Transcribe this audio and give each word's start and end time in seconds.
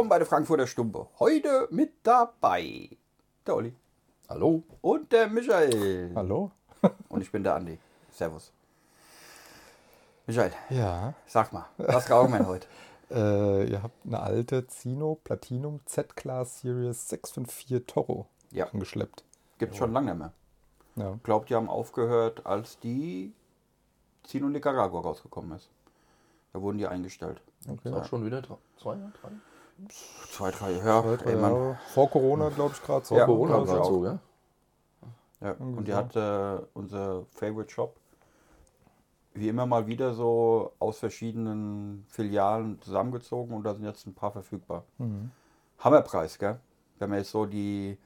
Willkommen 0.00 0.08
bei 0.08 0.18
der 0.18 0.26
Frankfurter 0.26 0.66
Stumpe. 0.66 1.08
Heute 1.18 1.68
mit 1.70 1.92
dabei 2.04 2.88
der 3.46 3.54
Olli 3.54 3.74
Hallo. 4.30 4.62
und 4.80 5.12
der 5.12 5.28
Michael. 5.28 6.12
Hallo? 6.14 6.52
Und 7.10 7.20
ich 7.20 7.30
bin 7.30 7.44
der 7.44 7.56
Andi. 7.56 7.78
Servus. 8.10 8.50
Michael, 10.26 10.52
Ja. 10.70 11.12
sag 11.26 11.52
mal, 11.52 11.66
was 11.76 12.10
rauchen 12.10 12.32
wir 12.32 12.46
heute? 12.46 12.66
Äh, 13.10 13.70
ihr 13.70 13.82
habt 13.82 14.06
eine 14.06 14.20
alte 14.20 14.66
Zino 14.68 15.18
Platinum 15.22 15.80
Z-Class 15.84 16.62
Series 16.62 17.10
654 17.10 17.86
Toro 17.86 18.24
Ja. 18.52 18.68
angeschleppt. 18.72 19.22
Gibt 19.58 19.76
schon 19.76 19.92
lange 19.92 20.14
nicht 20.14 20.18
mehr. 20.18 20.32
Ja. 20.96 21.18
Glaubt, 21.22 21.50
die 21.50 21.54
haben 21.56 21.68
aufgehört, 21.68 22.46
als 22.46 22.78
die 22.78 23.34
Zino 24.22 24.48
Nicaragua 24.48 25.02
rausgekommen 25.02 25.58
ist. 25.58 25.68
Da 26.54 26.62
wurden 26.62 26.78
die 26.78 26.86
eingestellt. 26.86 27.42
Okay. 27.68 27.92
Auch 27.92 28.06
schon 28.06 28.24
wieder 28.24 28.40
drei, 28.40 28.56
zwei, 28.80 28.94
drei? 29.20 29.28
Zwei, 30.30 30.50
drei 30.50 30.72
Jahre. 30.72 31.18
Zwei, 31.18 31.32
drei. 31.32 31.40
Jahre. 31.40 31.78
Vor 31.94 32.10
Corona, 32.10 32.48
glaube 32.50 32.74
ich, 32.74 32.82
gerade. 32.82 33.04
so. 33.04 33.16
Ja, 33.16 33.24
Corona 33.26 33.58
ich 33.60 33.64
gerade 33.66 33.80
auch. 33.80 33.88
so, 33.88 34.04
ja? 34.04 34.18
Ja, 35.40 35.50
Irgendwie 35.52 35.78
und 35.78 35.88
die 35.88 35.92
so. 35.92 35.96
hat 35.96 36.16
äh, 36.16 36.62
unser 36.74 37.24
Favorite 37.32 37.70
Shop 37.70 37.96
wie 39.32 39.48
immer 39.48 39.64
mal 39.64 39.86
wieder 39.86 40.12
so 40.12 40.72
aus 40.80 40.98
verschiedenen 40.98 42.04
Filialen 42.08 42.80
zusammengezogen 42.82 43.54
und 43.54 43.62
da 43.62 43.74
sind 43.74 43.84
jetzt 43.84 44.06
ein 44.06 44.12
paar 44.14 44.32
verfügbar. 44.32 44.84
Mhm. 44.98 45.30
Hammerpreis, 45.78 46.36
gell? 46.38 46.58
Wenn 46.98 47.10
man 47.10 47.20
jetzt 47.20 47.30
so 47.30 47.46
die, 47.46 47.96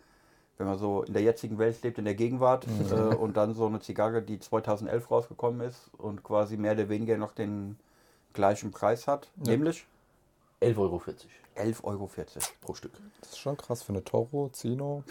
wenn 0.58 0.66
man 0.66 0.78
so 0.78 1.02
in 1.02 1.14
der 1.14 1.22
jetzigen 1.22 1.58
Welt 1.58 1.82
lebt, 1.82 1.98
in 1.98 2.04
der 2.04 2.14
Gegenwart 2.14 2.66
Mhm. 2.68 2.92
äh, 2.92 3.14
und 3.16 3.36
dann 3.38 3.54
so 3.54 3.66
eine 3.66 3.80
Zigarre, 3.80 4.20
die 4.22 4.38
2011 4.38 5.10
rausgekommen 5.10 5.62
ist 5.66 5.90
und 5.96 6.22
quasi 6.22 6.56
mehr 6.58 6.72
oder 6.72 6.88
weniger 6.90 7.16
noch 7.16 7.32
den 7.32 7.78
gleichen 8.34 8.70
Preis 8.70 9.08
hat, 9.08 9.30
nämlich 9.36 9.86
11,40 10.60 10.78
Euro 10.78 11.02
11,40 11.56 11.84
Euro. 11.84 12.10
pro 12.60 12.74
Stück. 12.74 12.92
Das 13.20 13.30
ist 13.30 13.38
schon 13.38 13.56
krass 13.56 13.82
für 13.82 13.92
eine 13.92 14.04
Toro, 14.04 14.50
Zino. 14.52 15.04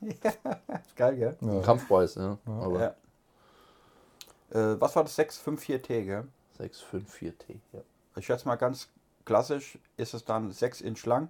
Geil, 0.96 1.16
gell? 1.16 1.36
Ja. 1.40 1.60
Kampfpreis, 1.60 2.14
ja. 2.14 2.38
Aber 2.46 2.80
Ja. 2.80 2.94
Äh, 4.50 4.80
was 4.80 4.96
war 4.96 5.04
das 5.04 5.18
654T, 5.18 6.04
gell? 6.04 6.28
654T, 6.58 7.60
ja. 7.72 7.80
Ich 8.16 8.26
schätze 8.26 8.48
mal 8.48 8.56
ganz 8.56 8.88
klassisch 9.28 9.78
ist 9.98 10.14
es 10.14 10.24
dann 10.24 10.50
6 10.50 10.80
Inch 10.80 11.04
lang, 11.04 11.28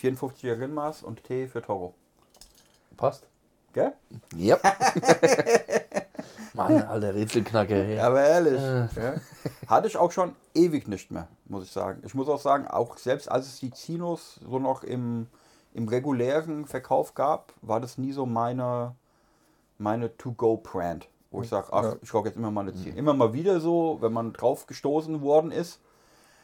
54er 0.00 0.58
Rindmaß 0.58 1.02
und 1.02 1.22
T 1.22 1.46
für 1.48 1.60
Toro. 1.60 1.94
Passt? 2.96 3.28
Gell? 3.74 3.92
Ja. 4.34 4.58
Mann, 6.56 6.82
alter 6.88 7.14
Rätselknacker. 7.14 7.74
Hey. 7.74 7.98
Aber 8.00 8.22
ehrlich. 8.22 8.60
Äh. 8.60 8.86
Ja. 9.00 9.14
Hatte 9.68 9.88
ich 9.88 9.96
auch 9.96 10.10
schon 10.12 10.34
ewig 10.54 10.88
nicht 10.88 11.10
mehr, 11.10 11.28
muss 11.46 11.64
ich 11.64 11.70
sagen. 11.70 12.02
Ich 12.04 12.14
muss 12.14 12.28
auch 12.28 12.40
sagen, 12.40 12.66
auch 12.66 12.96
selbst 12.98 13.30
als 13.30 13.46
es 13.46 13.60
die 13.60 13.70
Zinos 13.70 14.40
so 14.48 14.58
noch 14.58 14.82
im, 14.82 15.26
im 15.74 15.88
regulären 15.88 16.66
Verkauf 16.66 17.14
gab, 17.14 17.52
war 17.62 17.80
das 17.80 17.98
nie 17.98 18.12
so 18.12 18.26
meine, 18.26 18.94
meine 19.78 20.16
To-Go-Brand. 20.16 21.08
Wo 21.30 21.42
ich 21.42 21.48
sage, 21.48 21.68
ach, 21.72 21.82
Ja. 21.82 21.96
ich 22.00 22.14
rauche 22.14 22.28
jetzt 22.28 22.36
immer 22.36 22.50
mal 22.50 22.62
eine 22.62 22.74
Zino. 22.74 22.96
Immer 22.96 23.12
mal 23.12 23.32
wieder 23.32 23.60
so, 23.60 23.98
wenn 24.00 24.12
man 24.12 24.32
drauf 24.32 24.66
gestoßen 24.66 25.20
worden 25.20 25.50
ist. 25.50 25.80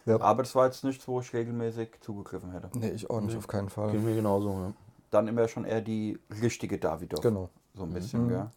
Ja. 0.05 0.21
Aber 0.21 0.43
das 0.43 0.55
war 0.55 0.67
jetzt 0.67 0.83
nichts, 0.85 1.07
wo 1.07 1.21
ich 1.21 1.33
regelmäßig 1.33 2.01
zugegriffen 2.01 2.51
hätte. 2.51 2.69
Nee, 2.75 2.91
ich 2.91 3.09
auch 3.09 3.21
nicht, 3.21 3.37
auf 3.37 3.47
keinen 3.47 3.69
Fall. 3.71 3.93
Ging 3.93 4.05
mir 4.05 4.17
genauso, 4.17 4.51
ja. 4.51 4.73
Dann 5.11 5.29
immer 5.29 5.47
schon 5.47 5.65
eher 5.65 5.81
die 5.81 6.19
richtige 6.43 6.79
Davidoff. 6.79 7.21
Genau. 7.21 7.49
So 7.75 7.85
ein 7.85 7.93
bisschen, 7.93 8.29
gell? 8.29 8.51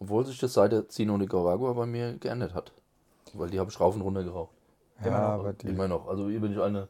Obwohl 0.00 0.24
sich 0.26 0.38
das 0.38 0.52
seit 0.54 0.72
der 0.72 0.88
Zino 0.88 1.16
Nicaragua 1.16 1.72
bei 1.72 1.86
mir 1.86 2.14
geändert 2.18 2.54
hat. 2.54 2.72
Weil 3.34 3.50
die 3.50 3.58
habe 3.58 3.70
ich 3.70 3.78
rauf 3.80 3.94
und 3.94 4.02
runter 4.02 4.22
geraucht. 4.24 4.52
Ja, 5.04 5.28
aber 5.30 5.52
die. 5.52 5.68
Immer 5.68 5.88
noch. 5.88 6.08
Also 6.08 6.28
hier 6.28 6.40
bin 6.40 6.52
ich 6.52 6.60
eine. 6.60 6.88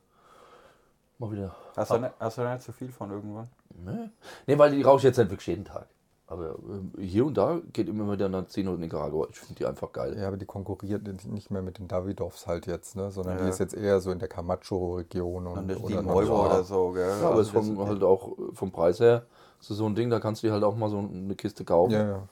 Mal 1.19 1.33
wieder. 1.33 1.55
Hast 1.77 1.91
du, 1.91 1.99
nicht, 1.99 2.13
hast 2.21 2.39
du 2.39 2.43
nicht 2.43 2.63
zu 2.63 2.73
viel 2.73 2.93
von 2.93 3.11
irgendwann? 3.11 3.49
Nee, 3.85 4.11
nee 4.47 4.59
weil 4.59 4.71
die 4.71 4.83
rauche 4.83 4.99
ich 4.99 5.03
jetzt 5.03 5.17
nicht 5.19 5.31
wirklich 5.31 5.49
jeden 5.49 5.65
Tag. 5.65 5.87
Aber 6.29 6.57
äh, 6.99 7.03
hier 7.03 7.25
und 7.27 7.37
da 7.37 7.59
geht 7.73 7.89
immer 7.89 8.13
wieder 8.13 8.27
eine 8.27 8.47
Zino 8.47 8.77
Nicaragua. 8.77 9.27
Ich 9.31 9.39
finde 9.39 9.55
die 9.55 9.67
einfach 9.67 9.91
geil. 9.93 10.17
Ja, 10.19 10.29
aber 10.29 10.37
die 10.37 10.45
konkurriert 10.47 11.03
nicht 11.27 11.51
mehr 11.51 11.63
mit 11.63 11.79
den 11.79 11.89
Davidoffs 11.89 12.47
halt 12.47 12.67
jetzt, 12.67 12.95
ne? 12.97 13.11
Sondern 13.11 13.39
Ja. 13.39 13.45
die 13.45 13.51
ist 13.51 13.59
jetzt 13.59 13.75
eher 13.75 13.99
so 14.01 14.11
in 14.13 14.19
der 14.19 14.29
Camacho-Region 14.29 15.47
und 15.47 15.59
Und 15.59 15.71
oder 15.77 15.87
7 15.89 16.07
noch- 16.07 16.15
Euro 16.15 16.47
oder 16.47 16.63
so, 16.63 16.93
gell? 16.93 17.09
Ja, 17.21 17.31
aber 17.31 17.41
es 17.41 17.49
ist 17.49 17.57
Also 17.57 17.75
vom, 17.75 17.87
halt 17.89 18.03
auch 18.05 18.37
vom 18.53 18.71
Preis 18.71 19.01
her, 19.01 19.25
das 19.59 19.71
ist 19.71 19.79
so 19.79 19.87
ein 19.87 19.95
Ding, 19.95 20.11
da 20.11 20.21
kannst 20.21 20.43
du 20.43 20.47
dir 20.49 20.53
halt 20.53 20.63
auch 20.65 20.77
mal 20.77 20.91
so 20.91 20.99
eine 20.99 21.35
Kiste 21.35 21.65
kaufen. 21.65 21.93
Ja, 21.93 22.07
ja. 22.07 22.23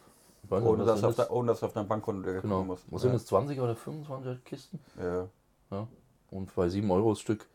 Weiß 0.49 0.63
ohne, 0.63 0.85
dass 0.85 0.95
sind 1.01 1.03
du 1.05 1.09
auf 1.09 1.17
das? 1.17 1.27
der, 1.27 1.35
ohne 1.37 1.49
dass 1.49 1.61
du 1.61 1.67
auf 1.67 1.73
dein 1.73 1.89
Bankkonto 1.89 2.23
direkt 2.23 2.43
Genau. 2.43 2.63
musst. 2.65 2.85
Was 2.91 3.03
sind 3.03 3.15
das, 3.15 3.27
20 3.27 3.61
oder 3.61 3.75
25 3.77 4.45
Kisten? 4.45 4.81
Ja. 5.01 5.29
Ja. 5.71 5.89
Und 6.31 6.55
bei 6.55 6.69
7 6.69 6.91
Euro 6.91 7.11
das 7.11 7.21
Stück. 7.21 7.47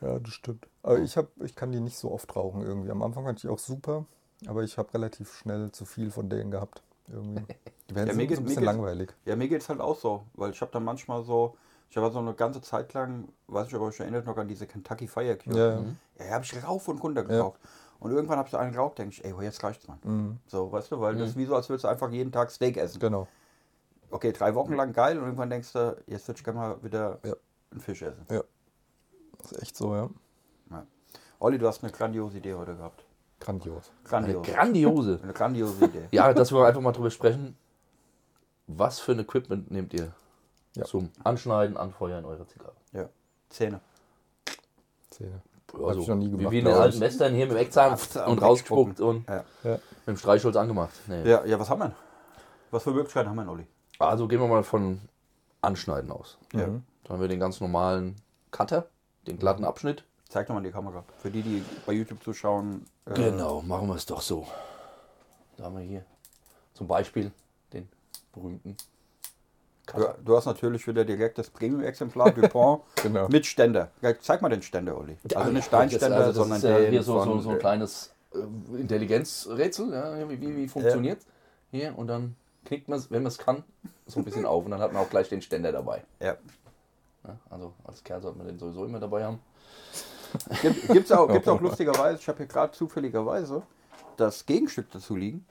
Ja, 0.00 0.18
das 0.18 0.32
stimmt. 0.32 0.66
Aber 0.82 0.98
ich, 1.00 1.16
hab, 1.16 1.26
ich 1.42 1.54
kann 1.56 1.72
die 1.72 1.80
nicht 1.80 1.96
so 1.96 2.12
oft 2.12 2.34
rauchen 2.36 2.62
irgendwie. 2.62 2.90
Am 2.90 3.02
Anfang 3.02 3.24
fand 3.24 3.42
ich 3.42 3.48
auch 3.50 3.58
super, 3.58 4.04
aber 4.46 4.62
ich 4.62 4.78
habe 4.78 4.92
relativ 4.94 5.34
schnell 5.34 5.72
zu 5.72 5.84
viel 5.84 6.10
von 6.10 6.28
denen 6.30 6.50
gehabt. 6.50 6.82
Irgendwie. 7.10 7.42
Die 7.90 7.94
werden 7.94 8.08
Ja, 8.08 8.14
mir 8.14 8.26
geht- 8.26 8.38
ein 8.38 8.44
bisschen 8.44 8.62
langweilig. 8.64 9.12
ja, 9.24 9.34
mir 9.34 9.48
geht 9.48 9.62
es 9.62 9.68
halt 9.68 9.80
auch 9.80 9.96
so, 9.98 10.22
weil 10.34 10.50
ich 10.50 10.60
habe 10.60 10.70
dann 10.72 10.84
manchmal 10.84 11.24
so, 11.24 11.56
ich 11.90 11.96
habe 11.96 12.10
so 12.12 12.18
eine 12.18 12.34
ganze 12.34 12.60
Zeit 12.60 12.92
lang, 12.92 13.28
weiß 13.48 13.68
ich 13.68 13.74
ob 13.74 13.80
ihr 13.80 13.86
euch 13.86 13.98
erinnert 14.00 14.26
noch 14.26 14.36
an 14.36 14.46
diese 14.46 14.66
Kentucky 14.66 15.08
Fire 15.08 15.36
Cube. 15.36 15.56
Ja, 15.58 15.80
ja. 15.80 15.84
Ja, 16.18 16.34
habe 16.34 16.44
ich 16.44 16.62
rauf 16.62 16.86
und 16.88 17.02
runter 17.02 17.24
geraucht. 17.24 17.58
Und 18.00 18.12
irgendwann 18.12 18.38
habe 18.38 18.48
ich 18.48 18.56
einen 18.56 18.72
geraucht, 18.72 18.98
denke 18.98 19.12
ich, 19.14 19.24
ey, 19.24 19.34
jetzt 19.42 19.62
reicht's, 19.64 19.88
Mann. 19.88 19.98
Mhm. 20.04 20.38
So, 20.46 20.70
weißt 20.70 20.92
du, 20.92 21.00
weil 21.00 21.16
das 21.16 21.30
ist 21.30 21.36
wie 21.36 21.46
so, 21.46 21.56
als 21.56 21.68
würdest 21.68 21.84
du 21.84 21.88
einfach 21.88 22.10
jeden 22.10 22.30
Tag 22.30 22.50
Steak 22.50 22.76
essen. 22.76 23.00
Genau. 23.00 23.26
Okay, 24.10 24.32
drei 24.32 24.54
Wochen 24.54 24.74
lang 24.74 24.92
geil 24.92 25.18
und 25.18 25.24
irgendwann 25.24 25.50
denkst 25.50 25.72
du, 25.72 25.96
jetzt 26.06 26.28
würde 26.28 26.38
ich 26.38 26.44
gerne 26.44 26.58
mal 26.58 26.82
wieder 26.82 27.18
Ja. 27.24 27.34
einen 27.72 27.80
Fisch 27.80 28.02
essen. 28.02 28.24
Das 29.38 29.52
ist 29.52 29.62
echt 29.62 29.76
so, 29.76 29.94
ja. 29.94 30.08
Ja. 30.70 30.86
Olli, 31.40 31.58
du 31.58 31.66
hast 31.66 31.82
eine 31.82 31.92
grandiose 31.92 32.38
Idee 32.38 32.54
heute 32.54 32.76
gehabt. 32.76 33.04
Grandios. 33.40 33.90
Eine 34.04 34.08
Grandios. 34.08 34.46
grandiose. 34.46 35.20
Eine 35.22 35.32
grandiose 35.32 35.84
Idee. 35.84 36.08
ja, 36.10 36.32
dass 36.32 36.52
wir 36.52 36.64
einfach 36.66 36.80
mal 36.80 36.92
drüber 36.92 37.10
sprechen. 37.10 37.56
Was 38.66 39.00
für 39.00 39.12
ein 39.12 39.20
Equipment 39.20 39.70
nehmt 39.70 39.92
ihr 39.94 40.12
Ja. 40.74 40.84
zum 40.84 41.10
Anschneiden, 41.24 41.76
Anfeuern 41.76 42.24
eurer 42.24 42.46
Zigarre? 42.46 42.74
Ja. 42.92 43.08
Zähne. 43.48 43.80
Zähne. 45.10 45.42
Also, 45.74 46.00
ich 46.00 46.08
noch 46.08 46.16
nie 46.16 46.26
wie, 46.26 46.30
gemacht, 46.36 46.52
wie 46.52 46.58
in 46.60 46.64
den 46.64 46.74
alten. 46.74 47.00
Western 47.00 47.34
hier 47.34 47.46
mit 47.46 47.56
dem 47.56 47.58
Eckzahn 47.58 47.92
und 47.92 48.16
und 48.26 48.42
rausgespuckt 48.42 49.00
und 49.00 49.28
Ja. 49.28 49.44
Ja. 49.64 49.70
mit 49.72 50.06
dem 50.06 50.16
Streichholz 50.16 50.56
angemacht. 50.56 50.92
Nee. 51.06 51.28
Ja, 51.28 51.44
ja, 51.44 51.58
was 51.60 51.68
haben 51.68 51.80
wir? 51.80 51.86
denn? 51.88 51.94
Was 52.70 52.82
für 52.82 52.90
Möglichkeiten 52.92 53.28
haben 53.28 53.36
wir, 53.36 53.42
denn, 53.42 53.50
Olli? 53.50 53.66
Also 53.98 54.28
gehen 54.28 54.40
wir 54.40 54.48
mal 54.48 54.62
von 54.62 55.00
Anschneiden 55.60 56.10
aus. 56.10 56.38
Ja. 56.52 56.66
Mhm. 56.66 56.84
Da 57.04 57.14
haben 57.14 57.20
wir 57.20 57.28
den 57.28 57.40
ganz 57.40 57.60
normalen 57.60 58.16
Cutter, 58.50 58.86
den 59.26 59.38
glatten 59.38 59.64
Abschnitt. 59.64 60.04
Zeig 60.28 60.46
doch 60.46 60.54
mal 60.54 60.62
die 60.62 60.70
Kamera. 60.70 61.04
Für 61.18 61.30
die, 61.30 61.42
die 61.42 61.64
bei 61.86 61.92
YouTube 61.94 62.22
zuschauen. 62.22 62.84
äh, 63.06 63.14
Genau, 63.14 63.62
machen 63.62 63.88
wir 63.88 63.94
es 63.94 64.04
doch 64.06 64.20
so. 64.20 64.46
Da 65.56 65.64
haben 65.64 65.76
wir 65.76 65.84
hier 65.84 66.04
zum 66.74 66.86
Beispiel 66.86 67.32
den 67.72 67.88
berühmten 68.32 68.76
Du, 69.94 70.06
du 70.24 70.36
hast 70.36 70.46
natürlich 70.46 70.86
wieder 70.86 71.04
direkt 71.04 71.38
das 71.38 71.48
Premium-Exemplar 71.50 72.32
Dupont 72.32 72.82
Genau. 73.02 73.28
mit 73.28 73.46
Ständer. 73.46 73.90
Ja, 74.02 74.12
Zeig 74.20 74.42
mal 74.42 74.48
den 74.50 74.62
Ständer, 74.62 74.96
Olli. 74.98 75.16
Also 75.34 75.50
nicht 75.50 75.64
Steinständer, 75.66 76.16
also 76.16 76.42
sondern 76.42 76.58
ist, 76.58 76.64
äh, 76.64 76.90
hier 76.90 77.02
so, 77.02 77.22
so, 77.24 77.38
so 77.40 77.50
ein 77.50 77.58
kleines 77.58 78.12
äh, 78.34 78.38
Intelligenzrätsel, 78.80 79.92
ja, 79.92 80.28
wie, 80.28 80.40
wie, 80.40 80.56
wie 80.56 80.68
funktioniert 80.68 81.20
hier 81.70 81.96
und 81.96 82.06
dann 82.08 82.36
knickt 82.64 82.88
man 82.88 82.98
es, 82.98 83.10
wenn 83.10 83.22
man 83.22 83.28
es 83.28 83.38
kann, 83.38 83.64
so 84.06 84.20
ein 84.20 84.24
bisschen 84.24 84.44
auf 84.44 84.64
und 84.64 84.70
dann 84.72 84.80
hat 84.80 84.92
man 84.92 85.02
auch 85.02 85.10
gleich 85.10 85.28
den 85.28 85.40
Ständer 85.42 85.72
dabei. 85.72 86.02
Ja. 86.20 86.36
Ja, 87.26 87.36
also 87.50 87.72
als 87.84 88.02
Kerl 88.04 88.20
sollte 88.22 88.38
man 88.38 88.46
den 88.46 88.58
sowieso 88.58 88.84
immer 88.84 89.00
dabei 89.00 89.24
haben. 89.24 89.40
Gibt, 90.62 90.88
gibt's 90.88 91.12
auch, 91.12 91.28
gibt's 91.32 91.48
auch 91.48 91.60
lustigerweise, 91.60 92.18
ich 92.20 92.28
habe 92.28 92.38
hier 92.38 92.46
gerade 92.46 92.72
zufälligerweise 92.72 93.62
das 94.16 94.44
Gegenstück 94.46 94.90
dazu 94.92 95.16
liegen. 95.16 95.46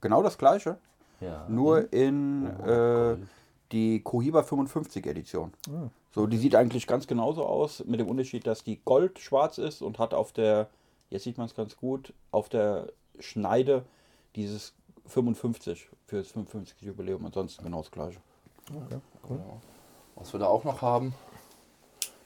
Genau 0.00 0.22
das 0.22 0.38
gleiche, 0.38 0.78
Ja. 1.20 1.44
nur 1.48 1.92
in 1.92 2.48
Oh, 2.64 2.68
äh, 2.68 3.16
die 3.72 4.02
Cohiba 4.02 4.42
55 4.42 5.06
Edition. 5.06 5.52
So, 6.14 6.26
die 6.26 6.38
sieht 6.38 6.54
eigentlich 6.54 6.86
ganz 6.86 7.06
genauso 7.06 7.44
aus, 7.44 7.84
mit 7.84 8.00
dem 8.00 8.08
Unterschied, 8.08 8.46
dass 8.46 8.64
die 8.64 8.80
gold-schwarz 8.84 9.58
ist 9.58 9.82
und 9.82 9.98
hat 9.98 10.14
auf 10.14 10.32
der, 10.32 10.68
jetzt 11.10 11.24
sieht 11.24 11.36
man 11.38 11.46
es 11.46 11.54
ganz 11.54 11.76
gut, 11.76 12.12
auf 12.30 12.48
der 12.48 12.92
Schneide 13.18 13.84
dieses 14.34 14.72
55 15.06 15.88
für 16.06 16.18
das 16.18 16.28
55 16.28 16.80
Jubiläum. 16.82 17.24
Ansonsten 17.26 17.64
genau 17.64 17.82
das 17.82 17.90
gleiche. 17.90 18.20
Genau. 18.68 19.60
Was 20.14 20.32
wir 20.32 20.40
da 20.40 20.46
auch 20.46 20.64
noch 20.64 20.82
haben, 20.82 21.14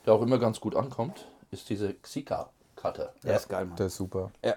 der 0.07 0.15
auch 0.15 0.23
immer 0.23 0.39
ganz 0.39 0.61
gut 0.61 0.77
ankommt, 0.77 1.27
ist 1.51 1.69
diese 1.69 1.95
Xika-Cutter. 1.95 3.13
Der 3.25 3.37
ist 3.37 3.49
geil, 3.49 3.67
Mann. 3.67 3.77
Der 3.77 3.87
ist 3.87 3.97
super. 3.97 4.31
Ja. 4.45 4.55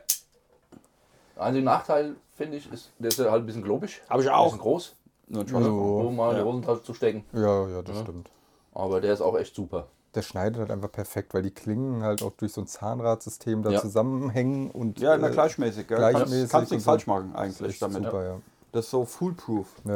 Einziger 1.36 1.66
Nachteil, 1.66 2.16
finde 2.36 2.58
ich, 2.58 2.72
ist, 2.72 2.92
der 3.00 3.08
ist 3.10 3.18
ja 3.18 3.32
halt 3.32 3.44
ein 3.44 3.46
bisschen 3.46 3.64
globig. 3.64 4.02
Hab 4.08 4.20
ich 4.20 4.28
Ein 4.28 4.36
auch. 4.36 4.46
bisschen 4.46 4.60
groß, 4.60 4.96
Nur 5.34 5.48
Schwarzer. 5.48 5.66
So. 5.66 5.98
um 6.08 6.16
mal 6.16 6.30
in 6.30 6.36
die 6.36 6.40
Ja. 6.42 6.46
Hosentasche 6.46 6.84
zu 6.84 6.94
stecken. 6.94 7.24
Ja, 7.34 7.68
ja, 7.68 7.82
das 7.82 8.00
stimmt. 8.00 8.30
Aber 8.74 9.02
der 9.02 9.14
ist 9.14 9.22
auch 9.22 9.38
echt 9.38 9.56
super. 9.56 9.88
Der 10.16 10.22
schneidet 10.22 10.60
halt 10.60 10.70
einfach 10.72 10.92
perfekt, 10.92 11.34
weil 11.34 11.42
die 11.42 11.52
Klingen 11.52 12.04
halt 12.04 12.22
auch 12.22 12.32
durch 12.38 12.54
so 12.54 12.62
ein 12.62 12.68
Zahnradsystem 12.68 13.64
da 13.64 13.72
Ja. 13.72 13.82
zusammenhängen 13.82 14.70
und. 14.72 15.00
Ja, 15.00 15.16
immer 15.16 15.30
äh, 15.30 15.32
gleichmäßig. 15.32 15.88
Gell? 15.88 15.98
gleichmäßig 15.98 16.32
kannst, 16.40 16.52
kannst 16.52 16.72
nichts 16.72 16.86
so. 16.86 16.92
falsch 16.92 17.08
machen 17.08 17.34
das 17.36 17.50
ist 17.50 17.62
eigentlich 17.62 17.80
damit. 17.80 18.04
super, 18.04 18.24
ja. 18.24 18.36
Das 18.72 18.86
ist 18.86 18.92
so 18.92 19.06
foolproof. 19.06 19.68
ja. 19.86 19.96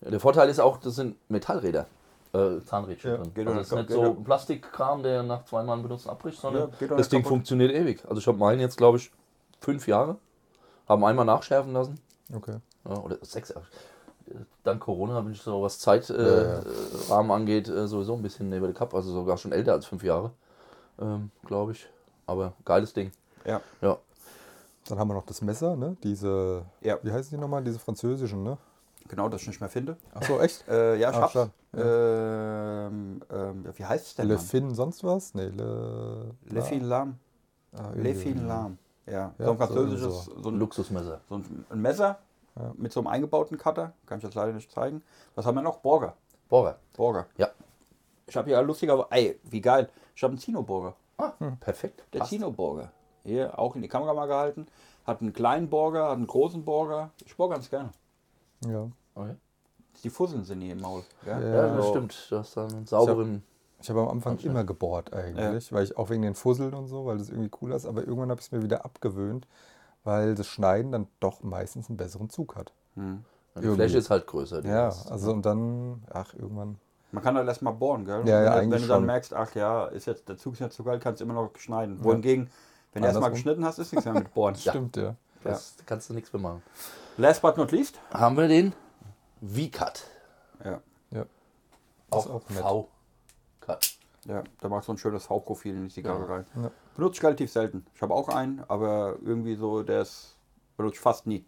Ja, 0.00 0.10
der 0.12 0.20
Vorteil 0.20 0.48
ist 0.48 0.60
auch, 0.60 0.76
das 0.78 0.94
sind 0.94 1.16
Metallräder. 1.28 1.86
Äh, 2.32 2.60
Zahnrädchen 2.64 3.10
Ja, 3.10 3.16
drin. 3.16 3.34
geht 3.34 3.48
also 3.48 3.60
es 3.60 3.66
ist 3.68 3.74
nicht 3.74 3.86
geht 3.88 3.96
so 3.96 4.02
ein 4.02 4.22
Plastikkram, 4.24 5.02
der 5.02 5.22
nach 5.24 5.44
zweimal 5.46 5.76
benutzen 5.78 6.08
abbricht, 6.10 6.38
sondern 6.40 6.70
Ja, 6.78 6.86
das 6.96 7.08
Ding 7.08 7.20
kaputt. 7.22 7.28
funktioniert 7.36 7.72
ewig. 7.72 8.02
Also 8.08 8.20
ich 8.20 8.26
habe 8.28 8.38
meinen 8.38 8.60
jetzt, 8.60 8.76
glaube 8.76 8.98
ich, 8.98 9.10
fünf 9.60 9.88
Jahre. 9.88 10.16
Haben 10.88 11.04
einmal 11.04 11.24
nachschärfen 11.24 11.72
lassen. 11.72 11.98
Okay. 12.34 12.56
Ja, 12.88 12.96
oder 12.98 13.16
sechs 13.22 13.48
Jahre. 13.48 13.64
Dank 14.64 14.80
Corona 14.80 15.20
bin 15.20 15.32
ich 15.32 15.40
so, 15.42 15.62
was 15.62 15.78
Zeitrahmen 15.78 16.20
äh, 16.20 17.08
ja. 17.08 17.34
Angeht, 17.34 17.68
äh, 17.68 17.86
sowieso 17.86 18.14
ein 18.14 18.22
bisschen 18.22 18.48
neben 18.48 18.64
der 18.64 18.74
Cup. 18.74 18.94
Also 18.94 19.12
sogar 19.12 19.36
schon 19.38 19.52
älter 19.52 19.72
als 19.72 19.86
fünf 19.86 20.02
Jahre, 20.02 20.32
ähm, 21.00 21.30
glaube 21.44 21.72
ich. 21.72 21.88
Aber 22.26 22.52
geiles 22.64 22.92
Ding. 22.92 23.10
Ja. 23.44 23.60
Ja. 23.80 23.96
Dann 24.88 24.98
haben 24.98 25.08
wir 25.08 25.14
noch 25.14 25.26
das 25.26 25.40
Messer, 25.42 25.76
ne? 25.76 25.96
Diese, 26.02 26.62
Ja. 26.80 26.98
wie 27.02 27.12
heißen 27.12 27.30
die 27.36 27.40
nochmal? 27.40 27.62
Diese 27.64 27.78
französischen, 27.78 28.42
ne? 28.42 28.56
Genau, 29.08 29.28
das 29.28 29.40
ich 29.42 29.48
nicht 29.48 29.60
mehr 29.60 29.70
finde. 29.70 29.96
Ach 30.14 30.22
so, 30.22 30.38
echt? 30.40 30.66
Äh, 30.68 30.96
ja, 30.96 31.10
ich 31.10 31.16
Ah, 31.16 31.20
hab's. 31.22 31.48
Ähm, 31.74 33.20
ähm, 33.30 33.64
wie 33.74 33.84
heißt 33.84 34.06
es 34.06 34.14
denn? 34.14 34.28
Le? 34.28 34.38
Fin 34.38 34.74
sonst 34.74 35.02
was? 35.04 35.34
Nee, 35.34 35.46
Le... 35.46 36.30
Le 36.46 36.62
Fin 36.62 36.84
Lam. 36.84 37.18
Ah, 37.76 37.90
Le. 37.94 38.14
Fin 38.14 38.46
Lam. 38.46 38.78
Ja, 39.06 39.12
Ja, 39.12 39.32
so 39.38 39.50
ein 39.52 39.58
so 39.58 39.64
französisches, 39.64 40.26
irgendwie 40.28 40.42
so, 40.42 40.48
Ein 40.50 40.58
Luxusmesser. 40.58 41.20
so 41.28 41.34
ein, 41.36 41.64
ein 41.70 41.80
Messer. 41.80 42.18
Mit 42.76 42.92
so 42.92 43.00
einem 43.00 43.06
eingebauten 43.08 43.58
Cutter. 43.58 43.92
Kann 44.06 44.18
ich 44.18 44.24
jetzt 44.24 44.34
leider 44.34 44.52
nicht 44.52 44.70
zeigen. 44.70 45.02
Was 45.34 45.46
haben 45.46 45.54
wir 45.56 45.62
noch? 45.62 45.78
Burger. 45.78 46.14
Bohrer. 46.48 46.78
Burger. 46.96 47.26
Ja. 47.36 47.48
Ich 48.26 48.36
habe 48.36 48.48
hier 48.48 48.60
lustiger, 48.62 49.06
ey, 49.10 49.38
wie 49.44 49.60
geil. 49.60 49.88
Ich 50.14 50.22
habe 50.22 50.32
einen 50.32 50.38
Zino-Burger. 50.38 50.94
Ah, 51.18 51.32
perfekt. 51.60 52.04
Der. 52.12 52.24
Zino-Burger. 52.24 52.90
Hier 53.24 53.58
auch 53.58 53.74
in 53.76 53.82
die 53.82 53.88
Kamera 53.88 54.14
mal 54.14 54.26
gehalten. 54.26 54.66
Hat 55.06 55.20
einen 55.20 55.32
kleinen 55.32 55.68
Burger, 55.70 56.04
hat 56.08 56.16
einen 56.16 56.26
großen 56.26 56.64
Burger. 56.64 57.10
Ich 57.24 57.36
bohre 57.36 57.50
ganz 57.50 57.70
gerne. 57.70 57.90
Ja. 58.66 58.88
Okay. 59.14 59.34
Die 60.04 60.10
Fusseln 60.10 60.44
sind 60.44 60.60
hier 60.60 60.72
im 60.72 60.80
Maul. 60.80 61.02
gell? 61.24 61.42
Ja, 61.42 61.66
Ja, 61.68 61.76
das 61.76 61.86
So. 61.86 61.90
stimmt. 61.92 62.26
Du 62.30 62.36
hast 62.38 62.56
dann 62.56 62.70
einen 62.72 62.86
sauberen. 62.86 63.42
Ich 63.80 63.88
habe 63.90 64.00
am 64.00 64.08
Anfang 64.08 64.32
Anscheinend. 64.32 64.54
immer 64.56 64.64
gebohrt 64.64 65.12
eigentlich, 65.12 65.72
weil 65.72 65.84
ich 65.84 65.96
auch 65.96 66.10
wegen 66.10 66.22
den 66.22 66.34
Fusseln 66.34 66.74
und 66.74 66.88
so, 66.88 67.06
weil 67.06 67.18
das 67.18 67.28
irgendwie 67.30 67.50
cool 67.62 67.72
ist, 67.72 67.86
aber 67.86 68.00
irgendwann 68.00 68.30
habe 68.30 68.40
ich 68.40 68.46
es 68.46 68.52
mir 68.52 68.62
wieder 68.62 68.84
abgewöhnt, 68.84 69.46
weil 70.08 70.34
das 70.34 70.46
Schneiden 70.46 70.90
dann 70.90 71.06
doch 71.20 71.42
meistens 71.42 71.90
einen 71.90 71.98
besseren 71.98 72.30
Zug 72.30 72.56
hat. 72.56 72.72
Hm. 72.94 73.24
Die 73.54 73.60
irgendwie. 73.60 73.74
Fläche 73.76 73.98
ist 73.98 74.08
halt 74.08 74.26
größer. 74.26 74.62
die 74.62 74.68
Ja, 74.68 74.86
hast. 74.86 75.10
also 75.12 75.32
und 75.32 75.44
dann, 75.44 76.02
ach, 76.10 76.32
irgendwann. 76.32 76.78
Man 77.12 77.22
kann 77.22 77.36
halt 77.36 77.46
erstmal 77.46 77.74
bohren, 77.74 78.06
gell? 78.06 78.26
Ja, 78.26 78.42
ja, 78.42 78.56
wenn, 78.56 78.70
wenn 78.70 78.80
du 78.80 78.88
dann 78.88 78.98
schon. 79.00 79.06
merkst, 79.06 79.34
ach 79.34 79.54
ja, 79.54 79.84
ist 79.86 80.06
jetzt, 80.06 80.26
der 80.28 80.38
Zug 80.38 80.54
ist 80.54 80.60
nicht 80.60 80.72
so 80.72 80.82
geil, 80.82 80.98
kannst 80.98 81.20
du 81.20 81.24
immer 81.26 81.34
noch 81.34 81.50
schneiden. 81.58 82.02
Wohingegen, 82.02 82.48
wenn 82.94 83.02
du 83.02 83.08
erstmal 83.08 83.30
geschnitten 83.32 83.64
hast, 83.66 83.78
ist 83.78 83.92
nichts 83.92 84.06
mehr 84.06 84.14
mit 84.14 84.32
bohren. 84.32 84.54
Stimmt, 84.56 84.96
ja. 84.96 85.14
Das 85.44 85.76
kannst 85.84 86.08
du 86.08 86.14
nichts 86.14 86.32
mehr 86.32 86.40
machen. 86.40 86.62
Last 87.18 87.42
but 87.42 87.58
not 87.58 87.70
least. 87.70 88.00
Haben 88.12 88.36
wir 88.38 88.48
den 88.48 88.72
V-Cut. 89.42 90.04
Ja. 90.64 90.80
Ja. 91.10 91.24
Auch, 92.10 92.24
Ist 92.48 92.62
auch. 92.62 92.86
V-Cut. 93.60 93.94
Ja, 94.24 94.42
da 94.60 94.68
machst 94.68 94.88
du 94.88 94.92
ein 94.92 94.98
schönes 94.98 95.24
V-Profil 95.24 95.74
in 95.76 95.84
die 95.88 95.92
Zigarre 95.94 96.20
Ja. 96.26 96.34
rein. 96.34 96.46
Benutze 96.98 97.18
ich 97.18 97.22
relativ 97.24 97.52
selten. 97.52 97.86
Ich 97.94 98.02
habe 98.02 98.12
auch 98.12 98.28
einen, 98.28 98.60
aber 98.66 99.16
irgendwie 99.24 99.54
so, 99.54 99.84
der 99.84 100.02
ist, 100.02 100.36
benutze 100.76 100.94
ich 100.96 101.00
fast 101.00 101.28
nie. 101.28 101.44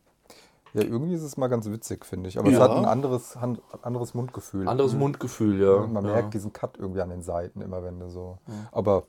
Ja, 0.75 0.83
irgendwie 0.83 1.15
ist 1.15 1.23
es 1.23 1.37
mal 1.37 1.49
ganz 1.49 1.69
witzig, 1.69 2.07
finde 2.07 2.29
ich. 2.29 2.39
Aber 2.39 2.49
Ja. 2.51 2.59
es 2.59 2.63
hat 2.63 2.71
ein 2.71 2.85
anderes, 2.85 3.35
Hand, 3.35 3.61
anderes 3.83 4.15
Mundgefühl. 4.15 4.69
Anderes 4.69 4.95
Mundgefühl, 4.95 5.61
ja. 5.61 5.87
Man 5.89 6.05
ja. 6.07 6.13
merkt 6.13 6.35
diesen 6.35 6.53
Cut 6.53 6.79
irgendwie 6.79 7.01
an 7.01 7.11
den 7.11 7.23
Seiten 7.23 7.63
immer, 7.63 7.83
wenn 7.83 7.99
du 7.99 8.09
so. 8.09 8.39
Aber 8.71 9.03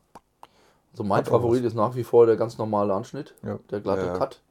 So 0.94 1.04
mein 1.04 1.20
Hat 1.20 1.28
auch 1.28 1.34
Favorit 1.34 1.64
ist 1.64 1.76
nach 1.76 1.94
wie 1.96 2.04
vor 2.04 2.26
der 2.26 2.36
ganz 2.38 2.58
normale 2.58 2.92
Anschnitt, 2.94 3.36
Ja. 3.44 3.60
der 3.70 3.80
glatte 3.80 4.08
Ja. 4.08 4.18
Cut. 4.18 4.42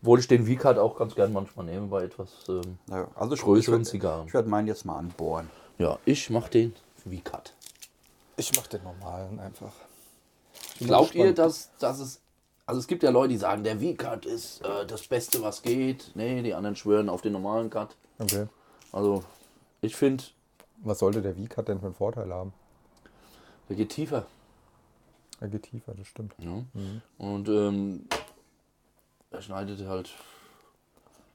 Obwohl 0.00 0.20
ich 0.20 0.28
den 0.28 0.46
V-Cut 0.46 0.78
auch 0.78 0.96
ganz 0.96 1.16
gern 1.16 1.32
manchmal 1.32 1.66
nehme 1.66 1.88
bei 1.88 2.04
etwas 2.04 2.30
ähm, 2.48 2.78
Ja, 2.88 3.08
also 3.16 3.34
ich, 3.34 3.42
größeren 3.42 3.82
ich, 3.82 3.88
Zigarren. 3.88 4.28
ich 4.28 4.32
werde 4.32 4.48
meinen 4.48 4.68
jetzt 4.68 4.84
mal 4.86 4.96
anbohren. 4.96 5.50
Ja, 5.78 5.98
ich 6.04 6.30
mache 6.30 6.50
den 6.50 6.72
V-Cut. 7.02 7.52
ich 8.36 8.54
mache 8.56 8.68
den 8.70 8.84
normalen 8.84 9.40
einfach. 9.40 9.72
Glaubt 10.78 11.14
ihr, 11.14 11.32
gespannt. 11.32 11.38
dass, 11.38 11.70
dass 11.78 11.98
es. 12.00 12.20
Also 12.66 12.80
es 12.80 12.86
gibt 12.88 13.02
ja 13.04 13.10
Leute, 13.10 13.28
die 13.28 13.36
sagen, 13.36 13.62
der 13.62 13.78
V-Cut 13.78 14.26
ist 14.26 14.64
äh, 14.64 14.86
das 14.86 15.06
Beste, 15.06 15.40
was 15.42 15.62
geht. 15.62 16.10
Nee, 16.14 16.42
die 16.42 16.52
anderen 16.54 16.74
schwören 16.74 17.08
auf 17.08 17.22
den 17.22 17.32
normalen 17.32 17.70
Cut. 17.70 17.96
Okay. 18.18 18.46
Also 18.90 19.22
ich 19.82 19.94
finde, 19.94 20.24
Was 20.82 20.98
sollte 20.98 21.22
der 21.22 21.34
V-Cut 21.36 21.68
denn 21.68 21.78
für 21.78 21.86
einen 21.86 21.94
Vorteil 21.94 22.32
haben? 22.32 22.52
der 23.68 23.76
geht 23.76 23.90
tiefer. 23.90 24.26
Er 25.40 25.48
geht 25.48 25.64
tiefer, 25.64 25.92
das 25.94 26.06
stimmt. 26.06 26.34
Ja. 26.38 26.62
Und 27.18 27.48
ähm, 27.48 28.06
er 29.30 29.42
schneidet 29.42 29.86
halt, 29.86 30.10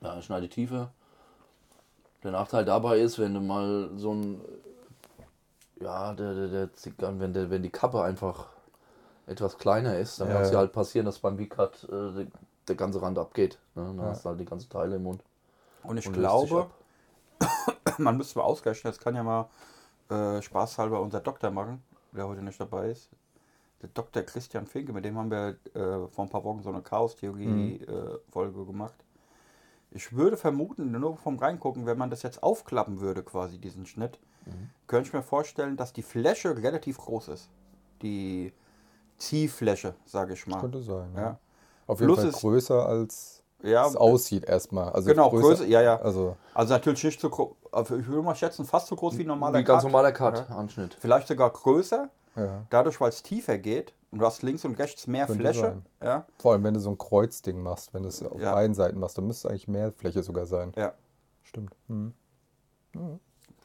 ja, 0.01 0.15
er 0.15 0.21
schneidet 0.21 0.51
tiefer. 0.53 0.91
Der 2.23 2.31
Nachteil 2.31 2.65
dabei 2.65 2.99
ist, 2.99 3.19
wenn 3.19 3.33
du 3.33 3.39
mal 3.41 3.89
so 3.97 4.13
ein, 4.13 4.41
ja, 5.81 6.13
der, 6.13 6.33
der, 6.33 6.47
der 6.47 6.73
Zigarren, 6.73 7.19
wenn, 7.19 7.33
der, 7.33 7.49
wenn 7.49 7.63
die 7.63 7.69
Kappe 7.69 8.01
einfach 8.01 8.47
etwas 9.31 9.57
kleiner 9.57 9.97
ist, 9.97 10.19
dann 10.19 10.27
Ja, 10.27 10.35
kann 10.35 10.43
es 10.43 10.51
ja. 10.51 10.57
halt 10.59 10.71
passieren, 10.71 11.05
dass 11.05 11.19
beim 11.19 11.37
V-Cut 11.37 11.83
äh, 11.89 12.27
der, 12.67 12.75
ganze 12.75 13.01
Rand 13.01 13.17
abgeht. 13.17 13.57
Ne? 13.75 13.83
Dann 13.85 13.97
Ja. 13.97 14.03
hast 14.09 14.25
du 14.25 14.29
halt 14.29 14.39
die 14.39 14.45
ganzen 14.45 14.69
Teile 14.69 14.95
im 14.97 15.03
Mund. 15.03 15.23
Und 15.83 15.97
ich 15.97 16.07
Und 16.07 16.13
glaube, 16.13 16.69
man 17.97 18.17
müsste 18.17 18.37
mal 18.39 18.45
ausrechnen, 18.45 18.91
das 18.91 18.99
kann 18.99 19.15
ja 19.15 19.23
mal 19.23 19.49
äh, 20.09 20.41
spaßhalber 20.41 21.01
unser 21.01 21.19
Doktor 21.21 21.49
machen, 21.51 21.81
der 22.11 22.27
heute 22.27 22.41
nicht 22.43 22.59
dabei 22.59 22.89
ist. 22.91 23.09
Der 23.81 23.89
Dr. 23.93 24.21
Christian 24.21 24.67
Finke, 24.67 24.93
mit 24.93 25.05
dem 25.05 25.17
haben 25.17 25.31
wir 25.31 25.55
äh, 25.73 26.07
vor 26.09 26.25
ein 26.25 26.29
paar 26.29 26.43
Wochen 26.43 26.61
so 26.61 26.69
eine 26.69 26.81
Chaos-Theorie-Folge 26.83 28.65
gemacht. 28.65 28.93
Ich 29.89 30.13
würde 30.13 30.37
vermuten, 30.37 30.91
nur 30.91 31.17
vom 31.17 31.37
Reingucken, 31.39 31.85
wenn 31.85 31.97
man 31.97 32.09
das 32.11 32.21
jetzt 32.21 32.43
aufklappen 32.43 33.01
würde, 33.01 33.23
quasi 33.23 33.57
diesen 33.57 33.85
Schnitt, 33.87 34.19
könnte 34.87 35.07
ich 35.07 35.13
mir 35.13 35.23
vorstellen, 35.23 35.77
dass 35.77 35.93
die 35.93 36.01
Fläche 36.03 36.55
relativ 36.57 36.97
groß 36.97 37.29
ist. 37.29 37.49
Die 38.01 38.53
Ziehfläche, 39.21 39.93
sage 40.05 40.33
ich 40.33 40.45
mal. 40.47 40.59
Könnte 40.59 40.81
sein. 40.81 41.11
Ja. 41.15 41.21
Ja. 41.21 41.39
Auf 41.87 41.99
jeden 41.99 42.09
Plus 42.13 42.19
Fall 42.21 42.29
ist- 42.29 42.39
größer 42.39 42.85
als 42.85 43.43
Ja, 43.63 43.85
es 43.85 43.95
aussieht 43.95 44.45
erstmal. 44.45 44.89
Also 44.91 45.09
Genau, 45.09 45.29
Größe, 45.29 45.65
ja, 45.67 45.81
ja. 45.81 45.97
Also 46.01 46.35
Also 46.55 46.73
natürlich 46.73 47.03
nicht 47.03 47.19
so 47.21 47.29
groß, 47.29 47.55
ich 47.99 48.07
würde 48.07 48.21
mal 48.23 48.33
schätzen, 48.35 48.65
fast 48.65 48.87
so 48.87 48.95
groß 48.95 49.17
wie 49.19 49.23
ein 49.23 49.27
normaler 49.27 49.59
Wie 49.59 49.63
ganz 49.63 49.83
Cut. 49.83 49.91
normaler 49.91 50.11
Cut-Anschnitt. 50.11 50.95
Vielleicht 50.99 51.27
sogar 51.27 51.51
größer, 51.51 52.09
ja. 52.35 52.65
dadurch, 52.71 52.99
weil 52.99 53.09
es 53.09 53.21
tiefer 53.21 53.57
geht 53.59 53.93
und 54.09 54.17
du 54.19 54.25
hast 54.25 54.41
links 54.41 54.65
und 54.65 54.79
rechts 54.79 55.05
mehr 55.05 55.27
Könnte 55.27 55.41
Fläche. 55.43 55.59
sein. 55.61 55.85
Ja, 56.01 56.25
Vor 56.39 56.53
allem, 56.53 56.63
wenn 56.63 56.73
du 56.73 56.79
so 56.79 56.89
ein 56.89 56.97
Kreuzding 56.97 57.61
machst, 57.61 57.93
wenn 57.93 58.01
du 58.03 58.09
es 58.09 58.23
auf 58.23 58.41
Ja. 58.41 58.53
beiden 58.53 58.73
Seiten 58.73 58.99
machst, 58.99 59.17
dann 59.19 59.27
müsste 59.27 59.49
eigentlich 59.49 59.67
mehr 59.67 59.91
Fläche 59.91 60.23
sogar 60.23 60.47
sein. 60.47 60.71
ja, 60.75 60.93
Stimmt. 61.43 61.75
Mhm. 61.87 62.13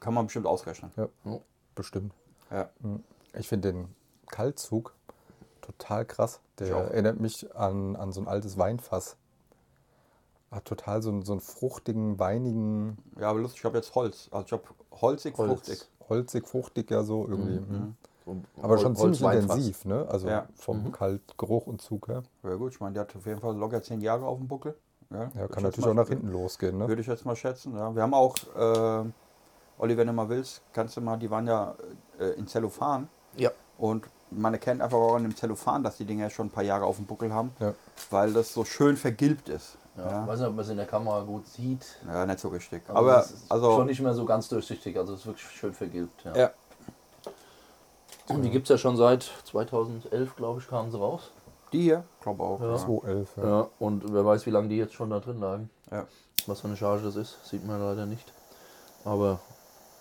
kann 0.00 0.12
man 0.14 0.26
bestimmt 0.26 0.46
ausrechnen. 0.46 0.92
Ja, 0.96 1.08
Ja. 1.24 1.38
bestimmt. 1.74 2.12
Ja. 2.50 2.68
Ich 3.32 3.48
finde 3.48 3.72
den 3.72 3.94
Kaltzug 4.30 4.94
total 5.66 6.04
krass. 6.04 6.40
Der 6.58 6.74
erinnert 6.76 7.20
mich 7.20 7.54
an, 7.54 7.96
an 7.96 8.12
so 8.12 8.20
ein 8.20 8.28
altes 8.28 8.56
Weinfass. 8.58 9.16
Hat 10.50 10.64
total 10.64 11.02
so 11.02 11.10
einen, 11.10 11.22
so 11.22 11.32
einen 11.32 11.40
fruchtigen, 11.40 12.18
weinigen, 12.18 12.96
Ja, 13.20 13.30
aber 13.30 13.40
lustig, 13.40 13.60
ich 13.60 13.64
habe 13.64 13.76
jetzt 13.76 13.94
Holz. 13.94 14.28
Also 14.30 14.46
ich 14.46 14.52
habe 14.52 14.62
holzig, 15.00 15.36
Holz. 15.36 15.50
fruchtig. 15.50 15.88
holzig, 16.08 16.46
fruchtig 16.46 16.90
ja 16.90 17.02
so 17.02 17.26
irgendwie. 17.28 17.60
Mhm. 17.60 17.96
So 18.24 18.36
Aber 18.62 18.78
schon 18.78 18.96
ziemlich 18.96 19.20
intensiv, 19.20 19.84
ne? 19.84 20.06
Also 20.08 20.28
Ja. 20.28 20.46
vom 20.54 20.90
Kaltgeruch 20.92 21.66
und 21.66 21.80
Zug 21.82 22.08
her. 22.08 22.22
Ja 22.42 22.54
gut, 22.54 22.72
ich 22.72 22.80
meine, 22.80 22.94
der 22.94 23.02
hat 23.02 23.14
auf 23.14 23.26
jeden 23.26 23.40
Fall 23.40 23.56
locker 23.56 23.82
zehn 23.82 24.00
Jahre 24.00 24.24
auf 24.24 24.38
dem 24.38 24.48
Buckel. 24.48 24.76
Ja, 25.10 25.30
Ja, 25.34 25.46
kann 25.48 25.62
natürlich 25.62 25.86
auch 25.86 25.94
nach 25.94 26.08
hinten 26.08 26.32
losgehen, 26.32 26.78
ne? 26.78 26.88
Würde 26.88 27.02
ich 27.02 27.06
jetzt 27.08 27.24
mal 27.24 27.36
schätzen. 27.36 27.76
Ja. 27.76 27.94
Wir 27.94 28.02
haben 28.02 28.14
auch, 28.14 28.34
äh, 28.56 29.04
Olli, 29.78 29.96
wenn 29.96 30.06
du 30.06 30.12
mal 30.12 30.28
willst, 30.28 30.62
kannst 30.72 30.96
du 30.96 31.00
mal, 31.00 31.16
die 31.18 31.30
waren 31.30 31.46
ja 31.46 31.76
äh, 32.18 32.30
in 32.30 32.46
Zellophan. 32.46 33.08
Ja. 33.36 33.50
Und 33.78 34.06
man 34.30 34.52
erkennt 34.54 34.80
einfach 34.82 34.98
auch 34.98 35.14
an 35.14 35.22
dem 35.22 35.36
Zellophan, 35.36 35.82
dass 35.82 35.96
die 35.96 36.04
Dinger 36.04 36.30
schon 36.30 36.46
ein 36.46 36.50
paar 36.50 36.64
Jahre 36.64 36.84
auf 36.84 36.96
dem 36.96 37.06
Buckel 37.06 37.32
haben, 37.32 37.52
Ja. 37.60 37.74
weil 38.10 38.32
das 38.32 38.52
so 38.52 38.64
schön 38.64 38.96
vergilbt 38.96 39.48
ist. 39.48 39.76
Ja. 39.96 40.10
Ja, 40.10 40.22
Ich 40.22 40.28
weiß 40.28 40.38
nicht, 40.40 40.48
ob 40.48 40.54
man 40.56 40.64
es 40.64 40.70
in 40.70 40.76
der 40.76 40.86
Kamera 40.86 41.20
gut 41.22 41.46
sieht. 41.46 41.84
ja 42.06 42.26
nicht 42.26 42.38
so 42.40 42.48
richtig. 42.48 42.82
Aber, 42.88 42.98
Aber, 42.98 43.20
es 43.20 43.30
ist 43.30 43.50
also, 43.50 43.76
schon 43.76 43.86
nicht 43.86 44.00
mehr 44.00 44.12
so 44.14 44.24
ganz 44.26 44.48
durchsichtig, 44.48 44.96
also 44.98 45.14
es 45.14 45.20
ist 45.20 45.26
wirklich 45.26 45.48
schön 45.50 45.72
vergilbt. 45.72 46.24
Ja. 46.24 46.36
ja, 46.36 46.50
Und 48.28 48.42
die 48.42 48.50
gibt 48.50 48.64
es 48.64 48.70
ja 48.70 48.78
schon 48.78 48.96
seit 48.96 49.30
2011, 49.44 50.36
glaube 50.36 50.60
ich, 50.60 50.68
kamen 50.68 50.90
sie 50.90 50.98
raus. 50.98 51.30
die 51.72 51.82
hier, 51.82 52.04
glaube 52.20 52.42
auch. 52.42 52.60
Ja. 52.60 52.70
Ja. 52.72 52.76
211, 52.76 53.28
ja. 53.36 53.44
Ja. 53.44 53.68
Und 53.78 54.12
wer 54.12 54.24
weiß, 54.24 54.44
wie 54.46 54.50
lange 54.50 54.68
die 54.68 54.76
jetzt 54.76 54.94
schon 54.94 55.10
da 55.10 55.20
drin 55.20 55.40
lagen. 55.40 55.70
Ja. 55.90 56.04
Was 56.46 56.60
für 56.60 56.68
eine 56.68 56.76
Charge 56.76 57.02
das 57.04 57.16
ist, 57.16 57.38
sieht 57.44 57.66
man 57.66 57.80
leider 57.80 58.06
nicht. 58.06 58.32
Aber 59.04 59.40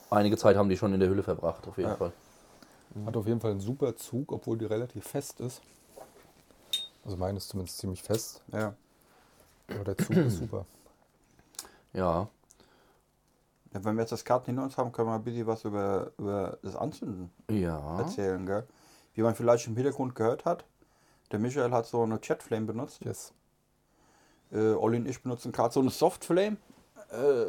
einige 0.10 0.38
Zeit 0.38 0.58
haben 0.58 0.70
die 0.70 0.78
schon 0.78 0.94
in 0.94 1.00
der 1.00 1.10
Hülle 1.10 1.24
verbracht, 1.24 1.68
auf 1.68 1.78
jeden 1.78 1.90
Ja. 1.90 1.96
Hat 3.06 3.18
auf 3.18 3.28
jeden 3.28 3.40
Fall 3.42 3.52
einen 3.52 3.60
super 3.60 3.96
Zug, 3.96 4.32
obwohl 4.32 4.58
die 4.58 4.66
relativ 4.66 5.06
fest 5.06 5.40
ist. 5.42 5.62
Also 7.04 7.18
meine 7.18 7.38
ist 7.38 7.50
zumindest 7.50 7.78
ziemlich 7.78 8.02
fest, 8.02 8.42
Ja. 8.52 8.74
aber 9.70 9.84
der 9.84 9.98
Zug 9.98 10.16
ist 10.16 10.38
super. 10.40 10.66
Ja, 11.94 12.28
Ja, 13.74 13.84
wenn 13.84 13.96
wir 13.96 14.02
jetzt 14.02 14.12
das 14.12 14.24
Karten 14.24 14.46
hinter 14.48 14.64
uns 14.64 14.78
haben, 14.78 14.92
können 14.92 15.10
wir 15.10 15.16
ein 15.16 15.24
bisschen 15.24 15.46
was 15.48 15.64
über, 15.66 16.12
über 16.18 16.58
das 16.64 16.76
Anzünden 16.76 17.30
ja. 17.50 18.00
erzählen. 18.00 18.46
Gell? 18.46 18.66
Wie 19.14 19.22
man 19.22 19.36
vielleicht 19.36 19.68
im 19.68 19.76
Hintergrund 19.76 20.16
gehört 20.16 20.46
hat, 20.46 20.64
der 21.32 21.40
Michael 21.40 21.72
hat 21.72 21.86
so 21.86 22.02
eine 22.04 22.18
Chatflame 22.20 22.66
benutzt. 22.66 23.04
Yes. 23.04 23.34
Äh, 24.52 24.74
Olli 24.74 24.98
und 24.98 25.08
ich 25.08 25.22
benutzen 25.22 25.52
gerade 25.52 25.74
so 25.74 25.80
eine 25.82 25.90
Softflame. 25.90 26.58
Äh, 27.12 27.46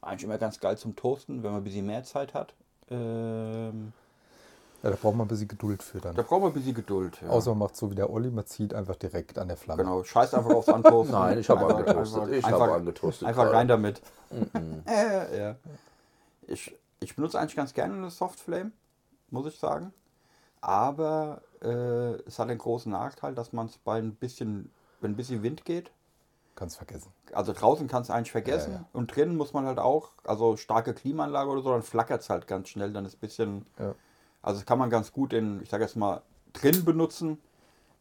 Eigentlich 0.00 0.24
immer 0.24 0.38
ganz 0.38 0.60
geil 0.60 0.76
zum 0.78 0.94
Toasten, 0.96 1.42
wenn 1.42 1.50
man 1.52 1.60
ein 1.60 1.64
bisschen 1.64 1.86
mehr 1.86 2.04
Zeit 2.04 2.34
hat. 2.34 2.54
Ähm, 2.90 3.92
Ja, 4.84 4.90
da 4.90 4.96
braucht 4.96 5.16
man 5.16 5.24
ein 5.24 5.28
bisschen 5.28 5.48
Geduld 5.48 5.82
für 5.82 5.98
dann. 6.00 6.14
da 6.14 6.22
brauchen 6.22 6.42
wir 6.42 6.46
ein 6.48 6.52
bisschen 6.52 6.74
Geduld. 6.74 7.18
Ja. 7.22 7.28
Außer 7.30 7.50
man 7.50 7.60
macht 7.60 7.76
so 7.76 7.90
wie 7.90 7.94
der 7.94 8.10
Olli, 8.10 8.30
man 8.30 8.44
zieht 8.46 8.74
einfach 8.74 8.96
direkt 8.96 9.38
an 9.38 9.48
der 9.48 9.56
Flamme. 9.56 9.82
Genau, 9.82 10.04
scheiß 10.04 10.34
einfach 10.34 10.50
aufs 10.54 10.68
Antoasten. 10.68 11.12
Nein, 11.18 11.38
ich 11.38 11.48
habe 11.48 11.66
angetoastet. 11.66 12.20
einfach- 12.22 12.32
Ich 12.36 12.44
einfach- 12.44 12.60
habe 12.60 12.72
angetoastet. 12.74 13.26
Einfach 13.28 13.52
rein 13.52 13.66
damit. 13.68 14.02
Äh, 14.86 15.38
ja. 15.38 15.56
ich, 16.46 16.76
ich 17.00 17.16
benutze 17.16 17.38
eigentlich 17.40 17.56
ganz 17.56 17.72
gerne 17.74 17.94
eine 17.94 18.10
Softflame, 18.10 18.70
muss 19.30 19.46
ich 19.46 19.58
sagen. 19.58 19.92
Aber 20.60 21.42
äh, 21.62 22.14
es 22.26 22.38
hat 22.38 22.48
den 22.48 22.58
großen 22.58 22.90
Nachteil, 22.92 23.34
dass 23.34 23.52
man 23.52 23.66
es 23.66 23.78
bei 23.78 23.98
ein 23.98 24.14
bisschen, 24.14 24.70
wenn 25.00 25.12
ein 25.12 25.16
bisschen 25.16 25.42
Wind 25.42 25.64
geht, 25.64 25.90
Kannst 26.56 26.76
vergessen. 26.76 27.10
also 27.32 27.52
draußen 27.52 27.88
kannst 27.88 28.10
du 28.10 28.14
eigentlich 28.14 28.30
vergessen 28.30 28.72
Ja, 28.72 28.78
ja. 28.78 28.84
und 28.92 29.14
drinnen 29.14 29.36
muss 29.36 29.52
man 29.52 29.66
halt 29.66 29.78
auch, 29.80 30.10
also 30.24 30.56
starke 30.56 30.94
Klimaanlage 30.94 31.50
oder 31.50 31.62
so, 31.62 31.70
dann 31.70 31.82
flackert 31.82 32.20
es 32.20 32.30
halt 32.30 32.46
ganz 32.46 32.68
schnell, 32.68 32.92
dann 32.92 33.04
ist 33.04 33.16
ein 33.16 33.20
bisschen, 33.20 33.66
Ja. 33.78 33.94
Also 34.44 34.60
das 34.60 34.66
kann 34.66 34.78
man 34.78 34.90
ganz 34.90 35.12
gut 35.12 35.32
in, 35.32 35.62
ich 35.62 35.70
sage 35.70 35.84
jetzt 35.84 35.96
mal, 35.96 36.22
drin 36.52 36.84
benutzen, 36.84 37.38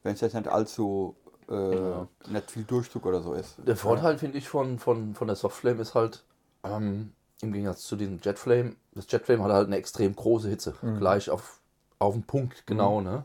wenn 0.03 0.13
es 0.13 0.21
jetzt 0.21 0.33
nicht 0.35 0.47
allzu, 0.47 1.15
äh, 1.49 1.53
Ja. 1.89 2.07
nicht 2.27 2.51
viel 2.51 2.63
Durchzug 2.63 3.05
oder 3.05 3.21
so 3.21 3.33
ist. 3.33 3.55
Der 3.65 3.75
Vorteil, 3.75 4.17
finde 4.17 4.37
ich, 4.37 4.47
von, 4.49 4.77
von, 4.79 5.15
von 5.15 5.27
der 5.27 5.35
Softflame 5.35 5.81
ist 5.81 5.95
halt, 5.95 6.23
ähm, 6.63 7.13
im 7.41 7.51
Gegensatz 7.51 7.83
zu 7.83 7.95
diesem 7.95 8.19
Jetflame, 8.21 8.75
das 8.93 9.05
Jetflame 9.09 9.43
hat 9.43 9.51
halt 9.51 9.67
eine 9.67 9.77
extrem 9.77 10.15
große 10.15 10.49
Hitze. 10.49 10.75
Gleich 10.97 11.29
auf, 11.29 11.59
auf 11.99 12.13
den 12.13 12.23
Punkt, 12.23 12.65
genau. 12.67 13.01
Ne? 13.01 13.23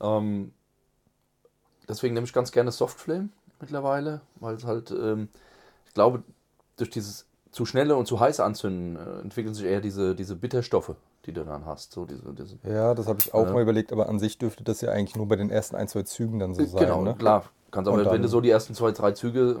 Ähm, 0.00 0.52
deswegen 1.88 2.14
nehme 2.14 2.26
ich 2.26 2.32
ganz 2.32 2.52
gerne 2.52 2.70
Softflame 2.72 3.28
mittlerweile, 3.60 4.20
weil 4.40 4.56
es 4.56 4.64
halt, 4.64 4.90
ähm, 4.90 5.28
ich 5.86 5.94
glaube, 5.94 6.22
durch 6.76 6.90
dieses 6.90 7.26
zu 7.52 7.64
schnelle 7.64 7.96
und 7.96 8.06
zu 8.06 8.20
heiße 8.20 8.42
Anzünden 8.44 8.96
äh, 8.96 9.20
entwickeln 9.20 9.54
sich 9.54 9.64
eher 9.66 9.80
diese, 9.80 10.14
diese 10.14 10.36
Bitterstoffe, 10.36 10.94
die 11.24 11.32
du 11.32 11.44
dann 11.44 11.64
hast. 11.64 11.92
So 11.92 12.04
diese, 12.04 12.32
diese, 12.34 12.56
Ja, 12.64 12.94
das 12.94 13.06
habe 13.06 13.18
ich 13.20 13.32
auch 13.34 13.46
Ja. 13.46 13.52
mal 13.52 13.62
überlegt, 13.62 13.92
aber 13.92 14.08
an 14.08 14.18
sich 14.18 14.38
dürfte 14.38 14.64
das 14.64 14.80
ja 14.80 14.90
eigentlich 14.90 15.16
nur 15.16 15.26
bei 15.28 15.36
den 15.36 15.50
ersten 15.50 15.76
ein, 15.76 15.88
zwei 15.88 16.02
Zügen 16.02 16.38
dann 16.38 16.54
so 16.54 16.64
sein. 16.64 16.80
genau, 16.86 17.02
ne? 17.02 17.14
klar. 17.14 17.44
Kannst 17.70 17.88
aber, 17.90 18.10
wenn 18.10 18.22
du 18.22 18.28
so 18.28 18.40
die 18.40 18.50
ersten 18.50 18.74
zwei, 18.74 18.92
drei 18.92 19.12
Züge, 19.12 19.58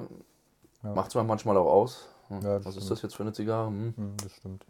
Ja. 0.82 0.94
macht 0.94 1.08
es 1.08 1.14
man 1.14 1.26
manchmal 1.26 1.56
auch 1.56 1.70
aus. 1.70 2.08
Hm, 2.28 2.40
Ja, 2.42 2.56
das 2.58 2.66
Was 2.66 2.76
ist 2.76 2.84
stimmt. 2.84 2.90
das 2.90 3.02
jetzt 3.02 3.16
für 3.16 3.22
eine 3.22 3.32
Zigarre? 3.32 3.68
Hm. 3.68 3.94
Hm, 3.96 4.14
das 4.22 4.32
stimmt. 4.32 4.64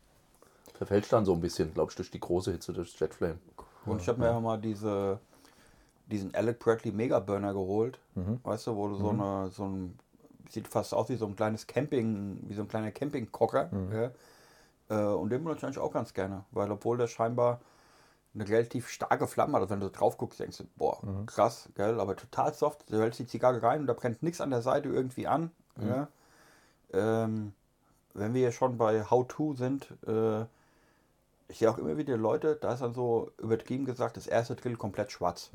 verfälscht 0.75 1.13
dann 1.13 1.25
so 1.25 1.33
ein 1.33 1.41
bisschen, 1.41 1.73
glaube 1.73 1.91
ich, 1.91 1.97
durch 1.97 2.11
die 2.11 2.21
große 2.21 2.53
Hitze, 2.53 2.73
durch 2.73 2.91
das 2.93 3.01
Jetflame. 3.01 3.39
Und 3.87 4.01
ich 4.03 4.09
habe 4.09 4.19
mir 4.21 4.27
ja 4.27 4.39
mal 4.41 4.59
diese, 4.59 5.19
diesen 6.11 6.35
Alec 6.35 6.59
Bradley 6.59 6.93
Mega 6.93 7.19
Burner 7.19 7.53
geholt. 7.55 7.99
Mhm. 8.15 8.41
Weißt 8.43 8.67
du, 8.67 8.77
wo 8.77 8.89
du 8.89 8.97
so 8.97 9.09
eine, 9.11 9.49
so 9.51 9.65
ein, 9.65 9.99
sieht 10.51 10.69
fast 10.69 10.95
aus 10.95 11.09
wie 11.09 11.17
so 11.17 11.27
ein 11.27 11.37
kleines 11.37 11.67
Camping, 11.67 12.39
wie 12.49 12.55
so 12.55 12.63
ein 12.63 12.69
kleiner 12.69 12.91
Campingkocher. 12.91 13.71
Ja. 13.93 14.11
Äh, 14.89 15.15
und 15.15 15.31
den 15.31 15.43
benutze 15.43 15.61
ich 15.61 15.65
eigentlich 15.65 15.79
auch 15.79 15.93
ganz 15.93 16.15
gerne, 16.15 16.45
weil 16.51 16.71
obwohl 16.71 16.99
der 16.99 17.07
scheinbar 17.07 17.61
eine 18.35 18.49
relativ 18.49 18.89
starke 18.89 19.27
Flamme 19.27 19.55
hat, 19.55 19.63
also 19.63 19.73
wenn 19.73 19.81
du 19.81 19.91
drauf 19.91 20.19
guckst, 20.19 20.41
denkst 20.41 20.59
du, 20.59 20.65
boah, 20.77 21.01
krass, 21.27 21.71
gell, 21.75 21.99
aber 22.01 22.17
total 22.17 22.53
soft. 22.53 22.91
Du 22.91 23.01
hältst 23.01 23.19
die 23.19 23.27
Zigarre 23.27 23.63
rein 23.63 23.81
und 23.81 23.87
da 23.87 23.95
brennt 23.95 24.23
nichts 24.23 24.41
an 24.41 24.51
der 24.51 24.61
Seite 24.63 24.91
irgendwie 24.91 25.27
an. 25.27 25.51
Ja. 25.81 26.09
Ähm, 26.93 27.53
wenn 28.15 28.35
wir 28.35 28.43
ja 28.43 28.53
schon 28.53 28.77
bei 28.77 29.05
How 29.05 29.27
To 29.27 29.55
sind, 29.55 29.89
äh, 30.07 30.43
ich 31.49 31.59
sehe 31.59 31.71
auch 31.71 31.79
immer 31.79 31.97
wieder 31.97 32.17
Leute, 32.17 32.57
da 32.57 32.73
ist 32.73 32.83
dann 32.83 32.93
so 32.93 33.31
übertrieben 33.39 33.85
gesagt, 33.85 34.17
das 34.17 34.27
erste 34.27 34.57
Drill 34.57 34.77
komplett 34.77 35.13
schwarz. 35.13 35.51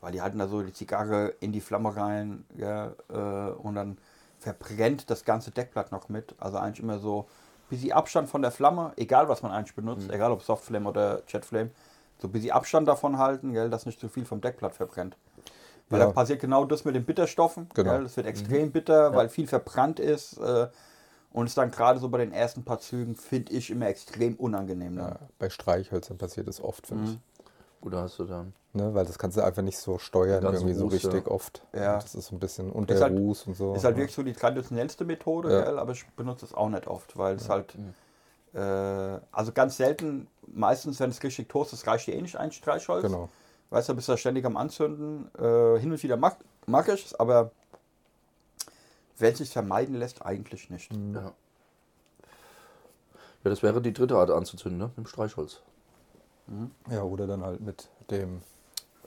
Weil 0.00 0.12
die 0.12 0.22
halten 0.22 0.38
da 0.38 0.46
so 0.46 0.62
die 0.62 0.72
Zigarre 0.72 1.34
in 1.40 1.52
die 1.52 1.60
Flamme 1.60 1.96
rein 1.96 2.44
ja, 2.56 2.92
äh, 3.08 3.50
und 3.52 3.74
dann 3.74 3.98
verbrennt 4.46 5.10
das 5.10 5.24
ganze 5.24 5.50
Deckblatt 5.50 5.90
noch 5.90 6.08
mit. 6.08 6.36
Also 6.38 6.58
eigentlich 6.58 6.80
immer 6.80 6.98
so 7.00 7.22
ein 7.22 7.68
bisschen 7.70 7.92
Abstand 7.92 8.28
von 8.28 8.42
der 8.42 8.52
Flamme, 8.52 8.92
egal 8.96 9.28
was 9.28 9.42
man 9.42 9.50
eigentlich 9.50 9.74
benutzt, 9.74 10.08
egal 10.08 10.30
ob 10.30 10.42
Softflame 10.42 10.88
oder 10.88 11.22
Jetflame, 11.26 11.70
so 12.18 12.28
ein 12.28 12.32
bisschen 12.32 12.52
Abstand 12.52 12.86
davon 12.86 13.18
halten, 13.18 13.52
gell, 13.52 13.70
dass 13.70 13.86
nicht 13.86 13.98
zu 13.98 14.08
viel 14.08 14.24
vom 14.24 14.40
Deckblatt 14.40 14.74
verbrennt. 14.74 15.16
Weil 15.88 16.00
Ja. 16.00 16.06
da 16.06 16.12
passiert 16.12 16.40
genau 16.40 16.64
das 16.64 16.84
mit 16.84 16.94
den 16.94 17.04
Bitterstoffen. 17.04 17.68
Genau. 17.74 17.90
Gell, 17.90 18.04
es 18.04 18.16
wird 18.16 18.26
extrem 18.28 18.70
bitter, 18.70 19.14
weil 19.14 19.28
viel 19.28 19.48
verbrannt 19.48 19.98
ist. 19.98 20.38
Äh, 20.38 20.68
und 21.32 21.46
ist 21.46 21.58
dann 21.58 21.70
gerade 21.70 21.98
so 21.98 22.08
bei 22.08 22.18
den 22.18 22.32
ersten 22.32 22.64
paar 22.64 22.78
Zügen, 22.78 23.14
finde 23.14 23.52
ich, 23.52 23.70
immer 23.70 23.86
extrem 23.88 24.36
unangenehm. 24.36 24.96
Dann. 24.96 25.08
Ja, 25.08 25.18
bei 25.38 25.50
Streichhölzern 25.50 26.16
passiert 26.18 26.48
das 26.48 26.62
oft, 26.62 26.86
finde 26.86 27.10
ich. 27.10 27.18
Da 27.90 28.02
hast 28.02 28.18
du 28.18 28.24
dann. 28.24 28.52
Ne, 28.72 28.92
weil 28.94 29.06
das 29.06 29.18
kannst 29.18 29.36
du 29.38 29.42
einfach 29.42 29.62
nicht 29.62 29.78
so 29.78 29.98
steuern, 29.98 30.42
irgendwie 30.44 30.74
so 30.74 30.84
Ruß, 30.84 31.02
ja. 31.02 31.10
richtig 31.10 31.30
oft. 31.30 31.62
Ja. 31.72 31.94
Das 31.94 32.14
ist 32.14 32.26
so 32.26 32.36
ein 32.36 32.38
bisschen 32.38 32.70
unter 32.70 32.94
Ist 32.94 33.00
halt- 33.00 33.18
Ruß 33.18 33.46
und 33.46 33.54
so. 33.54 33.74
Ist 33.74 33.84
halt 33.84 33.96
ja. 33.96 34.02
wirklich 34.02 34.14
so 34.14 34.22
die 34.22 34.34
traditionellste 34.34 35.04
Methode, 35.04 35.50
Ja. 35.52 35.64
gell? 35.64 35.78
aber 35.78 35.92
ich 35.92 36.06
benutze 36.10 36.44
es 36.44 36.52
auch 36.52 36.68
nicht 36.68 36.86
oft, 36.86 37.16
weil 37.16 37.36
es 37.36 37.48
halt, 37.48 37.74
äh, 38.52 38.58
also 39.32 39.52
ganz 39.52 39.78
selten, 39.78 40.26
meistens, 40.46 41.00
wenn 41.00 41.08
es 41.10 41.22
richtig 41.22 41.48
toast 41.48 41.72
ist, 41.72 41.86
reicht 41.86 42.06
dir 42.06 42.14
eh 42.16 42.20
nicht 42.22 42.36
ein 42.36 42.52
Streichholz. 42.52 43.02
Genau. 43.02 43.30
Weißt 43.70 43.88
du, 43.88 43.94
bist 43.94 44.08
da 44.08 44.16
ständig 44.16 44.44
am 44.44 44.56
Anzünden. 44.56 45.30
Äh, 45.38 45.78
hin 45.78 45.90
und 45.90 46.02
wieder 46.02 46.16
mag, 46.16 46.36
mag 46.66 46.86
ich 46.88 47.06
es, 47.06 47.14
aber 47.14 47.50
wenn 49.18 49.32
es 49.32 49.38
sich 49.38 49.50
vermeiden 49.50 49.94
lässt, 49.94 50.24
eigentlich 50.24 50.68
nicht. 50.68 50.92
Ja. 50.92 51.20
ja, 51.22 51.32
das 53.42 53.62
wäre 53.62 53.80
die 53.80 53.92
dritte 53.94 54.16
Art 54.16 54.30
anzuzünden, 54.30 54.78
ne? 54.78 54.86
Mit 54.96 55.06
dem 55.06 55.06
Streichholz. 55.06 55.62
Ja, 56.90 57.02
oder 57.02 57.26
dann 57.26 57.42
halt 57.44 57.60
mit 57.60 57.88
dem 58.10 58.42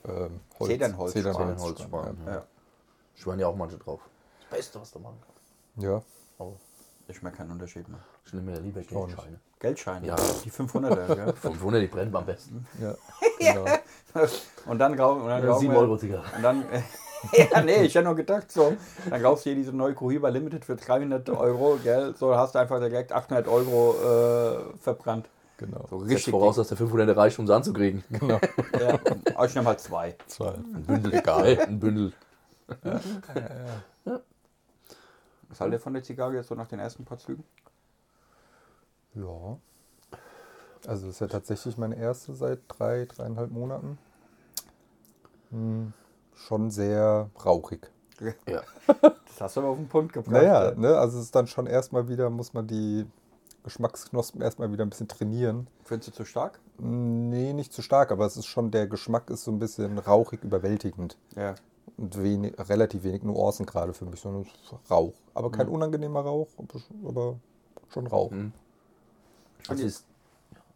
ähm, 0.06 0.40
Holz. 0.58 0.70
Zedernholz. 0.70 1.12
Zedernholzspan, 1.12 2.16
Ja. 2.26 2.32
Ja. 2.34 2.44
Schwören 3.14 3.38
ja 3.40 3.46
auch 3.48 3.56
manche 3.56 3.76
drauf. 3.78 4.00
Das 4.48 4.58
Beste, 4.58 4.80
was 4.80 4.90
du 4.92 4.98
machen 4.98 5.18
kannst. 5.24 5.84
ja. 5.84 6.02
Aber 6.38 6.52
Ich 7.08 7.22
merke 7.22 7.38
keinen 7.38 7.50
Unterschied 7.52 7.88
mehr. 7.88 8.00
ich 8.24 8.32
nehme 8.32 8.52
mir 8.52 8.60
lieber. 8.60 8.80
Geldscheine. 8.80 9.40
Geldscheine, 9.58 10.06
Ja. 10.06 10.16
die 10.44 10.50
500er, 10.50 11.14
gell? 11.14 11.32
500, 11.40 11.82
die 11.82 11.86
brennen 11.88 12.14
am 12.16 12.24
besten. 12.26 12.66
ja. 12.80 12.94
Genau. 13.40 13.64
Und 14.66 14.78
dann 14.78 14.98
rauchen 15.00 15.22
und 15.22 15.28
dann 15.28 15.46
rauchen 15.48 15.60
7 15.60 15.72
wir- 15.72 15.80
Euro 15.80 15.96
Zigarre. 15.96 16.24
Und 16.36 16.42
dann, 16.42 16.64
ja, 17.32 17.62
nee, 17.62 17.82
ich 17.84 17.94
hätte 17.94 18.04
nur 18.04 18.14
gedacht, 18.14 18.52
so, 18.52 18.74
dann 19.08 19.22
kaufst 19.22 19.46
du 19.46 19.50
hier 19.50 19.56
diese 19.56 19.72
neue 19.72 19.94
Cohiba 19.94 20.28
Limited 20.28 20.64
für 20.64 20.76
300 20.76 21.28
Euro, 21.30 21.78
gell, 21.82 22.14
so 22.16 22.34
hast 22.36 22.54
du 22.54 22.58
einfach 22.58 22.80
direkt 22.80 23.12
800 23.12 23.48
Euro 23.48 23.94
äh, 24.74 24.78
verbrannt. 24.78 25.28
Genau. 25.60 25.86
So 25.88 26.00
Setzt 26.00 26.10
richtig. 26.10 26.30
voraus, 26.32 26.56
dass 26.56 26.68
der 26.68 26.76
500 26.76 27.16
reicht, 27.16 27.38
um 27.38 27.46
sie 27.46 27.54
anzukriegen. 27.54 28.02
genau. 28.10 28.40
Ja, 28.78 28.98
aber 29.34 29.46
ich 29.46 29.54
nehme 29.54 29.68
halt 29.68 29.80
zwei. 29.80 30.16
Zwei. 30.26 30.54
Ein 30.54 30.84
Bündel, 30.86 31.14
egal. 31.14 31.58
Ein 31.60 31.78
Bündel. 31.78 32.12
Was 35.48 35.60
haltet 35.60 35.78
ihr 35.78 35.80
von 35.80 35.92
der 35.94 36.02
Zigarre 36.02 36.34
jetzt 36.34 36.48
so 36.48 36.54
nach 36.54 36.68
den 36.68 36.78
ersten 36.80 37.04
paar 37.04 37.18
Zügen? 37.18 37.44
Ja. 39.14 39.58
Also 40.86 41.06
das 41.06 41.16
ist 41.16 41.20
ja 41.20 41.26
tatsächlich 41.26 41.76
meine 41.76 41.96
erste 41.96 42.34
seit 42.34 42.60
drei, 42.68 43.04
dreieinhalb 43.04 43.50
Monaten. 43.50 43.98
Hm, 45.50 45.92
schon 46.34 46.70
sehr 46.70 47.30
rauchig. 47.44 47.90
Ja. 48.48 48.62
Das 49.30 49.46
hast 49.46 49.56
du 49.56 49.60
aber 49.60 49.70
auf 49.70 49.78
den 49.78 49.88
Punkt 49.88 50.12
gebracht. 50.12 50.34
Naja, 50.34 50.70
ja. 50.70 50.74
ne, 50.74 50.98
also 50.98 51.16
es 51.16 51.24
ist 51.24 51.34
dann 51.34 51.46
schon 51.46 51.66
erstmal 51.66 52.08
wieder, 52.08 52.28
muss 52.28 52.52
man 52.52 52.66
die 52.66 53.06
Geschmacksknospen 53.64 54.40
erstmal 54.40 54.72
wieder 54.72 54.84
ein 54.84 54.90
bisschen 54.90 55.08
trainieren. 55.08 55.66
Findest 55.84 56.08
du 56.08 56.12
zu 56.12 56.24
stark? 56.24 56.60
Nee, 56.78 57.52
nicht 57.52 57.72
zu 57.72 57.82
stark, 57.82 58.10
aber 58.10 58.24
es 58.26 58.36
ist 58.36 58.46
schon, 58.46 58.70
der 58.70 58.86
Geschmack 58.86 59.28
ist 59.30 59.44
so 59.44 59.50
ein 59.50 59.58
bisschen 59.58 59.98
rauchig 59.98 60.42
überwältigend. 60.42 61.16
Ja. 61.36 61.54
Und 61.96 62.22
wenig, 62.22 62.54
relativ 62.58 63.02
wenig 63.02 63.22
Nuancen 63.22 63.66
gerade 63.66 63.92
für 63.92 64.06
mich, 64.06 64.20
sondern 64.20 64.46
Rauch. 64.90 65.12
Aber 65.34 65.50
kein 65.50 65.68
unangenehmer 65.68 66.20
Rauch, 66.20 66.48
aber 67.06 67.36
schon- 67.88 68.06
Rauch. 68.06 68.30
Mhm. 68.30 68.52
Also 69.68 69.84
ist, 69.84 70.06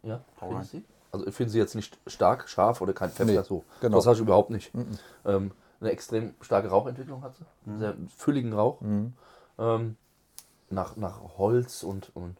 ja, 0.03 0.23
sie? 0.63 0.83
Also 1.11 1.25
ich 1.27 1.33
finde 1.33 1.51
sie 1.51 1.57
jetzt 1.57 1.75
nicht 1.75 1.97
stark, 2.05 2.47
scharf 2.49 2.81
oder 2.81 2.93
kein 2.93 3.09
Pfeffer 3.09 3.31
Nee, 3.31 3.41
so. 3.41 3.63
genau. 3.81 3.95
Das 3.97 4.05
habe 4.05 4.15
ich 4.15 4.21
überhaupt 4.21 4.49
nicht. 4.51 4.71
Ähm, 5.25 5.51
eine 5.79 5.91
extrem 5.91 6.35
starke 6.41 6.67
Rauchentwicklung 6.67 7.23
hat 7.23 7.35
sie. 7.35 7.45
Mhm. 7.71 7.79
Sehr 7.79 7.95
fülligen 8.15 8.53
Rauch. 8.53 8.79
Mhm. 8.81 9.13
Ähm, 9.57 9.97
nach, 10.69 10.95
nach 10.97 11.19
Holz 11.37 11.83
und, 11.83 12.11
und 12.15 12.35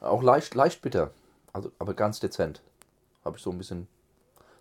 auch 0.00 0.22
leicht, 0.22 0.54
leicht 0.54 0.82
bitter. 0.82 1.10
Also, 1.52 1.72
aber 1.78 1.94
ganz 1.94 2.20
dezent. 2.20 2.62
Habe 3.24 3.36
ich 3.36 3.42
so 3.42 3.50
ein 3.50 3.58
bisschen. 3.58 3.88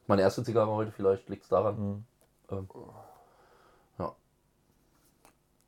Meine 0.08 0.22
erste 0.22 0.44
Zigarre 0.44 0.72
heute, 0.72 0.92
vielleicht 0.92 1.30
liegt 1.30 1.44
es 1.44 1.50
daran. 1.50 1.78
Mhm. 1.78 2.06
Ähm, 2.52 2.70
ja. 3.98 4.16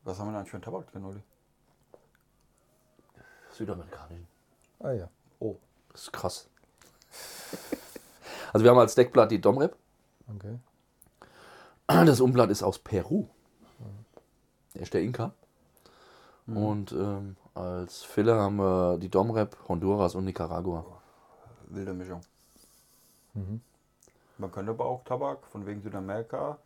Was 0.04 0.20
haben 0.20 0.28
wir 0.28 0.32
denn 0.32 0.40
eigentlich 0.40 0.52
für 0.52 0.58
einen 0.58 0.64
Tabak 0.64 0.92
drin, 0.92 1.06
Oli? 1.06 1.22
Südamerikanischen. 3.52 4.28
Ah 4.80 4.92
ja. 4.92 5.10
Oh. 5.40 5.56
Das 5.92 6.04
ist 6.04 6.14
krass. 6.14 6.48
Also 8.54 8.64
wir 8.64 8.70
haben 8.72 8.78
als 8.78 8.96
Deckblatt 8.96 9.32
die 9.32 9.42
Domrep. 9.42 9.76
Okay. 10.36 10.60
Das 11.88 12.22
Umblatt 12.22 12.50
ist 12.52 12.62
aus 12.64 12.78
Peru. 12.80 13.28
Der 14.76 14.82
ist 14.84 14.94
der 14.94 15.02
Inka. 15.02 15.34
Und 16.46 16.92
ähm, 16.92 17.36
als 17.58 18.04
Filler 18.04 18.36
haben 18.36 18.58
wir 18.58 18.98
die 18.98 19.10
Domrep, 19.10 19.58
Honduras 19.68 20.16
und 20.16 20.26
Nicaragua. 20.26 20.86
Wilde 21.70 21.94
Mischung. 21.94 22.22
Mhm. 23.34 23.62
Man 24.38 24.52
könnte 24.52 24.72
aber 24.72 24.86
auch 24.86 25.04
Tabak 25.04 25.46
von 25.48 25.66
wegen 25.66 25.82
Südamerika. 25.82 26.58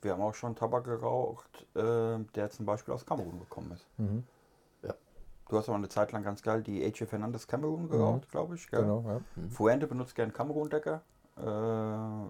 Wir 0.00 0.12
haben 0.12 0.22
auch 0.22 0.34
schon 0.34 0.56
Tabak 0.56 0.84
geraucht, 0.84 1.66
äh, 1.74 2.18
der 2.34 2.50
zum 2.50 2.66
Beispiel 2.66 2.94
aus 2.94 3.04
Kamerun 3.04 3.40
gekommen 3.40 3.72
ist. 3.72 3.86
Mhm. 3.98 4.24
Du 5.48 5.56
hast 5.56 5.68
aber 5.68 5.78
eine 5.78 5.88
Zeit 5.88 6.12
lang 6.12 6.22
ganz 6.22 6.42
geil 6.42 6.62
die 6.62 6.84
AJ 6.84 7.06
Fernandes 7.06 7.46
Cameroon 7.46 7.88
geraucht, 7.88 8.30
glaube 8.30 8.54
ich. 8.54 8.68
Gell? 8.68 8.82
Genau, 8.82 9.02
ja. 9.06 9.20
Fuente 9.48 9.86
benutzt 9.86 10.14
gern 10.14 10.32
Cameroon-Decker. 10.32 11.00
Äh, 11.38 11.40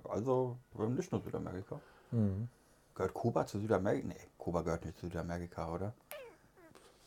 also 0.08 0.56
nicht 0.88 1.10
nur 1.10 1.20
Südamerika. 1.20 1.80
Mhm. 2.12 2.48
Gehört 2.94 3.14
Kuba 3.14 3.44
zu 3.44 3.58
Südamerika? 3.58 4.06
Nee, 4.08 4.20
Kuba 4.38 4.62
gehört 4.62 4.84
nicht 4.84 4.96
zu 4.98 5.06
Südamerika, 5.06 5.72
oder? 5.72 5.92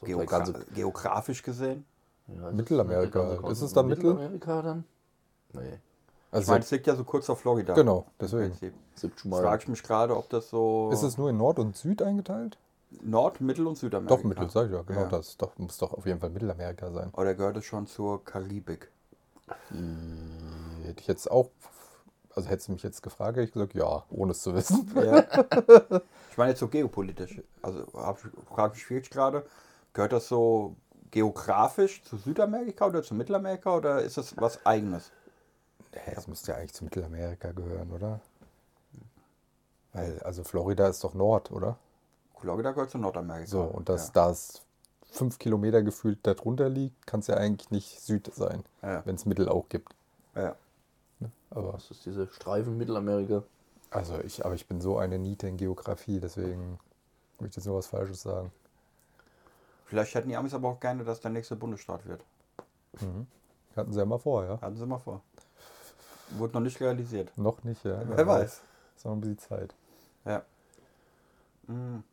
So 0.02 0.06
Geogra 0.08 0.38
ganze- 0.40 0.66
geografisch 0.74 1.44
gesehen. 1.44 1.86
Ja, 2.28 2.50
ist 2.50 2.56
Mittelamerika. 2.56 3.36
ganze 3.36 3.52
Ist 3.52 3.62
es 3.62 3.74
dann 3.74 3.88
Mittel- 3.88 4.14
Mittelamerika 4.14 4.62
dann? 4.62 4.84
Nee. 5.54 5.62
Ich 5.74 5.80
Also, 6.38 6.52
meine, 6.54 6.64
es 6.64 6.72
liegt 6.72 6.88
ja 6.88 6.96
so 6.96 7.04
kurz 7.04 7.26
vor 7.26 7.36
Florida. 7.36 7.74
genau, 7.74 8.06
deswegen. 8.20 8.54
Frage 9.30 9.64
ich 9.64 9.68
mich 9.68 9.84
gerade, 9.84 10.16
ob 10.16 10.30
das 10.30 10.50
so 10.50 10.90
Ist 10.94 11.04
es 11.04 11.18
nur 11.18 11.30
in 11.30 11.38
Nord 11.38 11.60
und 11.60 11.76
Süd 11.76 12.02
eingeteilt? 12.02 12.58
Nord-, 13.02 13.42
Mittel- 13.42 13.68
und 13.68 13.78
Südamerika. 13.78 14.16
Doch, 14.16 14.24
Mittel, 14.24 14.50
sag 14.50 14.68
ich 14.68 14.72
ja, 14.74 14.82
genau 14.82 15.02
Ja. 15.02 15.08
das. 15.08 15.38
Doch, 15.38 15.58
muss 15.58 15.78
doch 15.78 15.94
auf 15.94 16.06
jeden 16.06 16.20
Fall 16.20 16.30
Mittelamerika 16.30 16.92
sein. 16.92 17.10
Oder 17.14 17.36
gehört 17.36 17.58
es 17.58 17.66
schon 17.66 17.86
zur 17.88 18.24
Karibik? 18.24 18.90
Hätte 20.84 21.00
ich 21.02 21.08
jetzt 21.08 21.30
auch, 21.30 21.50
also 22.36 22.50
hättest 22.50 22.68
du 22.70 22.74
mich 22.74 22.84
jetzt 22.84 23.02
gefragt, 23.04 23.38
hätte 23.38 23.48
ich 23.48 23.52
gesagt, 23.54 23.74
ja, 23.74 24.04
ohne 24.10 24.32
es 24.32 24.42
zu 24.42 24.54
wissen. 24.56 24.90
Ja. 24.96 25.26
ich 26.32 26.38
meine 26.38 26.52
jetzt 26.52 26.60
so 26.60 26.68
geopolitisch. 26.68 27.42
Also 27.62 27.86
frage 28.54 28.74
ich 28.78 28.90
mich 28.90 29.10
gerade, 29.10 29.46
gehört 29.94 30.14
das 30.14 30.28
so 30.28 30.76
geografisch 31.12 32.04
zu 32.04 32.18
Südamerika 32.18 32.88
oder 32.88 33.04
zu 33.04 33.14
Mittelamerika 33.14 33.76
oder 33.76 34.02
ist 34.02 34.18
das 34.18 34.36
was 34.38 34.66
eigenes? 34.66 35.12
Das 36.16 36.28
müsste 36.28 36.52
ja 36.52 36.58
eigentlich 36.58 36.74
zu 36.74 36.86
Mittelamerika 36.86 37.52
gehören, 37.52 37.92
oder? 37.92 38.22
Weil, 39.94 40.20
also 40.20 40.44
Florida 40.44 40.88
ist 40.88 41.04
doch 41.04 41.14
Nord, 41.14 41.52
oder? 41.52 41.78
Florida 42.40 42.72
gehört 42.72 42.92
zu 42.92 42.98
Nordamerika. 42.98 43.48
So, 43.50 43.62
und 43.64 43.90
das, 43.90 44.08
ja. 44.08 44.12
da 44.14 44.30
es 44.32 44.62
fünf 45.12 45.38
Kilometer 45.38 45.82
gefühlt 45.84 46.20
darunter 46.26 46.70
liegt, 46.70 47.06
kann 47.06 47.20
es 47.20 47.28
ja 47.28 47.36
eigentlich 47.36 47.70
nicht 47.72 48.00
Süd 48.00 48.32
sein, 48.34 48.64
Ja. 48.82 49.06
wenn 49.06 49.16
es 49.16 49.26
Mittel 49.26 49.50
auch 49.50 49.68
gibt. 49.68 49.94
Ja. 50.36 50.56
Aber, 51.50 51.74
Das 51.74 51.92
ist 51.92 52.06
diese 52.06 52.28
Streifen 52.28 52.78
Mittelamerika. 52.78 53.44
also 53.90 54.18
ich, 54.22 54.46
aber 54.46 54.56
ich 54.56 54.66
bin 54.68 54.80
so 54.80 54.98
eine 54.98 55.20
Niete 55.20 55.48
in 55.50 55.58
Geografie, 55.58 56.22
deswegen 56.22 56.80
möchte 57.40 57.52
ich 57.52 57.56
jetzt 57.58 57.66
nur 57.66 57.78
was 57.78 57.88
Falsches 57.88 58.22
sagen. 58.22 58.52
Vielleicht 59.92 60.16
hätten 60.16 60.30
die 60.30 60.38
Amis 60.38 60.54
aber 60.54 60.70
auch 60.70 60.80
gerne, 60.80 61.04
dass 61.04 61.20
der 61.20 61.32
nächste 61.32 61.58
Bundesstaat 61.58 62.06
wird. 62.06 62.24
Hatten 63.76 63.92
sie 63.92 64.00
ja 64.00 64.06
mal 64.06 64.20
vor, 64.20 64.46
ja? 64.46 64.62
Hatten 64.62 64.78
sie 64.78 64.86
mal 64.86 65.00
vor. 65.00 65.22
Wurde 66.30 66.54
noch 66.54 66.62
nicht 66.62 66.80
realisiert. 66.80 67.38
Noch 67.38 67.62
nicht, 67.66 67.84
ja. 67.84 68.02
Wer 68.06 68.26
weiß. 68.26 68.62
Ist 68.96 69.04
noch 69.04 69.12
ein 69.12 69.20
bisschen 69.20 69.40
Zeit. 69.40 69.76
Ja. 70.24 70.46
Hm. 71.68 72.06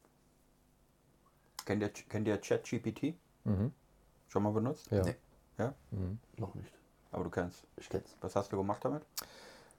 Kennt 1.65 1.83
ihr, 1.83 1.91
kennt 1.91 2.27
ihr 2.27 2.37
ChatGPT? 2.39 3.15
Mhm. 3.45 3.73
Schon 4.27 4.43
mal 4.43 4.51
benutzt? 4.51 4.91
Ja. 4.91 5.05
Nee. 5.05 5.15
Ja? 5.59 5.73
Mhm. 5.93 6.19
Noch 6.37 6.57
nicht. 6.57 6.73
Aber 7.13 7.23
du 7.23 7.31
kennst. 7.31 7.63
Ich 7.77 7.89
kenn's. 7.89 8.17
Was 8.21 8.35
hast 8.35 8.51
du 8.51 8.57
gemacht 8.57 8.85
damit? 8.85 9.05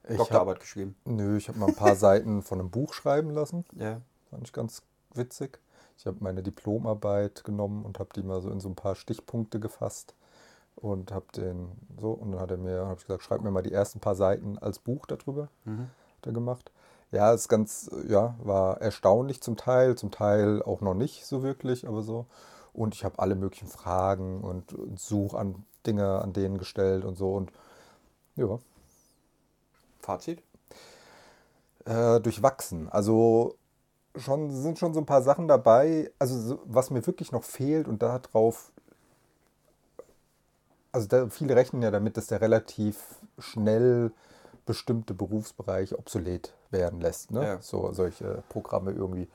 Ich 0.05 0.11
hab, 0.11 0.19
Doktorarbeit 0.19 0.61
geschrieben. 0.61 0.95
nö, 1.03 1.35
ich 1.35 1.49
habe 1.49 1.59
mal 1.59 1.67
ein 1.67 1.75
paar 1.75 1.95
Seiten 1.97 2.43
von 2.43 2.61
einem 2.61 2.69
Buch 2.69 2.93
schreiben 2.93 3.31
lassen. 3.31 3.65
Ja. 3.73 3.99
Fand 4.29 4.47
ich 4.47 4.53
ganz 4.53 4.83
witzig. 5.15 5.59
Ich 5.99 6.07
habe 6.07 6.17
meine 6.21 6.41
Diplomarbeit 6.41 7.43
genommen 7.43 7.83
und 7.83 7.99
habe 7.99 8.11
die 8.15 8.23
mal 8.23 8.39
so 8.39 8.49
in 8.49 8.61
so 8.61 8.69
ein 8.69 8.75
paar 8.75 8.95
Stichpunkte 8.95 9.59
gefasst 9.59 10.15
und 10.77 11.11
habe 11.11 11.25
den 11.35 11.73
so 11.99 12.11
und 12.11 12.31
dann 12.31 12.39
hat 12.39 12.51
er 12.51 12.57
mir, 12.57 12.85
habe 12.85 12.95
ich 12.97 13.05
gesagt, 13.05 13.21
schreib 13.23 13.41
mir 13.41 13.51
mal 13.51 13.63
die 13.63 13.73
ersten 13.73 13.99
paar 13.99 14.15
Seiten 14.15 14.57
als 14.57 14.79
Buch 14.79 15.05
darüber. 15.07 15.49
Mhm. 15.65 15.89
Hat 16.17 16.25
er 16.25 16.31
gemacht. 16.31 16.71
Ja, 17.11 17.33
ist 17.33 17.49
ganz, 17.49 17.91
ja, 18.07 18.35
war 18.41 18.79
erstaunlich 18.79 19.41
zum 19.41 19.57
Teil, 19.57 19.95
zum 19.95 20.09
Teil 20.09 20.63
auch 20.63 20.79
noch 20.79 20.93
nicht 20.93 21.25
so 21.25 21.43
wirklich, 21.43 21.85
aber 21.85 22.01
so. 22.01 22.27
Und 22.71 22.95
ich 22.95 23.03
habe 23.03 23.19
alle 23.19 23.35
möglichen 23.35 23.67
Fragen 23.67 24.39
und, 24.39 24.71
und 24.71 25.01
Such 25.01 25.33
an 25.33 25.65
Dinge 25.85 26.21
an 26.21 26.31
denen 26.31 26.57
gestellt 26.57 27.03
und 27.03 27.17
so 27.17 27.33
und 27.33 27.51
ja, 28.37 28.57
Fazit? 29.99 30.41
äh, 31.83 32.21
durchwachsen. 32.21 32.87
Also 32.87 33.57
schon 34.15 34.51
sind 34.51 34.79
schon 34.79 34.93
so 34.93 34.99
ein 34.99 35.05
paar 35.05 35.21
Sachen 35.21 35.47
dabei. 35.47 36.11
Also 36.19 36.39
so, 36.39 36.59
was 36.65 36.89
mir 36.89 37.05
wirklich 37.05 37.31
noch 37.31 37.43
fehlt 37.43 37.87
und 37.87 38.01
darauf, 38.01 38.71
also 40.91 41.07
da, 41.07 41.29
viele 41.29 41.55
rechnen 41.55 41.81
ja 41.81 41.91
damit, 41.91 42.17
dass 42.17 42.27
der 42.27 42.41
relativ 42.41 43.19
schnell 43.37 44.11
bestimmte 44.65 45.13
Berufsbereiche 45.13 45.97
obsolet 45.97 46.53
werden 46.69 47.01
lässt. 47.01 47.31
Ne? 47.31 47.43
Ja. 47.43 47.61
So 47.61 47.91
solche 47.91 48.43
Programme 48.49 48.91
irgendwie. 48.91 49.27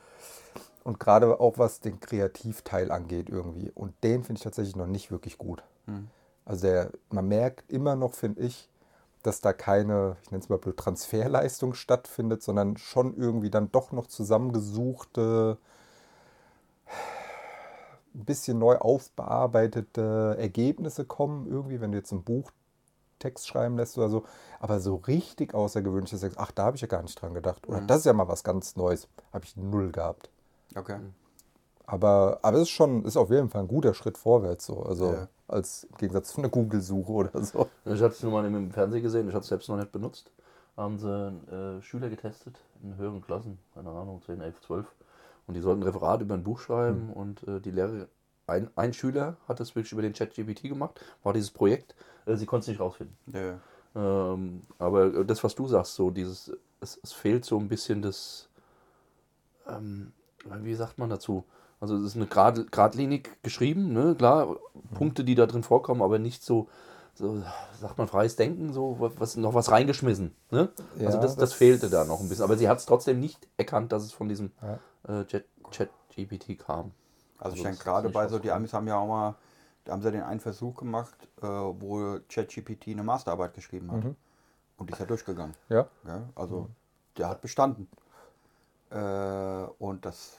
Und 0.84 1.00
gerade 1.00 1.40
auch 1.40 1.58
was 1.58 1.80
den 1.80 1.98
Kreativteil 1.98 2.90
angeht 2.90 3.30
irgendwie. 3.30 3.70
Und 3.74 3.94
den 4.04 4.22
finde 4.22 4.38
ich 4.38 4.44
tatsächlich 4.44 4.76
noch 4.76 4.86
nicht 4.86 5.10
wirklich 5.10 5.38
gut. 5.38 5.62
Mhm. 5.86 6.08
Also 6.44 6.66
der, 6.66 6.90
man 7.10 7.26
merkt 7.26 7.70
immer 7.70 7.96
noch, 7.96 8.14
finde 8.14 8.42
ich, 8.42 8.68
dass 9.26 9.40
da 9.40 9.52
keine, 9.52 10.16
ich 10.22 10.30
nenne 10.30 10.42
es 10.42 10.48
mal 10.48 10.58
blöd, 10.58 10.76
Transferleistung 10.76 11.74
stattfindet, 11.74 12.42
sondern 12.42 12.76
schon 12.76 13.16
irgendwie 13.16 13.50
dann 13.50 13.72
doch 13.72 13.92
noch 13.92 14.06
zusammengesuchte, 14.06 15.58
ein 18.14 18.24
bisschen 18.24 18.58
neu 18.58 18.76
aufbearbeitete 18.76 20.36
Ergebnisse 20.38 21.04
kommen, 21.04 21.46
irgendwie, 21.48 21.80
wenn 21.80 21.92
du 21.92 21.98
jetzt 21.98 22.12
ein 22.12 22.22
Buch 22.22 22.50
Text 23.18 23.48
schreiben 23.48 23.76
lässt 23.76 23.96
oder 23.96 24.10
so, 24.10 24.24
aber 24.60 24.80
so 24.80 24.96
richtig 24.96 25.54
außergewöhnlich, 25.54 26.10
dass 26.10 26.20
du 26.20 26.26
sagst, 26.26 26.38
ach, 26.38 26.50
da 26.52 26.66
habe 26.66 26.76
ich 26.76 26.82
ja 26.82 26.88
gar 26.88 27.02
nicht 27.02 27.20
dran 27.20 27.32
gedacht. 27.34 27.66
Oder 27.66 27.80
Mhm. 27.80 27.86
das 27.86 27.98
ist 27.98 28.04
ja 28.04 28.12
mal 28.12 28.28
was 28.28 28.44
ganz 28.44 28.76
Neues. 28.76 29.08
Habe 29.32 29.44
ich 29.44 29.56
null 29.56 29.90
gehabt. 29.92 30.30
Okay. 30.76 30.98
Aber, 31.86 32.38
aber 32.42 32.56
es 32.56 32.64
ist 32.64 32.70
schon, 32.70 33.04
ist 33.04 33.16
auf 33.16 33.30
jeden 33.30 33.50
Fall 33.50 33.62
ein 33.62 33.68
guter 33.68 33.92
Schritt 33.94 34.16
vorwärts, 34.16 34.66
so. 34.66 34.82
Also 34.82 35.12
Ja. 35.12 35.28
als 35.48 35.84
im 35.84 35.96
Gegensatz 35.98 36.32
zu 36.32 36.38
einer 36.38 36.48
Google-Suche 36.48 37.12
oder 37.12 37.44
so. 37.44 37.68
Ich 37.84 38.00
hatte 38.00 38.14
es 38.14 38.22
nur 38.22 38.32
mal 38.32 38.44
im 38.46 38.70
Fernsehen 38.70 39.02
gesehen, 39.02 39.28
ich 39.28 39.34
hatte 39.34 39.42
es 39.42 39.48
selbst 39.48 39.68
noch 39.68 39.76
nicht 39.76 39.92
benutzt. 39.92 40.30
Haben 40.76 40.98
sie 40.98 41.08
äh, 41.08 41.82
Schüler 41.82 42.08
getestet 42.08 42.58
in 42.82 42.96
höheren 42.96 43.20
Klassen, 43.22 43.58
keine 43.74 43.90
Ahnung, 43.90 44.22
10, 44.24 44.40
11, 44.40 44.60
12. 44.62 44.86
Und 45.46 45.54
die 45.54 45.60
sollten 45.60 45.82
ein 45.82 45.86
Referat 45.86 46.22
über 46.22 46.34
ein 46.34 46.42
Buch 46.42 46.58
schreiben 46.58 47.12
und 47.12 47.46
äh, 47.46 47.60
die 47.60 47.70
Lehrer, 47.70 48.06
ein, 48.46 48.70
ein 48.76 48.92
Schüler 48.92 49.36
hat 49.46 49.60
das 49.60 49.76
wirklich 49.76 49.92
über 49.92 50.02
den 50.02 50.14
Chat 50.14 50.34
GPT 50.34 50.62
gemacht, 50.62 51.00
war 51.22 51.32
dieses 51.34 51.50
Projekt, 51.50 51.94
äh, 52.26 52.34
sie 52.36 52.46
konnte 52.46 52.62
es 52.62 52.68
nicht 52.68 52.80
rausfinden. 52.80 53.16
Ja. 53.26 53.60
Ähm, 53.94 54.62
aber 54.78 55.24
das, 55.24 55.44
was 55.44 55.54
du 55.54 55.68
sagst, 55.68 55.94
so 55.94 56.10
dieses, 56.10 56.50
es, 56.80 56.98
es 57.02 57.12
fehlt 57.12 57.44
so 57.44 57.58
ein 57.58 57.68
bisschen 57.68 58.02
das, 58.02 58.48
ähm, 59.68 60.12
wie 60.62 60.74
sagt 60.74 60.98
man 60.98 61.10
dazu? 61.10 61.44
Also 61.84 61.96
es 61.98 62.02
ist 62.04 62.16
eine 62.16 62.26
Grad, 62.26 62.72
geradlinig 62.72 63.28
geschrieben, 63.42 63.92
ne? 63.92 64.14
klar, 64.16 64.56
Punkte, 64.94 65.22
die 65.22 65.34
da 65.34 65.44
drin 65.44 65.62
vorkommen, 65.62 66.00
aber 66.00 66.18
nicht 66.18 66.42
so, 66.42 66.66
so 67.12 67.42
sagt 67.78 67.98
man 67.98 68.08
freies 68.08 68.36
Denken, 68.36 68.72
so 68.72 68.96
was, 68.98 69.12
was 69.20 69.36
noch 69.36 69.52
was 69.52 69.70
reingeschmissen. 69.70 70.34
Ne? 70.50 70.70
Ja, 70.98 71.08
also 71.08 71.18
das, 71.20 71.32
das, 71.32 71.50
das- 71.50 71.52
fehlte 71.52 71.90
da 71.90 72.06
noch 72.06 72.20
ein 72.20 72.28
bisschen. 72.30 72.42
Aber 72.44 72.56
sie 72.56 72.70
hat 72.70 72.78
es 72.78 72.86
trotzdem 72.86 73.20
nicht 73.20 73.46
erkannt, 73.58 73.92
dass 73.92 74.02
es 74.02 74.12
von 74.14 74.30
diesem 74.30 74.50
Ja. 74.62 75.20
äh, 75.20 75.26
Chat, 75.26 75.44
Chat 75.72 75.90
GPT 76.16 76.56
kam. 76.58 76.92
Also 77.38 77.56
ich 77.56 77.60
Also 77.60 77.62
denke 77.64 77.76
das 77.76 77.84
gerade 77.84 78.08
bei 78.08 78.28
so, 78.28 78.38
die. 78.38 78.50
Amis 78.50 78.72
haben 78.72 78.86
ja 78.88 78.96
auch 78.96 79.06
mal, 79.06 79.34
da 79.84 79.92
haben 79.92 80.00
sie 80.00 80.06
ja 80.08 80.12
den 80.12 80.22
einen 80.22 80.40
Versuch 80.40 80.76
gemacht, 80.76 81.28
äh, 81.42 81.46
wo 81.46 82.18
ChatGPT 82.30 82.88
eine 82.92 83.02
Masterarbeit 83.02 83.52
geschrieben 83.52 83.92
hat. 83.92 84.04
Mhm. 84.04 84.16
Und 84.78 84.88
die 84.88 84.94
ist 84.94 85.00
ja 85.00 85.04
durchgegangen. 85.04 85.54
Ja. 85.68 85.86
Ja? 86.06 86.22
Also 86.34 86.70
der 87.18 87.28
hat 87.28 87.42
bestanden. 87.42 87.88
Äh, 88.88 88.96
und 89.78 90.06
das 90.06 90.38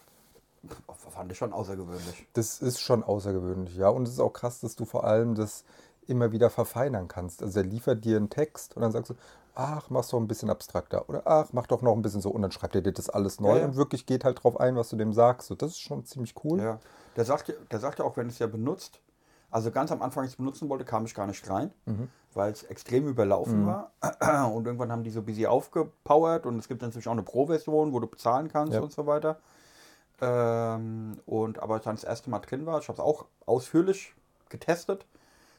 fand 1.10 1.32
ich 1.32 1.38
schon 1.38 1.54
außergewöhnlich. 1.54 2.28
Das 2.34 2.62
ist 2.62 2.80
schon 2.82 3.04
außergewöhnlich, 3.04 3.76
ja. 3.76 3.90
Und 3.90 4.04
es 4.04 4.14
ist 4.14 4.20
auch 4.20 4.34
krass, 4.34 4.60
dass 4.60 4.76
du 4.76 4.86
vor 4.86 5.04
allem 5.06 5.36
das 5.36 5.64
immer 6.08 6.32
wieder 6.32 6.50
verfeinern 6.50 7.08
kannst. 7.08 7.42
Also 7.42 7.60
er 7.60 7.66
liefert 7.66 8.06
dir 8.06 8.18
einen 8.18 8.30
Text 8.30 8.76
und 8.76 8.82
dann 8.84 8.92
sagst 8.92 9.10
du, 9.12 9.16
ach, 9.56 9.90
mach's 9.90 10.10
doch 10.10 10.20
ein 10.20 10.28
bisschen 10.28 10.50
abstrakter. 10.50 11.08
Oder 11.10 11.24
ach, 11.26 11.48
mach 11.52 11.66
doch 11.68 11.82
noch 11.82 11.94
ein 11.94 12.02
bisschen 12.02 12.22
so. 12.22 12.30
Und 12.30 12.42
dann 12.42 12.52
schreibt 12.52 12.76
er 12.76 12.82
dir 12.82 12.92
das 12.92 13.10
alles 13.10 13.40
neu 13.40 13.54
Ja, 13.56 13.58
ja. 13.60 13.66
und 13.66 13.76
wirklich 13.76 14.06
geht 14.06 14.24
halt 14.24 14.44
drauf 14.44 14.60
ein, 14.60 14.76
was 14.76 14.90
du 14.90 14.98
dem 14.98 15.14
sagst. 15.14 15.48
So, 15.48 15.56
das 15.56 15.72
ist 15.72 15.80
schon 15.82 16.06
ziemlich 16.06 16.36
cool. 16.44 16.60
Ja. 16.62 16.80
Der 17.16 17.26
sagt, 17.26 17.48
ja- 17.48 17.56
der 17.72 17.80
sagt 17.80 18.00
ja 18.00 18.06
auch, 18.06 18.18
wenn 18.18 18.28
es 18.28 18.38
ja 18.40 18.48
benutzt, 18.48 19.00
also 19.50 19.72
ganz 19.72 19.92
am 19.92 20.02
Anfang, 20.02 20.24
als 20.24 20.32
ich 20.32 20.34
es 20.34 20.38
benutzen 20.38 20.68
wollte, 20.68 20.84
kam 20.84 21.06
ich 21.06 21.16
gar 21.16 21.28
nicht 21.28 21.50
rein, 21.50 21.72
weil 22.34 22.52
es 22.52 22.64
extrem 22.64 23.08
überlaufen 23.08 23.66
war. 23.66 23.92
Und 24.54 24.66
irgendwann 24.66 24.92
haben 24.92 25.04
die 25.04 25.12
so 25.12 25.22
ein 25.22 25.26
bisschen 25.26 25.46
aufgepowert 25.46 26.46
und 26.46 26.60
es 26.60 26.68
gibt 26.68 26.84
inzwischen 26.84 27.08
auch 27.08 27.14
eine 27.14 27.24
Pro-Version, 27.24 27.94
wo 27.94 28.00
du 28.02 28.08
bezahlen 28.08 28.50
kannst 28.52 28.74
Ja. 28.74 28.82
und 28.82 28.92
so 28.92 29.06
weiter. 29.08 29.38
Ähm, 30.22 31.20
und 31.26 31.60
aber 31.60 31.80
dann 31.80 31.96
das 31.96 32.04
erste 32.04 32.30
Mal 32.30 32.40
drin 32.40 32.66
war, 32.66 32.80
ich 32.80 32.88
habe 32.88 32.98
es 32.98 33.04
auch 33.04 33.26
ausführlich 33.46 34.14
getestet. 34.50 35.06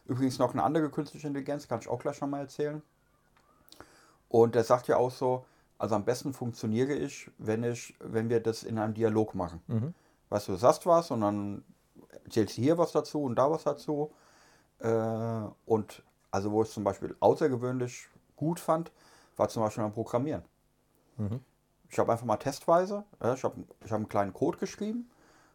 Übrigens 0.06 0.38
noch 0.38 0.52
eine 0.52 0.62
andere 0.62 0.88
künstliche 0.88 1.26
Intelligenz, 1.26 1.68
kann 1.68 1.80
ich 1.80 1.88
auch 1.88 2.00
gleich 2.00 2.20
nochmal 2.20 2.42
erzählen. 2.42 2.82
Und 4.28 4.54
der 4.54 4.64
sagt 4.64 4.88
ja 4.88 4.96
auch 4.96 5.10
so, 5.10 5.44
also 5.78 5.94
am 5.94 6.04
besten 6.04 6.32
funktioniere 6.32 6.94
ich, 6.94 7.30
wenn 7.38 7.64
ich, 7.64 7.94
wenn 8.00 8.30
wir 8.30 8.40
das 8.40 8.62
in 8.62 8.78
einem 8.78 8.94
Dialog 8.94 9.34
machen. 9.34 9.60
Mhm. 9.66 9.94
Weißt 10.30 10.48
du, 10.48 10.52
du 10.52 10.58
sagst 10.58 10.86
was 10.86 11.10
und 11.10 11.20
dann 11.20 11.64
erzählst 12.24 12.56
du 12.56 12.62
hier 12.62 12.78
was 12.78 12.92
dazu 12.92 13.22
und 13.22 13.36
da 13.36 13.50
was 13.50 13.64
dazu. 13.64 14.10
Äh, 14.78 15.42
und 15.66 16.02
also 16.30 16.50
wo 16.52 16.62
ich 16.62 16.70
zum 16.70 16.84
Beispiel 16.84 17.14
außergewöhnlich 17.20 18.08
gut 18.36 18.60
fand, 18.60 18.90
war 19.36 19.48
zum 19.48 19.62
Beispiel 19.62 19.84
beim 19.84 19.92
Programmieren. 19.92 20.42
Mhm. 21.16 21.40
Ich 21.88 21.98
habe 21.98 22.12
einfach 22.12 22.26
mal 22.26 22.36
testweise, 22.36 23.04
ja, 23.22 23.34
ich 23.34 23.44
habe 23.44 23.64
ich 23.84 23.90
hab 23.90 23.96
einen 23.96 24.08
kleinen 24.08 24.32
Code 24.32 24.58
geschrieben 24.58 25.10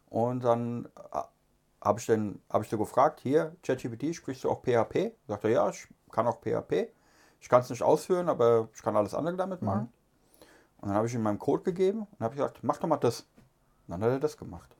und 0.09 0.43
dann 0.43 0.85
äh, 1.13 1.21
habe 1.83 1.99
ich 1.99 2.09
ich 2.09 2.69
so 2.69 2.77
gefragt, 2.77 3.19
hier, 3.21 3.55
ChatGPT, 3.63 4.15
sprichst 4.15 4.43
du 4.43 4.49
auch 4.49 4.61
PHP? 4.61 5.13
Sagt 5.27 5.43
er, 5.45 5.49
ja, 5.49 5.69
ich 5.69 5.87
kann 6.11 6.27
auch 6.27 6.39
PHP. 6.41 6.89
Ich 7.39 7.49
kann 7.49 7.61
es 7.61 7.69
nicht 7.71 7.81
ausführen, 7.81 8.29
aber 8.29 8.69
ich 8.73 8.83
kann 8.83 8.95
alles 8.95 9.15
andere 9.15 9.35
damit 9.35 9.61
machen. 9.63 9.91
Und 10.79 10.89
dann 10.89 10.95
habe 10.97 11.07
ich 11.07 11.13
ihm 11.15 11.23
meinen 11.23 11.39
Code 11.39 11.63
gegeben 11.63 12.05
und 12.11 12.19
habe 12.23 12.35
gesagt, 12.35 12.59
mach 12.63 12.77
doch 12.77 12.87
mal 12.87 12.97
das. 12.97 13.21
Und 13.87 13.93
dann 13.93 14.03
hat 14.03 14.09
er 14.11 14.19
das 14.19 14.37
gemacht. 14.37 14.75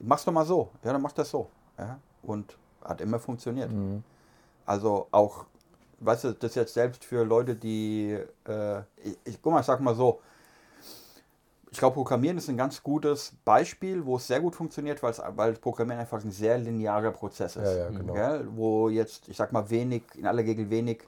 Mach's 0.00 0.24
doch 0.24 0.32
mal 0.32 0.44
so. 0.44 0.70
Ja, 0.82 0.92
dann 0.92 1.02
mach 1.02 1.12
das 1.12 1.30
so. 1.30 1.48
Ja? 1.78 2.00
Und 2.22 2.58
hat 2.84 3.00
immer 3.00 3.18
funktioniert. 3.20 3.70
Also 4.66 5.06
auch, 5.12 5.46
weißt 6.00 6.24
du, 6.24 6.32
das 6.34 6.54
jetzt 6.56 6.74
selbst 6.74 7.04
für 7.04 7.24
Leute, 7.24 7.54
die, 7.54 8.18
äh, 8.46 8.78
ich, 8.96 9.18
ich 9.24 9.42
guck 9.42 9.52
mal, 9.52 9.60
ich 9.60 9.66
sag 9.66 9.80
mal 9.80 9.94
so, 9.94 10.20
ich 11.70 11.78
glaube, 11.78 11.94
Programmieren 11.94 12.38
ist 12.38 12.48
ein 12.48 12.56
ganz 12.56 12.82
gutes 12.82 13.32
Beispiel, 13.44 14.04
wo 14.04 14.16
es 14.16 14.26
sehr 14.26 14.40
gut 14.40 14.54
funktioniert, 14.54 15.02
weil 15.02 15.52
Programmieren 15.54 16.00
einfach 16.00 16.22
ein 16.22 16.30
sehr 16.30 16.58
linearer 16.58 17.10
Prozess 17.10 17.56
ist. 17.56 17.64
Ja, 17.64 17.76
ja, 17.76 17.90
genau. 17.90 18.14
Gell? 18.14 18.48
Wo 18.52 18.88
jetzt, 18.88 19.28
ich 19.28 19.36
sag 19.36 19.52
mal, 19.52 19.68
wenig, 19.68 20.02
in 20.14 20.26
aller 20.26 20.42
Regel 20.42 20.70
wenig 20.70 21.02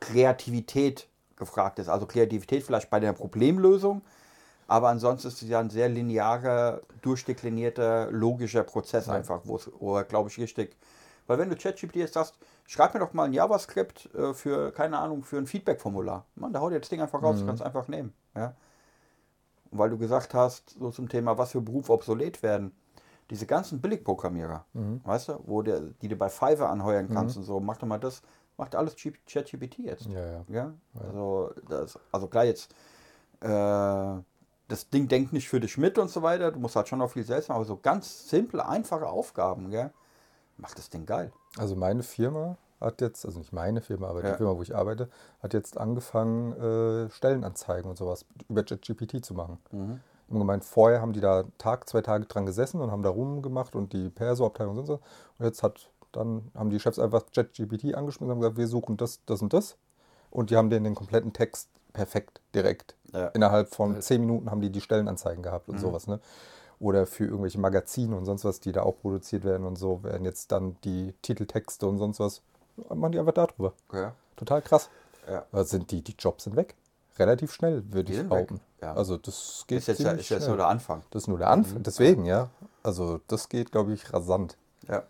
Kreativität 0.00 1.08
gefragt 1.36 1.78
ist. 1.78 1.88
Also 1.88 2.06
Kreativität 2.06 2.62
vielleicht 2.62 2.90
bei 2.90 3.00
der 3.00 3.12
Problemlösung, 3.12 4.02
aber 4.68 4.88
ansonsten 4.88 5.28
ist 5.28 5.42
es 5.42 5.48
ja 5.48 5.60
ein 5.60 5.70
sehr 5.70 5.88
linearer, 5.88 6.80
durchdeklinierter, 7.02 8.10
logischer 8.10 8.62
Prozess 8.62 9.08
einfach, 9.08 9.40
wo 9.44 9.96
er, 9.96 10.04
glaube 10.04 10.30
ich, 10.30 10.38
richtig. 10.38 10.76
Weil 11.26 11.38
wenn 11.38 11.48
du 11.48 11.56
ChatGPT 11.56 11.96
jetzt 11.96 12.14
sagst, 12.14 12.34
schreib 12.66 12.94
mir 12.94 13.00
doch 13.00 13.14
mal 13.14 13.24
ein 13.24 13.32
JavaScript 13.32 14.14
äh, 14.14 14.34
für, 14.34 14.72
keine 14.72 14.98
Ahnung, 14.98 15.22
für 15.22 15.38
ein 15.38 15.46
Feedback-Formular. 15.46 16.26
Man, 16.34 16.52
da 16.52 16.60
haut 16.60 16.72
dir 16.72 16.80
das 16.80 16.90
Ding 16.90 17.00
einfach 17.00 17.22
raus, 17.22 17.38
du 17.40 17.46
kannst 17.46 17.62
einfach 17.62 17.88
nehmen. 17.88 18.12
Ja? 18.36 18.54
Weil 19.76 19.90
du 19.90 19.98
gesagt 19.98 20.34
hast, 20.34 20.70
so 20.70 20.90
zum 20.90 21.08
Thema, 21.08 21.36
was 21.36 21.50
für 21.50 21.60
Berufe 21.60 21.92
obsolet 21.92 22.42
werden, 22.42 22.72
diese 23.30 23.44
ganzen 23.46 23.80
Billigprogrammierer, 23.80 24.64
weißt 25.04 25.28
du, 25.30 25.40
wo 25.46 25.62
der, 25.62 25.80
die 25.80 26.08
du 26.08 26.16
bei 26.16 26.28
Fiverr 26.28 26.70
anheuern 26.70 27.08
kannst 27.12 27.36
und 27.36 27.42
so, 27.42 27.58
mach 27.58 27.76
doch 27.78 27.86
mal 27.88 27.98
das, 27.98 28.22
macht 28.56 28.76
alles 28.76 28.94
ChatGPT 29.26 29.78
jetzt. 29.78 30.06
Ja, 30.06 30.26
ja. 30.26 30.44
Ja, 30.48 30.74
also, 31.00 31.50
das, 31.68 31.98
also 32.12 32.28
klar, 32.28 32.44
jetzt, 32.44 32.72
äh, 33.40 34.22
das 34.68 34.88
Ding 34.92 35.08
denkt 35.08 35.32
nicht 35.32 35.48
für 35.48 35.58
dich 35.58 35.76
mit 35.76 35.98
und 35.98 36.08
so 36.08 36.22
weiter, 36.22 36.52
du 36.52 36.60
musst 36.60 36.76
halt 36.76 36.86
schon 36.86 37.00
noch 37.00 37.10
viel 37.10 37.24
selbst 37.24 37.48
machen, 37.48 37.56
aber 37.56 37.64
so 37.64 37.76
ganz 37.76 38.28
simple, 38.28 38.64
einfache 38.64 39.08
Aufgaben, 39.08 39.70
gell, 39.70 39.90
macht 40.56 40.78
das 40.78 40.88
Ding 40.88 41.04
geil. 41.04 41.32
Also 41.58 41.74
meine 41.74 42.02
Firma 42.02 42.56
hat 42.84 43.00
jetzt, 43.00 43.24
also 43.24 43.38
nicht 43.38 43.52
meine 43.52 43.80
Firma, 43.80 44.08
aber 44.08 44.22
Ja. 44.22 44.32
die 44.32 44.36
Firma, 44.36 44.56
wo 44.56 44.62
ich 44.62 44.74
arbeite, 44.74 45.08
hat 45.42 45.54
jetzt 45.54 45.78
angefangen, 45.78 46.52
äh, 46.52 47.10
Stellenanzeigen 47.10 47.90
und 47.90 47.96
sowas 47.96 48.24
über 48.48 48.62
ChatGPT 48.62 49.24
zu 49.24 49.34
machen. 49.34 49.58
Mhm. 49.72 50.00
Im 50.30 50.38
gemeint, 50.38 50.64
vorher 50.64 51.00
haben 51.00 51.12
die 51.12 51.20
da 51.20 51.44
Tag, 51.58 51.88
zwei 51.88 52.00
Tage 52.00 52.24
dran 52.24 52.46
gesessen 52.46 52.80
und 52.80 52.90
haben 52.90 53.02
da 53.02 53.10
rumgemacht 53.10 53.74
und 53.74 53.92
die 53.92 54.08
Perso-Abteilung 54.08 54.78
und 54.78 54.86
so. 54.86 55.00
Und 55.38 55.44
jetzt 55.44 55.62
hat 55.62 55.90
dann 56.14 56.50
haben 56.54 56.70
die 56.70 56.78
Chefs 56.78 56.98
einfach 56.98 57.24
ChatGPT 57.34 57.94
angeschmissen 57.94 58.26
und 58.26 58.30
haben 58.30 58.40
gesagt, 58.40 58.56
wir 58.56 58.68
suchen 58.68 58.96
das, 58.96 59.20
das 59.26 59.42
und 59.42 59.52
das. 59.52 59.76
Und 60.30 60.50
die 60.50 60.56
haben 60.56 60.70
denen 60.70 60.84
den 60.84 60.94
kompletten 60.94 61.32
Text 61.32 61.68
perfekt, 61.92 62.40
direkt. 62.54 62.94
Ja. 63.12 63.28
Innerhalb 63.28 63.68
von 63.68 64.00
zehn 64.00 64.20
Minuten 64.20 64.50
haben 64.50 64.60
die 64.60 64.70
die 64.70 64.80
Stellenanzeigen 64.80 65.42
gehabt 65.42 65.68
und 65.68 65.78
sowas. 65.78 66.06
Ne? 66.06 66.20
Oder 66.80 67.06
für 67.06 67.24
irgendwelche 67.24 67.60
Magazine 67.60 68.16
und 68.16 68.24
sonst 68.24 68.44
was, 68.44 68.60
die 68.60 68.72
da 68.72 68.82
auch 68.82 68.96
produziert 69.00 69.44
werden 69.44 69.66
und 69.66 69.76
so, 69.76 70.02
werden 70.02 70.24
jetzt 70.24 70.50
dann 70.52 70.76
die 70.84 71.14
Titeltexte 71.22 71.86
und 71.86 71.98
sonst 71.98 72.20
was, 72.20 72.42
machen 72.94 73.12
die 73.12 73.18
einfach 73.18 73.32
darüber. 73.34 73.72
Ja. 73.92 74.14
Total 74.36 74.62
krass. 74.62 74.88
Ja. 75.28 75.44
Also 75.52 75.70
sind 75.70 75.90
die, 75.90 76.02
die 76.02 76.14
Jobs 76.18 76.44
sind 76.44 76.56
weg. 76.56 76.74
Relativ 77.18 77.52
schnell, 77.52 77.84
würde 77.92 78.12
ich 78.12 78.28
behaupten. 78.28 78.60
ja. 78.82 78.92
Also 78.94 79.16
das 79.16 79.64
geht 79.68 79.78
Ist 79.78 79.86
jetzt, 79.86 80.00
ja- 80.00 80.10
ist 80.12 80.28
jetzt 80.30 80.48
nur 80.48 80.56
der 80.56 80.66
Anfang. 80.66 81.02
Das 81.10 81.22
ist 81.22 81.28
nur 81.28 81.38
der 81.38 81.48
Anfang. 81.50 81.82
Deswegen, 81.82 82.24
ja. 82.24 82.50
Also 82.82 83.20
das 83.28 83.48
geht, 83.48 83.70
glaube 83.70 83.92
ich, 83.94 84.12
rasant. 84.12 84.56
Ja. 84.88 85.04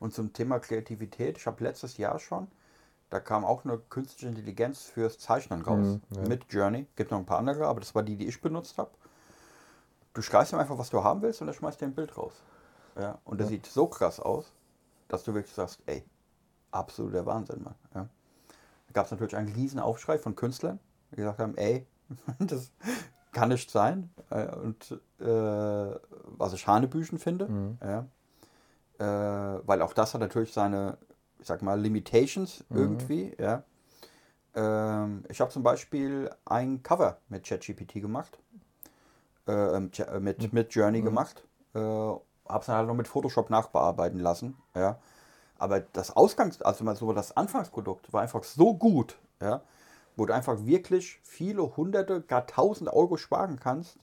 Und 0.00 0.12
zum 0.12 0.32
Thema 0.32 0.58
Kreativität, 0.58 1.38
ich 1.38 1.46
habe 1.46 1.62
letztes 1.62 1.96
Jahr 1.96 2.18
schon, 2.18 2.48
da 3.10 3.20
kam 3.20 3.44
auch 3.44 3.64
eine 3.64 3.78
künstliche 3.78 4.26
Intelligenz 4.26 4.82
fürs 4.82 5.18
Zeichnen 5.18 5.62
raus. 5.62 5.78
Mhm, 5.86 6.00
ja. 6.16 6.28
Mit 6.28 6.52
Journey. 6.52 6.86
Gibt 6.96 7.12
noch 7.12 7.18
ein 7.18 7.24
paar 7.26 7.38
andere, 7.38 7.66
aber 7.68 7.78
das 7.78 7.94
war 7.94 8.02
die, 8.02 8.16
die 8.16 8.26
ich 8.26 8.40
benutzt 8.40 8.76
habe. 8.76 8.90
Du 10.12 10.22
schreibst 10.22 10.52
ihm 10.52 10.58
einfach, 10.58 10.76
was 10.78 10.90
du 10.90 11.02
haben 11.04 11.22
willst 11.22 11.40
und 11.40 11.46
er 11.48 11.54
schmeißt 11.54 11.80
dir 11.80 11.86
ein 11.86 11.94
Bild 11.94 12.16
raus. 12.18 12.32
Ja. 12.98 13.18
Und 13.24 13.40
das 13.40 13.48
sieht 13.48 13.66
so 13.66 13.86
krass 13.86 14.18
aus, 14.20 14.52
dass 15.08 15.22
du 15.22 15.34
wirklich 15.34 15.54
sagst, 15.54 15.78
ey, 15.86 16.04
absoluter 16.74 17.26
Wahnsinn, 17.26 17.62
Mann. 17.62 17.74
Ja. 17.94 18.08
Da 18.86 18.92
gab 18.92 19.06
es 19.06 19.10
natürlich 19.10 19.36
einen 19.36 19.52
riesen 19.52 19.80
Aufschrei 19.80 20.18
von 20.18 20.34
Künstlern, 20.34 20.78
die 21.10 21.16
gesagt 21.16 21.38
haben, 21.38 21.56
ey, 21.56 21.86
das 22.38 22.72
kann 23.32 23.48
nicht 23.48 23.70
sein. 23.70 24.10
Äh, 24.30 24.54
Und 24.54 25.00
äh, 25.20 25.24
was 25.26 26.52
ich 26.52 26.66
Hanebüchen 26.66 27.18
finde. 27.18 27.48
Ja 27.82 28.06
äh, 28.98 29.04
weil 29.04 29.82
auch 29.82 29.92
das 29.92 30.14
hat 30.14 30.20
natürlich 30.20 30.52
seine, 30.52 30.98
ich 31.38 31.46
sag 31.46 31.62
mal, 31.62 31.80
Limitations 31.80 32.64
irgendwie, 32.70 33.34
ja. 33.38 33.64
Ähm, 34.54 35.24
ich 35.28 35.40
habe 35.40 35.50
zum 35.50 35.62
Beispiel 35.64 36.30
ein 36.44 36.82
Cover 36.82 37.18
mit 37.28 37.44
ChatGPT 37.44 37.94
gemacht, 37.94 38.38
äh, 39.48 39.52
ähm, 39.52 39.90
äh, 39.98 40.20
mit, 40.20 40.52
mit 40.52 40.72
Journey 40.74 41.02
gemacht, 41.02 41.44
äh, 41.74 41.78
habe 41.78 42.60
es 42.60 42.66
dann 42.66 42.76
halt 42.76 42.86
noch 42.86 42.94
mit 42.94 43.08
Photoshop 43.08 43.50
nachbearbeiten 43.50 44.20
lassen, 44.20 44.56
ja. 44.76 44.98
Aber 45.58 45.80
das 45.80 46.16
Ausgangs-, 46.16 46.60
also 46.62 46.84
mal 46.84 46.96
so 46.96 47.12
das 47.12 47.36
Anfangsprodukt 47.36 48.12
war 48.12 48.22
einfach 48.22 48.44
so 48.44 48.74
gut, 48.74 49.18
ja, 49.40 49.62
wo 50.16 50.26
du 50.26 50.34
einfach 50.34 50.64
wirklich 50.66 51.20
viele 51.22 51.76
hunderte, 51.76 52.22
gar 52.22 52.46
tausend 52.46 52.90
Euro 52.90 53.16
sparen 53.16 53.58
kannst, 53.60 53.98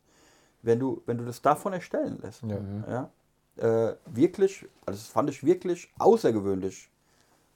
wenn 0.61 0.79
du, 0.79 1.01
wenn 1.05 1.17
du 1.17 1.25
das 1.25 1.41
davon 1.41 1.73
erstellen 1.73 2.19
lässt. 2.21 2.43
Ja. 2.43 3.09
Ja. 3.57 3.89
Äh, 3.89 3.95
wirklich, 4.05 4.67
also 4.85 4.99
das 4.99 5.07
fand 5.07 5.29
ich 5.29 5.43
wirklich 5.43 5.91
außergewöhnlich 5.99 6.89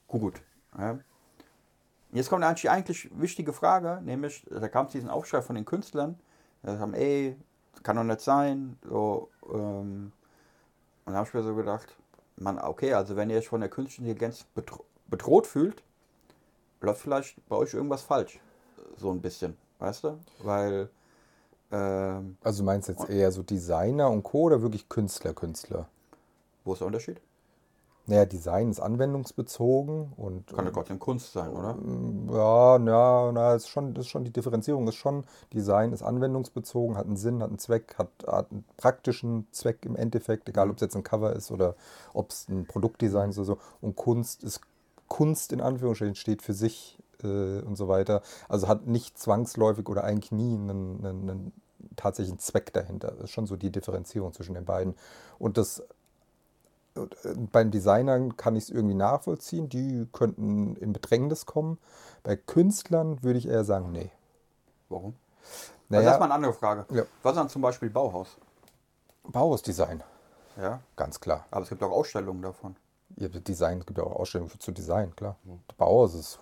gut. 0.07 0.41
Ja. 0.77 0.99
Jetzt 2.11 2.29
kommt 2.29 2.63
die 2.63 2.69
eigentlich 2.69 3.09
wichtige 3.19 3.51
Frage, 3.51 4.01
nämlich, 4.03 4.45
da 4.49 4.67
kam 4.69 4.87
diesen 4.87 5.09
Aufschrei 5.09 5.41
von 5.41 5.55
den 5.55 5.65
Künstlern, 5.65 6.17
die 6.63 6.69
haben, 6.69 6.93
ey, 6.93 7.35
kann 7.83 7.97
doch 7.97 8.03
nicht 8.03 8.21
sein. 8.21 8.77
So, 8.83 9.29
ähm, 9.53 10.11
und 11.05 11.13
da 11.13 11.19
habe 11.19 11.27
ich 11.27 11.33
mir 11.33 11.43
so 11.43 11.55
gedacht, 11.55 11.95
man, 12.37 12.59
okay, 12.59 12.93
also 12.93 13.15
wenn 13.15 13.29
ihr 13.29 13.37
euch 13.37 13.47
von 13.47 13.61
der 13.61 13.69
künstlichen 13.69 14.05
Intelligenz 14.05 14.45
betro 14.55 14.83
bedroht 15.07 15.45
fühlt, 15.45 15.83
läuft 16.81 17.01
vielleicht 17.01 17.47
bei 17.47 17.55
euch 17.55 17.73
irgendwas 17.73 18.01
falsch. 18.01 18.39
So 18.97 19.11
ein 19.11 19.21
bisschen, 19.21 19.55
weißt 19.79 20.03
du? 20.03 20.19
Weil, 20.39 20.89
ähm, 21.71 22.37
Also 22.43 22.63
du 22.63 22.65
meinst 22.65 22.89
jetzt 22.89 23.07
eher 23.09 23.31
so 23.31 23.43
Designer 23.43 24.09
und 24.09 24.23
Co. 24.23 24.43
oder 24.43 24.61
wirklich 24.61 24.89
Künstler, 24.89 25.33
Künstler? 25.33 25.87
wo 26.63 26.73
ist 26.73 26.79
der 26.79 26.87
Unterschied? 26.87 27.21
Naja, 28.07 28.25
Design 28.25 28.69
ist 28.69 28.79
anwendungsbezogen 28.79 30.13
und 30.15 30.47
Kann 30.47 30.65
ja 30.65 30.71
trotzdem 30.71 30.99
Kunst 30.99 31.33
sein, 31.33 31.51
oder? 31.51 31.75
Ja, 32.31 32.77
ja, 32.77 33.31
na, 33.31 33.55
ist 33.55 33.67
schon, 33.67 33.95
das 33.95 34.05
ist 34.05 34.11
schon 34.11 34.23
die 34.23 34.31
Differenzierung 34.31 34.87
ist 34.87 34.95
schon, 34.95 35.23
Design 35.53 35.91
ist 35.91 36.03
anwendungsbezogen, 36.03 36.97
hat 36.97 37.07
einen 37.07 37.17
Sinn, 37.17 37.41
hat 37.41 37.49
einen 37.49 37.57
Zweck, 37.57 37.95
hat, 37.97 38.09
hat 38.27 38.51
einen 38.51 38.63
praktischen 38.77 39.47
Zweck 39.51 39.85
im 39.85 39.95
Endeffekt, 39.95 40.47
egal 40.47 40.69
ob 40.69 40.75
es 40.75 40.81
jetzt 40.81 40.95
ein 40.95 41.03
Cover 41.03 41.33
ist 41.33 41.49
oder 41.49 41.75
ob 42.13 42.29
es 42.29 42.47
ein 42.47 42.65
Produktdesign 42.67 43.31
ist 43.31 43.39
oder 43.39 43.45
so. 43.45 43.57
Und 43.81 43.95
Kunst 43.95 44.43
ist 44.43 44.61
Kunst 45.07 45.51
in 45.51 45.61
Anführungsstrichen, 45.61 46.15
steht 46.15 46.43
für 46.43 46.53
sich 46.53 46.99
äh, 47.23 47.61
und 47.61 47.75
so 47.75 47.87
weiter. 47.87 48.21
Also 48.47 48.67
hat 48.67 48.85
nicht 48.85 49.17
zwangsläufig 49.17 49.89
oder 49.89 50.03
eigentlich 50.03 50.31
nie 50.31 50.53
einen, 50.53 51.05
einen, 51.05 51.29
einen 51.29 51.53
tatsächlichen 51.95 52.39
Zweck 52.39 52.73
dahinter. 52.73 53.11
Das 53.11 53.25
ist 53.25 53.31
schon 53.31 53.47
so 53.47 53.55
die 53.55 53.71
Differenzierung 53.71 54.33
zwischen 54.33 54.53
den 54.53 54.65
beiden. 54.65 54.95
Und 55.39 55.57
das 55.57 55.83
beim 57.51 57.71
Designern 57.71 58.37
kann 58.37 58.55
ich 58.55 58.65
es 58.65 58.69
irgendwie 58.69 58.95
nachvollziehen, 58.95 59.67
die 59.69 60.07
könnten 60.13 60.75
in 60.77 60.93
Bedrängnis 60.93 61.45
kommen. 61.45 61.77
Bei 62.23 62.35
Künstlern 62.35 63.21
würde 63.23 63.37
ich 63.39 63.47
eher 63.47 63.63
sagen, 63.65 63.91
nee. 63.91 64.11
Warum? 64.89 65.15
Naja. 65.89 65.99
Also 65.99 66.05
das 66.05 66.15
ist 66.15 66.19
mal 66.19 66.25
eine 66.25 66.33
andere 66.35 66.53
Frage. 66.53 66.85
Ja. 66.95 67.03
Was 67.21 67.33
ist 67.33 67.37
dann 67.37 67.49
zum 67.49 67.61
Beispiel 67.61 67.89
Bauhaus? 67.89 68.37
Bauhausdesign, 69.23 70.03
Ja, 70.57 70.79
ganz 70.95 71.19
klar. 71.19 71.45
aber 71.51 71.63
es 71.63 71.69
gibt 71.69 71.81
auch 71.83 71.91
Ausstellungen 71.91 72.41
davon. 72.41 72.75
Ja, 73.17 73.27
Design, 73.27 73.79
es 73.79 73.85
gibt 73.85 73.97
ja 73.97 74.03
auch 74.03 74.15
Ausstellungen 74.15 74.49
für- 74.49 74.59
zu 74.59 74.71
Design, 74.71 75.15
klar. 75.15 75.35
Bauhaus 75.77 76.13
ist 76.15 76.39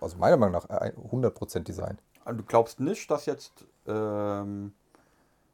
also 0.00 0.16
meiner 0.16 0.36
Meinung 0.36 0.52
nach 0.54 0.68
ein- 0.70 0.96
100% 1.10 1.66
Design. 1.68 1.98
Also 2.24 2.38
du 2.40 2.46
glaubst 2.46 2.78
nicht, 2.80 3.10
dass 3.10 3.26
jetzt 3.26 3.64
ähm, 3.86 4.72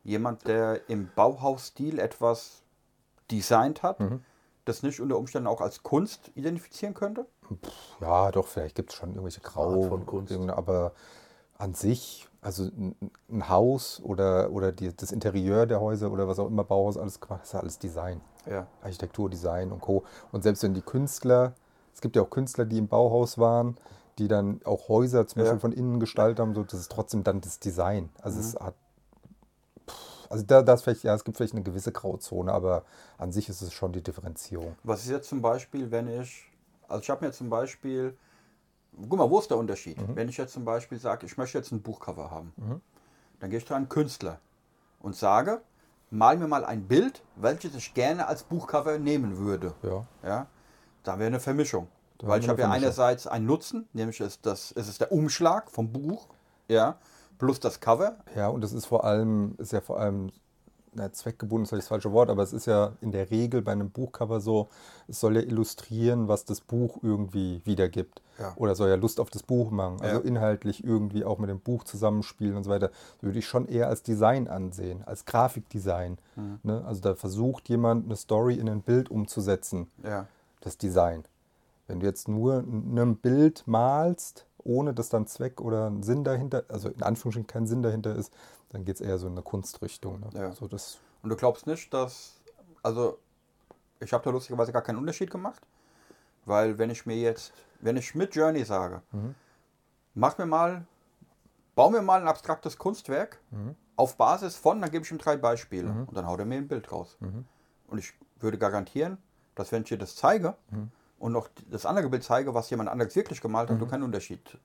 jemand, 0.02 0.46
der 0.46 0.88
im 0.88 1.08
Bauhausstil 1.14 1.98
etwas 1.98 2.62
designt 3.30 3.82
hat, 3.82 4.00
Mhm. 4.00 4.22
das 4.64 4.82
nicht 4.82 5.00
unter 5.00 5.18
Umständen 5.18 5.46
auch 5.46 5.60
als 5.60 5.82
Kunst 5.82 6.30
identifizieren 6.34 6.94
könnte? 6.94 7.26
Ja, 8.00 8.30
doch, 8.30 8.46
vielleicht 8.46 8.74
gibt 8.76 8.90
es 8.90 8.96
schon 8.96 9.10
irgendwelche 9.10 9.40
Grau, 9.40 9.82
Art 9.82 9.88
von 9.88 10.06
Kunst. 10.06 10.32
aber 10.50 10.92
an 11.58 11.74
sich, 11.74 12.28
also 12.40 12.64
ein, 12.64 13.48
Haus 13.48 14.00
oder, 14.02 14.50
oder 14.50 14.72
die, 14.72 14.94
das 14.94 15.12
Interieur 15.12 15.66
der 15.66 15.80
Häuser 15.80 16.10
oder 16.10 16.26
was 16.26 16.38
auch 16.38 16.48
immer 16.48 16.64
Bauhaus 16.64 16.96
alles 16.96 17.20
gemacht, 17.20 17.40
das 17.42 17.48
ist 17.48 17.52
ja 17.54 17.60
alles 17.60 17.78
Design. 17.78 18.20
Ja. 18.50 18.66
Architektur, 18.82 19.30
Design 19.30 19.70
und 19.72 19.80
Co. 19.80 20.04
Und 20.32 20.42
selbst 20.42 20.62
wenn 20.62 20.74
die 20.74 20.82
Künstler, 20.82 21.54
es 21.94 22.00
gibt 22.00 22.16
ja 22.16 22.22
auch 22.22 22.30
Künstler, 22.30 22.64
die 22.64 22.78
im 22.78 22.88
Bauhaus 22.88 23.38
waren, 23.38 23.76
die 24.18 24.28
dann 24.28 24.60
auch 24.64 24.88
Häuser 24.88 25.26
zum 25.26 25.40
Ja. 25.40 25.44
Beispiel 25.44 25.60
von 25.60 25.72
innen 25.72 26.00
gestaltet 26.00 26.40
haben, 26.40 26.54
so, 26.54 26.62
das 26.64 26.80
ist 26.80 26.90
trotzdem 26.92 27.22
dann 27.24 27.40
das 27.40 27.58
Design. 27.60 28.10
Also 28.20 28.40
es 28.40 28.54
hat, 28.56 28.74
pff, 28.74 28.83
Also 30.34 30.46
da, 30.46 30.62
das 30.62 30.82
vielleicht, 30.82 31.04
ja, 31.04 31.14
es 31.14 31.22
gibt 31.22 31.36
vielleicht 31.36 31.52
eine 31.52 31.62
gewisse 31.62 31.92
Grauzone, 31.92 32.52
aber 32.52 32.82
an 33.18 33.30
sich 33.30 33.48
ist 33.48 33.62
es 33.62 33.72
schon 33.72 33.92
die 33.92 34.02
Differenzierung. 34.02 34.74
Was 34.82 35.04
ist 35.04 35.10
jetzt 35.10 35.28
zum 35.28 35.40
Beispiel, 35.40 35.92
wenn 35.92 36.08
ich, 36.08 36.50
also 36.88 37.00
ich 37.02 37.08
habe 37.08 37.24
mir 37.24 37.30
zum 37.30 37.48
Beispiel, 37.48 38.16
guck 39.08 39.16
mal, 39.16 39.30
wo 39.30 39.38
ist 39.38 39.48
der 39.48 39.58
Unterschied? 39.58 39.96
Wenn 40.16 40.28
ich 40.28 40.36
jetzt 40.36 40.52
zum 40.52 40.64
Beispiel 40.64 40.98
sage, 40.98 41.24
ich 41.26 41.36
möchte 41.38 41.56
jetzt 41.56 41.70
ein 41.70 41.82
Buchcover 41.82 42.32
haben, 42.32 42.52
dann 43.38 43.50
gehe 43.50 43.60
ich 43.60 43.66
zu 43.66 43.74
einem 43.74 43.88
Künstler 43.88 44.40
und 44.98 45.14
sage, 45.14 45.60
mal 46.10 46.36
mir 46.36 46.48
mal 46.48 46.64
ein 46.64 46.88
Bild, 46.88 47.22
welches 47.36 47.76
ich 47.76 47.94
gerne 47.94 48.26
als 48.26 48.42
Buchcover 48.42 48.98
nehmen 48.98 49.38
würde. 49.38 49.72
Ja. 49.82 50.04
Ja, 50.24 50.46
da 51.04 51.20
wäre 51.20 51.28
eine 51.28 51.38
Vermischung. 51.38 51.86
Da 52.18 52.26
Weil 52.26 52.40
ich 52.40 52.48
habe 52.48 52.60
ja 52.60 52.70
einerseits 52.70 53.28
einen 53.28 53.46
Nutzen, 53.46 53.88
nämlich 53.92 54.18
ist 54.18 54.44
das, 54.46 54.72
ist 54.72 54.88
es 54.88 54.98
der 54.98 55.12
Umschlag 55.12 55.70
vom 55.70 55.92
Buch, 55.92 56.26
ja, 56.66 56.96
plus 57.38 57.60
das 57.60 57.80
Cover. 57.80 58.16
Ja, 58.34 58.48
und 58.48 58.62
das 58.62 58.72
ist 58.72 58.86
vor 58.86 59.04
allem, 59.04 59.54
ist 59.58 59.72
ja 59.72 59.80
vor 59.80 59.98
allem, 60.00 60.30
na, 60.96 61.12
zweckgebunden 61.12 61.64
ist 61.64 61.70
vielleicht 61.70 61.84
das 61.84 61.88
falsche 61.88 62.12
Wort, 62.12 62.30
aber 62.30 62.42
es 62.44 62.52
ist 62.52 62.66
ja 62.66 62.92
in 63.00 63.10
der 63.10 63.30
Regel 63.30 63.62
bei 63.62 63.72
einem 63.72 63.90
Buchcover 63.90 64.40
so, 64.40 64.68
es 65.08 65.18
soll 65.18 65.34
ja 65.36 65.42
illustrieren, 65.42 66.28
was 66.28 66.44
das 66.44 66.60
Buch 66.60 66.98
irgendwie 67.02 67.60
wiedergibt. 67.64 68.22
Ja. 68.38 68.52
Oder 68.56 68.74
soll 68.76 68.88
ja 68.88 68.94
Lust 68.94 69.18
auf 69.18 69.30
das 69.30 69.42
Buch 69.42 69.70
machen. 69.72 70.00
Also 70.00 70.20
Ja. 70.20 70.24
inhaltlich 70.24 70.84
irgendwie 70.84 71.24
auch 71.24 71.38
mit 71.38 71.50
dem 71.50 71.58
Buch 71.60 71.82
zusammenspielen 71.84 72.56
und 72.56 72.62
so 72.64 72.70
weiter. 72.70 72.90
Würde 73.20 73.38
ich 73.38 73.46
schon 73.46 73.66
eher 73.66 73.88
als 73.88 74.02
Design 74.02 74.46
ansehen, 74.46 75.02
als 75.04 75.24
Grafikdesign. 75.24 76.18
Mhm. 76.36 76.58
Ne? 76.62 76.84
Also 76.86 77.00
da 77.00 77.14
versucht 77.16 77.68
jemand 77.68 78.04
eine 78.06 78.16
Story 78.16 78.54
in 78.54 78.68
ein 78.68 78.82
Bild 78.82 79.10
umzusetzen. 79.10 79.88
Ja, 80.04 80.26
das 80.60 80.78
Design. 80.78 81.24
Wenn 81.86 82.00
du 82.00 82.06
jetzt 82.06 82.28
nur 82.28 82.58
ein 82.58 83.16
Bild 83.16 83.64
malst, 83.66 84.46
ohne 84.64 84.94
dass 84.94 85.08
dann 85.08 85.26
Zweck 85.26 85.60
oder 85.60 85.88
ein 85.88 86.02
Sinn 86.02 86.24
dahinter, 86.24 86.64
also 86.68 86.88
in 86.88 87.02
Anführungsstrichen 87.02 87.46
kein 87.46 87.66
Sinn 87.66 87.82
dahinter 87.82 88.14
ist, 88.16 88.32
dann 88.70 88.84
geht 88.84 88.96
es 88.96 89.00
eher 89.00 89.18
so 89.18 89.26
in 89.26 89.34
eine 89.34 89.42
Kunstrichtung. 89.42 90.20
Ne? 90.20 90.28
Ja. 90.34 90.52
So 90.52 90.66
das, 90.66 90.98
Und 91.22 91.30
du 91.30 91.36
glaubst 91.36 91.66
nicht, 91.66 91.92
dass. 91.92 92.40
Also, 92.82 93.18
ich 94.00 94.12
habe 94.12 94.24
da 94.24 94.30
lustigerweise 94.30 94.72
gar 94.72 94.82
keinen 94.82 94.98
Unterschied 94.98 95.30
gemacht. 95.30 95.62
Weil, 96.44 96.78
wenn 96.78 96.90
ich 96.90 97.06
mir 97.06 97.16
jetzt. 97.16 97.52
Wenn 97.80 97.96
ich 97.96 98.14
mit 98.14 98.34
Journey 98.34 98.64
sage, 98.64 99.02
mach 100.14 100.38
mir 100.38 100.46
mal. 100.46 100.86
Bau 101.74 101.90
mir 101.90 102.02
mal 102.02 102.20
ein 102.20 102.28
abstraktes 102.28 102.78
Kunstwerk 102.78 103.40
auf 103.96 104.16
Basis 104.16 104.54
von, 104.56 104.80
dann 104.80 104.90
gebe 104.92 105.04
ich 105.04 105.10
ihm 105.10 105.18
drei 105.18 105.36
Beispiele. 105.36 105.90
Und 106.06 106.16
dann 106.16 106.26
haut 106.26 106.38
er 106.38 106.44
mir 106.44 106.56
ein 106.56 106.68
Bild 106.68 106.90
raus. 106.92 107.16
Und 107.88 107.98
ich 107.98 108.14
würde 108.38 108.58
garantieren, 108.58 109.18
dass 109.56 109.72
wenn 109.72 109.82
ich 109.82 109.88
dir 109.88 109.98
das 109.98 110.14
zeige 110.16 110.54
und 111.24 111.32
noch 111.32 111.48
das 111.70 111.86
andere 111.86 112.10
Bild 112.10 112.22
zeige, 112.22 112.52
was 112.52 112.68
jemand 112.68 112.90
anderes 112.90 113.16
wirklich 113.16 113.40
gemalt 113.40 113.70
hat, 113.70 113.80
du 113.80 113.86
keinen 113.86 114.02
Unterschied. 114.02 114.58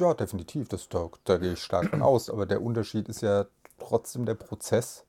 ja, 0.00 0.14
definitiv, 0.14 0.66
das, 0.68 0.88
da, 0.88 1.08
da 1.24 1.36
gehe 1.36 1.52
ich 1.52 1.62
stark 1.62 1.90
von 1.90 2.00
aus. 2.02 2.30
Aber 2.30 2.46
der 2.46 2.62
Unterschied 2.62 3.08
ist 3.10 3.20
ja 3.20 3.44
trotzdem 3.78 4.24
der 4.24 4.34
Prozess, 4.34 5.04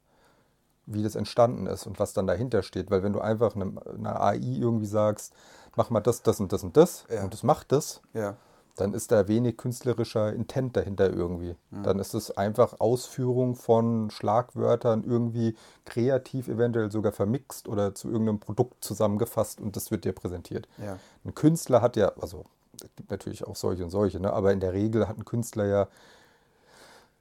wie 0.86 1.02
das 1.02 1.16
entstanden 1.16 1.68
ist 1.68 1.88
und 1.88 2.00
was 2.00 2.12
dann 2.12 2.28
dahinter 2.28 2.64
steht. 2.64 2.92
Weil 2.92 3.02
wenn 3.02 3.14
du 3.14 3.22
einfach 3.22 3.56
einem, 3.56 3.80
einer 3.98 4.20
AI 4.22 4.36
irgendwie 4.60 4.88
sagst, 4.88 5.34
mach 5.78 5.90
mal 5.90 6.02
das, 6.02 6.22
das 6.22 6.42
und 6.42 6.52
das 6.52 6.64
und 6.64 6.76
das 6.76 7.06
Ja. 7.10 7.24
und 7.24 7.34
das 7.34 7.44
macht 7.44 7.72
das, 7.72 8.02
Ja. 8.14 8.36
Dann 8.80 8.94
ist 8.94 9.12
da 9.12 9.28
wenig 9.28 9.58
künstlerischer 9.58 10.34
Intent 10.34 10.78
dahinter 10.78 11.12
irgendwie. 11.12 11.56
Dann 11.84 12.00
ist 12.00 12.14
es 12.14 12.32
einfach 12.32 12.80
Ausführung 12.80 13.56
von 13.56 14.10
Schlagwörtern 14.10 15.04
irgendwie 15.04 15.56
kreativ 15.86 16.48
eventuell 16.48 16.92
sogar 16.92 17.12
vermixt 17.12 17.68
oder 17.68 17.94
zu 17.94 18.10
irgendeinem 18.10 18.40
Produkt 18.40 18.84
zusammengefasst 18.84 19.60
und 19.60 19.76
das 19.76 19.92
wird 19.92 20.06
dir 20.06 20.14
präsentiert. 20.14 20.68
Ja. 20.78 20.98
Ein 21.26 21.36
Künstler 21.36 21.82
hat 21.82 21.96
ja, 21.98 22.14
also 22.22 22.46
es 22.82 22.96
gibt 22.96 23.12
natürlich 23.12 23.46
auch 23.46 23.56
solche 23.56 23.84
und 23.84 23.90
solche, 23.90 24.20
ne? 24.20 24.32
aber 24.32 24.54
in 24.54 24.60
der 24.60 24.74
Regel 24.74 25.08
hat 25.08 25.18
ein 25.18 25.26
Künstler 25.26 25.66
ja 25.66 25.88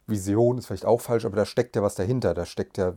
Vision, 0.07 0.59
ist 0.59 0.67
vielleicht 0.67 0.87
auch 0.87 1.01
falsch, 1.01 1.25
aber 1.25 1.37
da 1.37 1.45
steckt 1.45 1.77
ja 1.77 1.83
was 1.83 1.95
dahinter. 1.95 2.35
Da 2.35 2.47
steckt 2.47 2.79
ja 2.79 2.95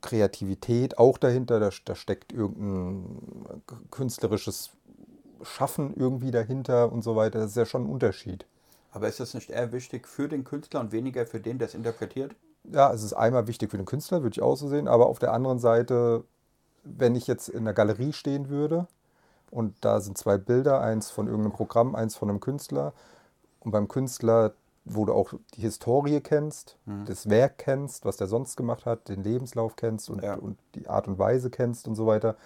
Kreativität 0.00 0.98
auch 0.98 1.18
dahinter, 1.18 1.60
da, 1.60 1.70
da 1.84 1.94
steckt 1.94 2.32
irgendein 2.32 3.62
künstlerisches 3.90 4.70
Schaffen 5.42 5.94
irgendwie 5.96 6.30
dahinter 6.30 6.90
und 6.92 7.02
so 7.02 7.16
weiter. 7.16 7.38
Das 7.40 7.50
ist 7.50 7.56
ja 7.56 7.66
schon 7.66 7.84
ein 7.84 7.90
Unterschied. 7.90 8.46
Aber 8.92 9.08
ist 9.08 9.20
das 9.20 9.34
nicht 9.34 9.50
eher 9.50 9.72
wichtig 9.72 10.08
für 10.08 10.28
den 10.28 10.44
Künstler 10.44 10.80
und 10.80 10.92
weniger 10.92 11.26
für 11.26 11.40
den, 11.40 11.58
der 11.58 11.68
es 11.68 11.74
interpretiert? 11.74 12.34
Ja, 12.64 12.92
es 12.92 13.02
ist 13.02 13.12
einmal 13.12 13.46
wichtig 13.46 13.70
für 13.70 13.76
den 13.76 13.86
Künstler, 13.86 14.22
würde 14.22 14.34
ich 14.34 14.42
auch 14.42 14.56
so 14.56 14.68
sehen, 14.68 14.88
aber 14.88 15.06
auf 15.06 15.18
der 15.18 15.32
anderen 15.32 15.58
Seite, 15.58 16.24
wenn 16.84 17.14
ich 17.14 17.26
jetzt 17.26 17.48
in 17.48 17.60
einer 17.60 17.72
Galerie 17.74 18.12
stehen 18.12 18.48
würde 18.48 18.86
und 19.50 19.76
da 19.82 20.00
sind 20.00 20.18
zwei 20.18 20.36
Bilder, 20.38 20.80
eins 20.80 21.10
von 21.10 21.26
irgendeinem 21.26 21.52
Programm, 21.52 21.94
eins 21.94 22.16
von 22.16 22.28
einem 22.28 22.40
Künstler 22.40 22.92
und 23.60 23.70
beim 23.70 23.88
Künstler, 23.88 24.54
wo 24.84 25.04
du 25.04 25.12
auch 25.12 25.32
die 25.54 25.60
Historie 25.60 26.20
kennst, 26.20 26.76
das 27.04 27.28
Werk 27.28 27.58
kennst, 27.58 28.04
was 28.04 28.16
der 28.16 28.26
sonst 28.26 28.56
gemacht 28.56 28.86
hat, 28.86 29.08
den 29.08 29.22
Lebenslauf 29.22 29.76
kennst 29.76 30.08
und, 30.10 30.22
Ja. 30.22 30.34
und 30.34 30.58
die 30.74 30.88
Art 30.88 31.08
und 31.08 31.18
Weise 31.18 31.50
kennst 31.50 31.86
und 31.86 31.94
so 31.94 32.06
weiter, 32.06 32.36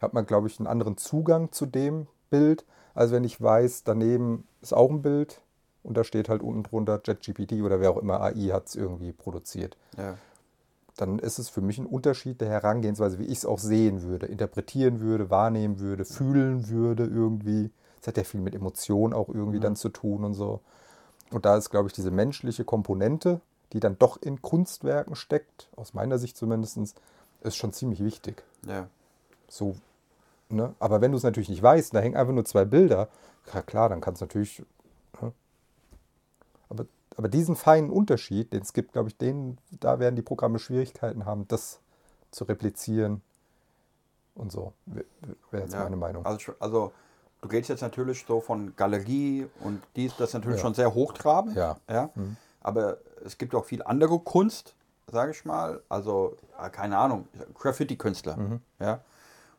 hat 0.00 0.12
man, 0.12 0.26
glaube 0.26 0.46
ich, 0.46 0.58
einen 0.58 0.66
anderen 0.66 0.96
Zugang 0.98 1.52
zu 1.52 1.66
dem 1.66 2.06
Bild, 2.30 2.64
als 2.94 3.10
wenn 3.12 3.24
ich 3.24 3.40
weiß, 3.40 3.84
daneben 3.84 4.46
ist 4.62 4.72
auch 4.72 4.90
ein 4.90 5.02
Bild 5.02 5.40
und 5.82 5.96
da 5.96 6.04
steht 6.04 6.28
halt 6.28 6.42
unten 6.42 6.62
drunter 6.62 6.98
ChatGPT 6.98 7.62
oder 7.62 7.80
wer 7.80 7.90
auch 7.90 7.96
immer 7.96 8.20
AI 8.20 8.50
hat 8.52 8.68
es 8.68 8.76
irgendwie 8.76 9.12
produziert. 9.12 9.76
Ja. 9.96 10.16
Dann 10.96 11.18
ist 11.18 11.38
es 11.38 11.48
für 11.48 11.60
mich 11.60 11.78
ein 11.78 11.86
Unterschied 11.86 12.40
der 12.40 12.50
Herangehensweise, 12.50 13.18
wie 13.18 13.24
ich 13.24 13.38
es 13.38 13.46
auch 13.46 13.58
sehen 13.58 14.02
würde, 14.02 14.26
interpretieren 14.26 15.00
würde, 15.00 15.30
wahrnehmen 15.30 15.80
würde, 15.80 16.04
fühlen 16.04 16.68
würde 16.68 17.04
irgendwie. 17.04 17.70
Es 18.00 18.06
hat 18.06 18.16
ja 18.16 18.24
viel 18.24 18.40
mit 18.40 18.54
Emotionen 18.54 19.14
auch 19.14 19.28
irgendwie 19.28 19.60
dann 19.60 19.76
zu 19.76 19.88
tun 19.88 20.24
und 20.24 20.34
so. 20.34 20.60
Und 21.30 21.44
da 21.44 21.56
ist, 21.56 21.70
glaube 21.70 21.86
ich, 21.86 21.94
diese 21.94 22.10
menschliche 22.10 22.64
Komponente, 22.64 23.40
die 23.72 23.80
dann 23.80 23.96
doch 23.98 24.20
in 24.20 24.42
Kunstwerken 24.42 25.14
steckt, 25.14 25.68
aus 25.76 25.94
meiner 25.94 26.18
Sicht 26.18 26.36
zumindest, 26.36 26.78
ist 27.42 27.56
schon 27.56 27.72
ziemlich 27.72 28.04
wichtig. 28.04 28.42
Ja. 28.66 28.88
So, 29.48 29.76
ne? 30.50 30.74
Aber 30.78 31.00
wenn 31.00 31.12
du 31.12 31.18
es 31.18 31.22
natürlich 31.22 31.48
nicht 31.48 31.62
weißt, 31.62 31.94
da 31.94 32.00
hängen 32.00 32.16
einfach 32.16 32.32
nur 32.34 32.44
zwei 32.44 32.64
Bilder, 32.64 33.08
ja 33.54 33.62
klar, 33.62 33.88
dann 33.88 34.00
kannst 34.00 34.20
du 34.20 34.26
natürlich. 34.26 34.62
Ne? 35.20 35.32
Aber, 36.68 36.86
aber 37.16 37.28
diesen 37.28 37.56
feinen 37.56 37.90
Unterschied, 37.90 38.52
den 38.52 38.62
es 38.62 38.72
gibt, 38.72 38.92
glaube 38.92 39.08
ich, 39.08 39.16
den, 39.16 39.58
da 39.70 39.98
werden 39.98 40.16
die 40.16 40.22
Programme 40.22 40.58
Schwierigkeiten 40.58 41.24
haben, 41.24 41.46
das 41.48 41.80
zu 42.30 42.44
replizieren 42.44 43.22
und 44.34 44.52
so. 44.52 44.72
Wäre 44.86 45.64
jetzt 45.64 45.74
Ja, 45.74 45.84
meine 45.84 45.96
Meinung. 45.96 46.24
Also, 46.24 46.52
also 46.60 46.92
du 47.40 47.48
gehst 47.48 47.68
jetzt 47.68 47.80
natürlich 47.80 48.24
so 48.26 48.40
von 48.40 48.74
Galerie 48.76 49.46
und 49.64 49.82
dies, 49.96 50.16
das 50.16 50.30
ist 50.30 50.34
natürlich 50.34 50.58
Ja. 50.58 50.62
schon 50.62 50.74
sehr 50.74 50.94
hochtrabend. 50.94 51.56
Ja. 51.56 51.76
ja. 51.88 52.10
Aber 52.60 52.98
es 53.24 53.38
gibt 53.38 53.54
auch 53.54 53.64
viel 53.64 53.82
andere 53.82 54.18
Kunst, 54.20 54.74
sage 55.10 55.32
ich 55.32 55.44
mal. 55.44 55.82
Also, 55.88 56.36
ja, 56.56 56.68
keine 56.68 56.98
Ahnung, 56.98 57.26
Graffiti-Künstler. 57.54 58.36
Mhm. 58.36 58.60
Ja. 58.78 59.00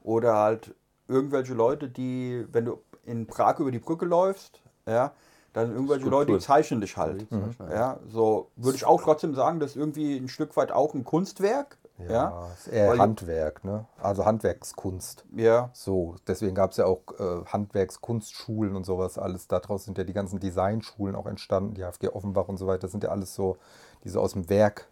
Oder 0.03 0.35
halt 0.37 0.73
irgendwelche 1.07 1.53
Leute, 1.53 1.87
die, 1.89 2.45
wenn 2.51 2.65
du 2.65 2.79
in 3.05 3.27
Prag 3.27 3.59
über 3.59 3.71
die 3.71 3.79
Brücke 3.79 4.05
läufst, 4.05 4.61
ja, 4.87 5.11
dann 5.53 5.71
irgendwelche 5.73 6.07
Leute, 6.07 6.31
die 6.33 6.39
zeichnen 6.39 6.79
dich 6.81 6.95
halt. 6.97 7.29
Mhm. 7.31 7.55
Ja, 7.69 7.99
so 8.07 8.49
würde 8.55 8.77
ich 8.77 8.85
auch 8.85 9.01
trotzdem 9.01 9.35
sagen, 9.35 9.59
das 9.59 9.71
ist 9.71 9.75
irgendwie 9.77 10.15
ein 10.17 10.29
Stück 10.29 10.55
weit 10.55 10.71
auch 10.71 10.93
ein 10.93 11.03
Kunstwerk. 11.03 11.77
Ja, 12.09 12.47
ist 12.57 12.67
eher 12.67 12.89
Weil- 12.89 12.99
Handwerk, 12.99 13.63
ne? 13.63 13.85
Also 14.01 14.25
Handwerkskunst. 14.25 15.23
ja, 15.35 15.69
So, 15.73 16.15
deswegen 16.25 16.55
gab 16.55 16.71
es 16.71 16.77
ja 16.77 16.85
auch 16.85 17.01
äh, 17.19 17.45
Handwerkskunstschulen 17.45 18.75
und 18.75 18.85
sowas 18.87 19.19
alles. 19.19 19.47
Daraus 19.47 19.85
sind 19.85 19.99
ja 19.99 20.03
die 20.03 20.13
ganzen 20.13 20.39
Designschulen 20.39 21.15
auch 21.15 21.27
entstanden, 21.27 21.75
die 21.75 21.83
HFG 21.83 22.09
Offenbach 22.09 22.47
und 22.47 22.57
so 22.57 22.65
weiter. 22.65 22.79
Das 22.79 22.91
sind 22.91 23.03
ja 23.03 23.11
alles 23.11 23.35
so, 23.35 23.57
die 24.03 24.09
so 24.09 24.19
aus 24.19 24.33
dem 24.33 24.49
Werk, 24.49 24.87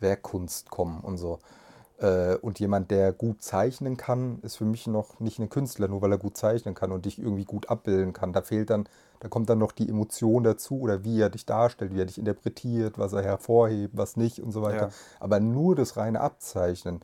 Werkkunst 0.00 0.70
kommen 0.70 1.00
und 1.02 1.16
so. 1.18 1.38
Äh, 2.02 2.36
und 2.42 2.58
jemand, 2.58 2.90
der 2.90 3.12
gut 3.12 3.42
zeichnen 3.42 3.96
kann, 3.96 4.40
ist 4.42 4.56
für 4.56 4.64
mich 4.64 4.88
noch 4.88 5.20
nicht 5.20 5.38
ein 5.38 5.48
Künstler, 5.48 5.86
nur 5.86 6.02
weil 6.02 6.10
er 6.10 6.18
gut 6.18 6.36
zeichnen 6.36 6.74
kann 6.74 6.90
und 6.90 7.04
dich 7.06 7.18
irgendwie 7.20 7.44
gut 7.44 7.70
abbilden 7.70 8.12
kann. 8.12 8.32
Da 8.32 8.42
fehlt 8.42 8.70
dann, 8.70 8.88
da 9.20 9.28
kommt 9.28 9.48
dann 9.48 9.58
noch 9.58 9.70
die 9.70 9.88
Emotion 9.88 10.42
dazu 10.42 10.80
oder 10.80 11.04
wie 11.04 11.20
er 11.20 11.30
dich 11.30 11.46
darstellt, 11.46 11.94
wie 11.94 12.00
er 12.00 12.06
dich 12.06 12.18
interpretiert, 12.18 12.98
was 12.98 13.12
er 13.12 13.22
hervorhebt, 13.22 13.96
was 13.96 14.16
nicht 14.16 14.40
und 14.40 14.50
so 14.50 14.62
weiter. 14.62 14.88
Ja. 14.88 14.92
Aber 15.20 15.38
nur 15.38 15.76
das 15.76 15.96
reine 15.96 16.20
Abzeichnen, 16.20 17.02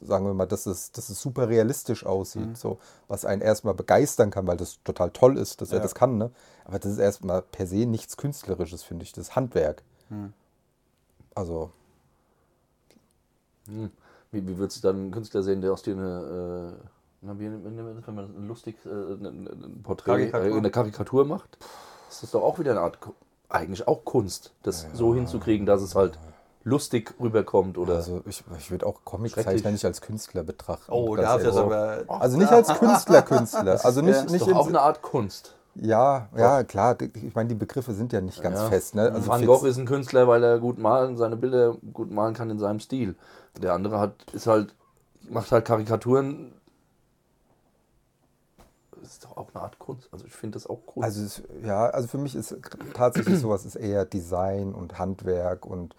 sagen 0.00 0.26
wir 0.26 0.34
mal, 0.34 0.46
dass 0.46 0.66
es, 0.66 0.90
dass 0.90 1.10
es 1.10 1.20
super 1.20 1.48
realistisch 1.48 2.04
aussieht, 2.04 2.48
Mhm. 2.48 2.54
so, 2.56 2.78
was 3.06 3.24
einen 3.24 3.42
erstmal 3.42 3.74
begeistern 3.74 4.30
kann, 4.32 4.48
weil 4.48 4.56
das 4.56 4.82
total 4.82 5.10
toll 5.12 5.38
ist, 5.38 5.60
dass 5.60 5.70
er 5.70 5.76
Ja. 5.76 5.82
das 5.84 5.94
kann, 5.94 6.18
ne? 6.18 6.32
Aber 6.64 6.80
das 6.80 6.90
ist 6.90 6.98
erstmal 6.98 7.42
per 7.42 7.68
se 7.68 7.86
nichts 7.86 8.16
Künstlerisches, 8.16 8.82
finde 8.82 9.04
ich. 9.04 9.12
Das 9.12 9.28
ist 9.28 9.36
Handwerk. 9.36 9.84
Mhm. 10.08 10.32
Also, 11.36 11.70
Wie, 14.32 14.46
wie 14.46 14.58
würdest 14.58 14.78
du 14.78 14.88
dann 14.88 14.96
einen 14.96 15.10
Künstler 15.10 15.42
sehen, 15.42 15.60
der 15.60 15.72
aus 15.72 15.82
dir 15.82 15.94
eine, 15.94 16.74
äh, 16.78 16.86
na, 17.22 17.38
wie 17.38 17.48
nennt 17.48 17.64
man 17.64 17.96
das, 17.96 18.06
wenn 18.06 18.14
man 18.14 18.24
ein 18.24 18.48
lustig 18.48 18.76
äh, 18.86 18.88
ein, 18.88 19.26
ein 19.26 19.82
Porträt, 19.82 20.30
Karikatur. 20.30 20.54
äh, 20.54 20.58
eine 20.58 20.70
Karikatur 20.70 21.24
macht? 21.24 21.58
Das 22.08 22.22
ist 22.22 22.34
doch 22.34 22.42
auch 22.42 22.58
wieder 22.58 22.72
eine 22.72 22.80
Art, 22.80 22.98
eigentlich 23.48 23.86
auch 23.88 24.04
Kunst, 24.04 24.52
das 24.62 24.86
so 24.92 25.14
hinzukriegen, 25.14 25.66
dass 25.66 25.82
es 25.82 25.94
halt 25.94 26.18
lustig 26.62 27.14
rüberkommt 27.20 27.78
oder. 27.78 27.96
also 27.96 28.22
ich, 28.26 28.44
ich 28.58 28.70
würde 28.70 28.86
auch. 28.86 29.00
Comiczeichner 29.04 29.70
nicht 29.70 29.84
als 29.84 30.00
Künstler 30.00 30.42
betrachten. 30.42 30.92
Oh, 30.92 31.12
ganz 31.12 31.26
da 31.26 31.32
hast 31.32 31.42
du 31.42 31.46
das 31.46 31.56
aber. 31.56 32.04
Also 32.08 32.38
nicht 32.38 32.52
als 32.52 32.68
Künstler, 32.68 33.22
Künstler. 33.22 33.84
Also 33.84 34.02
nicht, 34.02 34.14
das 34.14 34.24
ist 34.26 34.32
nicht 34.32 34.46
doch 34.46 34.56
auch 34.56 34.66
in, 34.66 34.76
eine 34.76 34.82
Art 34.82 35.02
Kunst. 35.02 35.54
Ja, 35.76 36.28
ja, 36.36 36.64
klar. 36.64 36.96
Ich 37.14 37.34
meine, 37.34 37.48
die 37.48 37.54
Begriffe 37.54 37.92
sind 37.94 38.12
ja 38.12 38.20
nicht 38.20 38.42
ganz 38.42 38.58
Ja. 38.58 38.68
fest. 38.68 38.94
Ne? 38.94 39.10
Also 39.12 39.28
Van 39.28 39.46
Gogh 39.46 39.64
ist 39.66 39.78
ein 39.78 39.86
Künstler, 39.86 40.26
weil 40.28 40.42
er 40.42 40.58
gut 40.58 40.78
malen, 40.78 41.16
seine 41.16 41.36
Bilder 41.36 41.76
gut 41.92 42.10
malen 42.10 42.34
kann 42.34 42.50
in 42.50 42.58
seinem 42.58 42.80
Stil. 42.80 43.14
Der 43.60 43.72
andere 43.74 43.98
hat, 43.98 44.14
ist 44.32 44.46
halt, 44.46 44.74
macht 45.28 45.50
halt 45.52 45.64
Karikaturen. 45.64 46.52
Das 49.00 49.12
ist 49.12 49.24
doch 49.24 49.36
auch 49.36 49.48
eine 49.54 49.62
Art 49.62 49.78
Kunst. 49.78 50.08
Also 50.12 50.26
ich 50.26 50.32
finde 50.32 50.56
das 50.56 50.66
auch 50.66 50.84
Kunst. 50.86 51.04
Also 51.04 51.22
es, 51.24 51.42
ja, 51.64 51.86
also 51.86 52.08
für 52.08 52.18
mich 52.18 52.34
ist 52.34 52.54
tatsächlich 52.92 53.38
sowas 53.40 53.64
ist 53.64 53.76
eher 53.76 54.04
Design 54.04 54.74
und 54.74 54.98
Handwerk 54.98 55.64
und, 55.64 55.94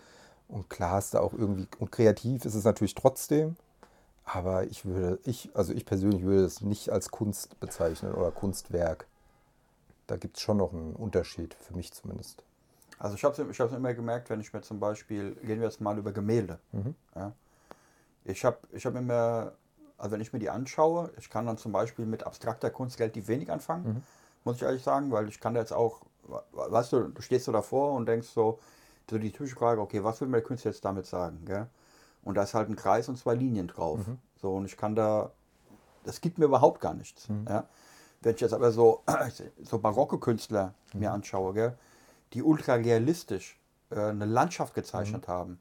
und 0.47 0.69
klar 0.69 0.99
ist 0.99 1.13
da 1.13 1.21
auch 1.21 1.33
irgendwie 1.33 1.67
und 1.79 1.91
kreativ 1.91 2.45
ist 2.45 2.55
es 2.55 2.63
natürlich 2.63 2.93
trotzdem, 2.93 3.55
aber 4.23 4.65
ich 4.65 4.85
würde, 4.85 5.19
ich, 5.23 5.49
also 5.55 5.73
ich 5.73 5.85
persönlich 5.85 6.23
würde 6.23 6.43
es 6.45 6.61
nicht 6.61 6.89
als 6.89 7.09
Kunst 7.09 7.59
bezeichnen 7.59 8.13
oder 8.13 8.31
Kunstwerk. 8.31 9.07
Da 10.07 10.17
gibt 10.17 10.37
es 10.37 10.43
schon 10.43 10.57
noch 10.57 10.73
einen 10.73 10.95
Unterschied, 10.95 11.53
für 11.55 11.75
mich 11.75 11.93
zumindest. 11.93 12.43
Also 12.99 13.15
ich 13.15 13.23
habe 13.23 13.41
es 13.41 13.49
ich 13.49 13.59
hab's 13.59 13.73
immer 13.73 13.93
gemerkt, 13.93 14.29
wenn 14.29 14.41
ich 14.41 14.53
mir 14.53 14.61
zum 14.61 14.79
Beispiel, 14.79 15.35
gehen 15.35 15.59
wir 15.59 15.67
jetzt 15.67 15.81
mal 15.81 15.97
über 15.97 16.11
Gemälde. 16.11 16.59
Ja. 17.15 17.33
Ich 18.25 18.45
habe 18.45 18.57
ich 18.71 18.85
hab 18.85 18.95
immer, 18.95 19.53
also 19.97 20.11
wenn 20.11 20.21
ich 20.21 20.33
mir 20.33 20.39
die 20.39 20.49
anschaue, 20.49 21.11
ich 21.17 21.29
kann 21.29 21.45
dann 21.45 21.57
zum 21.57 21.71
Beispiel 21.71 22.05
mit 22.05 22.23
abstrakter 22.23 22.69
Kunst 22.69 22.99
relativ 22.99 23.27
wenig 23.27 23.51
anfangen, 23.51 24.03
muss 24.43 24.57
ich 24.57 24.63
ehrlich 24.63 24.83
sagen, 24.83 25.11
weil 25.11 25.27
ich 25.29 25.39
kann 25.39 25.53
da 25.55 25.61
jetzt 25.61 25.73
auch, 25.73 26.01
weißt 26.51 26.93
du, 26.93 27.07
du 27.07 27.21
stehst 27.21 27.45
so 27.45 27.51
davor 27.51 27.93
und 27.93 28.05
denkst 28.05 28.27
so, 28.27 28.59
so 29.09 29.17
die 29.17 29.31
typische 29.31 29.55
Frage, 29.55 29.81
okay, 29.81 30.03
was 30.03 30.21
will 30.21 30.27
mir 30.27 30.37
der 30.37 30.43
Künstler 30.43 30.71
jetzt 30.71 30.85
damit 30.85 31.05
sagen? 31.05 31.43
Gell? 31.45 31.67
Und 32.23 32.35
da 32.35 32.43
ist 32.43 32.53
halt 32.53 32.69
ein 32.69 32.75
Kreis 32.75 33.09
und 33.09 33.17
zwei 33.17 33.33
Linien 33.33 33.67
drauf. 33.67 33.99
So, 34.41 34.55
und 34.55 34.65
ich 34.65 34.77
kann 34.77 34.95
da, 34.95 35.31
das 36.03 36.21
gibt 36.21 36.37
mir 36.37 36.45
überhaupt 36.45 36.81
gar 36.81 36.93
nichts. 36.93 37.27
Ja? 37.47 37.67
Wenn 38.21 38.35
ich 38.35 38.41
jetzt 38.41 38.53
aber 38.53 38.71
so, 38.71 39.03
so 39.63 39.79
barocke 39.79 40.19
Künstler 40.19 40.73
mir 40.93 41.11
anschaue, 41.11 41.53
gell, 41.53 41.77
die 42.33 42.43
ultra 42.43 42.75
realistisch 42.75 43.59
äh, 43.89 43.99
eine 43.99 44.25
Landschaft 44.25 44.73
gezeichnet 44.73 45.27
haben 45.27 45.59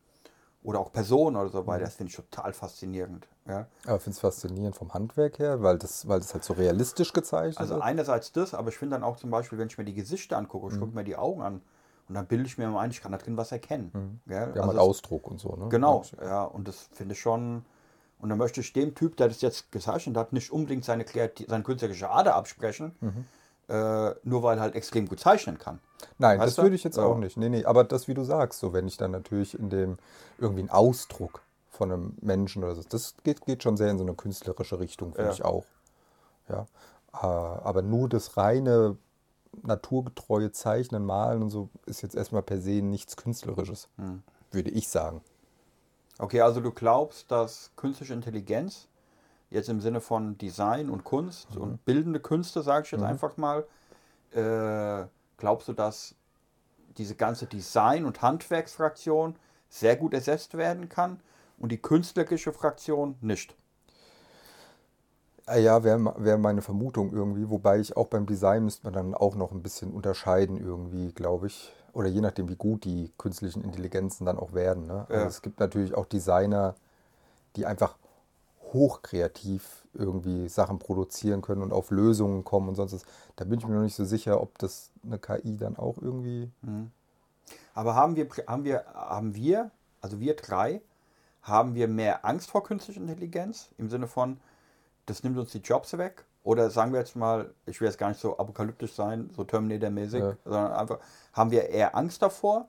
oder 0.62 0.78
auch 0.78 0.92
Personen 0.92 1.36
oder 1.36 1.48
so 1.48 1.66
weiter, 1.66 1.84
das 1.84 1.94
finde 1.94 2.10
ich 2.10 2.16
total 2.16 2.52
faszinierend. 2.52 3.26
Ja? 3.48 3.66
Aber 3.86 3.96
ich 3.96 4.02
finde 4.02 4.14
es 4.14 4.20
faszinierend 4.20 4.76
vom 4.76 4.92
Handwerk 4.92 5.38
her, 5.38 5.62
weil 5.62 5.78
das, 5.78 6.06
weil 6.06 6.20
das 6.20 6.34
halt 6.34 6.44
so 6.44 6.52
realistisch 6.52 7.12
gezeichnet 7.14 7.58
Also 7.60 7.76
ist. 7.76 7.82
einerseits 7.82 8.32
das, 8.32 8.52
aber 8.52 8.68
ich 8.68 8.76
finde 8.76 8.96
dann 8.96 9.04
auch 9.04 9.16
zum 9.16 9.30
Beispiel, 9.30 9.58
wenn 9.58 9.68
ich 9.68 9.78
mir 9.78 9.84
die 9.84 9.94
Gesichter 9.94 10.36
angucke, 10.36 10.66
Mhm. 10.66 10.72
ich 10.72 10.78
gucke 10.78 10.94
mir 10.94 11.04
die 11.04 11.16
Augen 11.16 11.40
an 11.40 11.62
und 12.08 12.14
dann 12.14 12.26
bilde 12.26 12.44
ich 12.46 12.58
mir 12.58 12.68
mal 12.68 12.80
ein, 12.80 12.90
ich 12.90 13.00
kann 13.00 13.12
da 13.12 13.18
drin 13.18 13.36
was 13.38 13.52
erkennen. 13.52 14.20
Gell? 14.26 14.52
Ja, 14.54 14.62
Also 14.62 14.76
es- 14.76 14.82
Ausdruck 14.82 15.28
und 15.28 15.38
so, 15.40 15.56
ne? 15.56 15.68
Genau, 15.70 16.02
ja, 16.20 16.44
und 16.44 16.68
das 16.68 16.88
finde 16.92 17.14
ich 17.14 17.20
schon. 17.20 17.64
Und 18.20 18.28
dann 18.28 18.38
möchte 18.38 18.60
ich 18.60 18.72
dem 18.72 18.94
Typ, 18.94 19.16
der 19.16 19.28
das 19.28 19.40
jetzt 19.40 19.72
gezeichnet 19.72 20.16
hat, 20.16 20.32
nicht 20.32 20.50
unbedingt 20.52 20.84
seine, 20.84 21.04
seine 21.48 21.64
künstlerische 21.64 22.10
Ader 22.10 22.34
absprechen, 22.34 22.94
Mhm. 23.00 23.24
äh, 23.68 24.14
nur 24.24 24.42
weil 24.42 24.58
er 24.58 24.62
halt 24.62 24.74
extrem 24.74 25.08
gut 25.08 25.20
zeichnen 25.20 25.58
kann. 25.58 25.80
Nein, 26.18 26.38
Weißt 26.38 26.48
das 26.48 26.56
du? 26.56 26.62
würde 26.62 26.76
ich 26.76 26.84
jetzt 26.84 26.96
Ja. 26.96 27.04
auch 27.04 27.16
nicht. 27.16 27.36
Nee, 27.36 27.48
nee, 27.48 27.64
aber 27.64 27.84
das, 27.84 28.08
wie 28.08 28.14
du 28.14 28.24
sagst, 28.24 28.60
so 28.60 28.72
wenn 28.72 28.86
ich 28.86 28.96
dann 28.96 29.10
natürlich 29.10 29.58
in 29.58 29.70
dem 29.70 29.98
irgendwie 30.38 30.60
einen 30.60 30.70
Ausdruck 30.70 31.42
von 31.70 31.90
einem 31.92 32.16
Menschen 32.20 32.62
oder 32.64 32.74
so, 32.74 32.82
das 32.88 33.14
geht, 33.24 33.46
geht 33.46 33.62
schon 33.62 33.76
sehr 33.76 33.90
in 33.90 33.98
so 33.98 34.04
eine 34.04 34.14
künstlerische 34.14 34.80
Richtung, 34.80 35.14
finde 35.14 35.28
Ja. 35.28 35.34
ich 35.34 35.44
auch. 35.44 35.64
Ja. 36.48 36.66
Äh, 37.14 37.26
Aber 37.26 37.82
nur 37.82 38.08
das 38.08 38.36
reine 38.36 38.96
naturgetreue 39.62 40.52
Zeichnen, 40.52 41.04
Malen 41.04 41.42
und 41.42 41.50
so 41.50 41.70
ist 41.86 42.02
jetzt 42.02 42.14
erstmal 42.14 42.42
per 42.42 42.60
se 42.60 42.82
nichts 42.82 43.16
Künstlerisches, 43.16 43.88
Hm. 43.96 44.22
würde 44.52 44.70
ich 44.70 44.88
sagen. 44.88 45.22
Okay, 46.20 46.42
also 46.42 46.60
du 46.60 46.70
glaubst, 46.70 47.30
dass 47.30 47.70
künstliche 47.76 48.12
Intelligenz 48.12 48.88
jetzt 49.48 49.70
im 49.70 49.80
Sinne 49.80 50.00
von 50.02 50.36
Design 50.36 50.90
und 50.90 51.02
Kunst 51.02 51.56
Mhm. 51.56 51.62
und 51.62 51.84
bildende 51.86 52.20
Künste, 52.20 52.62
sage 52.62 52.84
ich 52.84 52.92
jetzt 52.92 53.02
einfach 53.02 53.38
mal, 53.38 53.64
äh, 54.32 55.06
glaubst 55.38 55.68
du, 55.68 55.72
dass 55.72 56.14
diese 56.98 57.14
ganze 57.14 57.46
Design- 57.46 58.04
und 58.04 58.20
Handwerksfraktion 58.20 59.36
sehr 59.70 59.96
gut 59.96 60.12
ersetzt 60.12 60.56
werden 60.58 60.88
kann 60.90 61.20
und 61.58 61.72
die 61.72 61.80
künstlerische 61.80 62.52
Fraktion 62.52 63.16
nicht? 63.22 63.56
Ah 65.46 65.56
Ja, 65.56 65.82
wäre 65.84 66.14
wär 66.18 66.38
meine 66.38 66.62
Vermutung 66.62 67.12
irgendwie, 67.12 67.48
wobei 67.50 67.80
ich 67.80 67.96
auch 67.96 68.06
beim 68.06 68.26
Design 68.26 68.64
müsste 68.64 68.84
man 68.84 68.92
dann 68.92 69.14
auch 69.14 69.34
noch 69.34 69.52
ein 69.52 69.62
bisschen 69.62 69.90
unterscheiden 69.92 70.58
irgendwie, 70.58 71.12
glaube 71.12 71.48
ich. 71.48 71.72
Oder 71.92 72.08
je 72.08 72.20
nachdem, 72.20 72.48
wie 72.48 72.56
gut 72.56 72.84
die 72.84 73.12
künstlichen 73.18 73.62
Intelligenzen 73.62 74.24
dann 74.24 74.38
auch 74.38 74.52
werden. 74.52 74.86
Ne? 74.86 75.06
Also 75.08 75.14
Ja. 75.14 75.26
es 75.26 75.42
gibt 75.42 75.60
natürlich 75.60 75.94
auch 75.94 76.06
Designer, 76.06 76.74
die 77.56 77.66
einfach 77.66 77.96
hochkreativ 78.72 79.86
irgendwie 79.94 80.48
Sachen 80.48 80.78
produzieren 80.78 81.42
können 81.42 81.62
und 81.62 81.72
auf 81.72 81.90
Lösungen 81.90 82.44
kommen 82.44 82.68
und 82.68 82.76
sonst 82.76 82.92
was. 82.92 83.02
Da 83.36 83.44
bin 83.44 83.58
ich 83.58 83.66
mir 83.66 83.74
noch 83.74 83.82
nicht 83.82 83.96
so 83.96 84.04
sicher, 84.04 84.40
ob 84.40 84.58
das 84.58 84.90
eine 85.04 85.18
KI 85.18 85.56
dann 85.56 85.76
auch 85.76 85.98
irgendwie. 86.00 86.50
Aber 87.74 87.94
haben 87.94 88.14
wir, 88.16 88.28
haben 88.46 88.64
wir, 88.64 88.84
haben 88.94 89.34
wir, 89.34 89.70
also 90.00 90.20
wir 90.20 90.36
drei, 90.36 90.80
haben 91.42 91.74
wir 91.74 91.88
mehr 91.88 92.24
Angst 92.24 92.50
vor 92.50 92.62
künstlicher 92.62 93.00
Intelligenz 93.00 93.70
im 93.78 93.90
Sinne 93.90 94.06
von, 94.06 94.38
das 95.06 95.24
nimmt 95.24 95.38
uns 95.38 95.50
die 95.50 95.58
Jobs 95.58 95.96
weg? 95.98 96.24
Oder 96.42 96.70
sagen 96.70 96.92
wir 96.92 97.00
jetzt 97.00 97.16
mal, 97.16 97.52
ich 97.66 97.80
will 97.80 97.88
jetzt 97.88 97.98
gar 97.98 98.08
nicht 98.08 98.20
so 98.20 98.38
apokalyptisch 98.38 98.94
sein, 98.94 99.30
so 99.36 99.44
Terminator-mäßig, 99.44 100.20
Ja. 100.20 100.36
sondern 100.44 100.72
einfach, 100.72 100.98
haben 101.32 101.50
wir 101.50 101.68
eher 101.68 101.94
Angst 101.94 102.22
davor? 102.22 102.68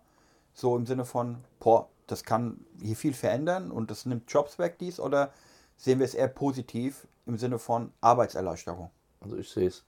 So 0.53 0.75
im 0.75 0.85
Sinne 0.85 1.05
von, 1.05 1.37
boah, 1.59 1.87
das 2.07 2.23
kann 2.25 2.65
hier 2.81 2.97
viel 2.97 3.13
verändern 3.13 3.71
und 3.71 3.89
das 3.89 4.05
nimmt 4.05 4.29
Jobs 4.31 4.59
weg, 4.59 4.77
dies? 4.79 4.99
Oder 4.99 5.31
sehen 5.77 5.99
wir 5.99 6.05
es 6.05 6.13
eher 6.13 6.27
positiv 6.27 7.07
im 7.25 7.37
Sinne 7.37 7.57
von 7.59 7.93
Arbeitserleichterung? 8.01 8.89
Also 9.21 9.37
ich 9.37 9.49
sehe 9.49 9.67
es 9.67 9.85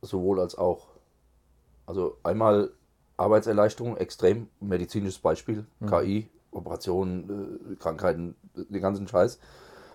sowohl 0.00 0.40
als 0.40 0.56
auch. 0.56 0.86
Also 1.84 2.16
einmal 2.22 2.72
Arbeitserleichterung, 3.18 3.98
extrem 3.98 4.48
medizinisches 4.60 5.18
Beispiel, 5.18 5.66
KI, 5.86 6.30
Operationen, 6.50 7.72
äh, 7.72 7.76
Krankheiten, 7.76 8.34
den 8.54 8.80
ganzen 8.80 9.06
Scheiß. 9.06 9.38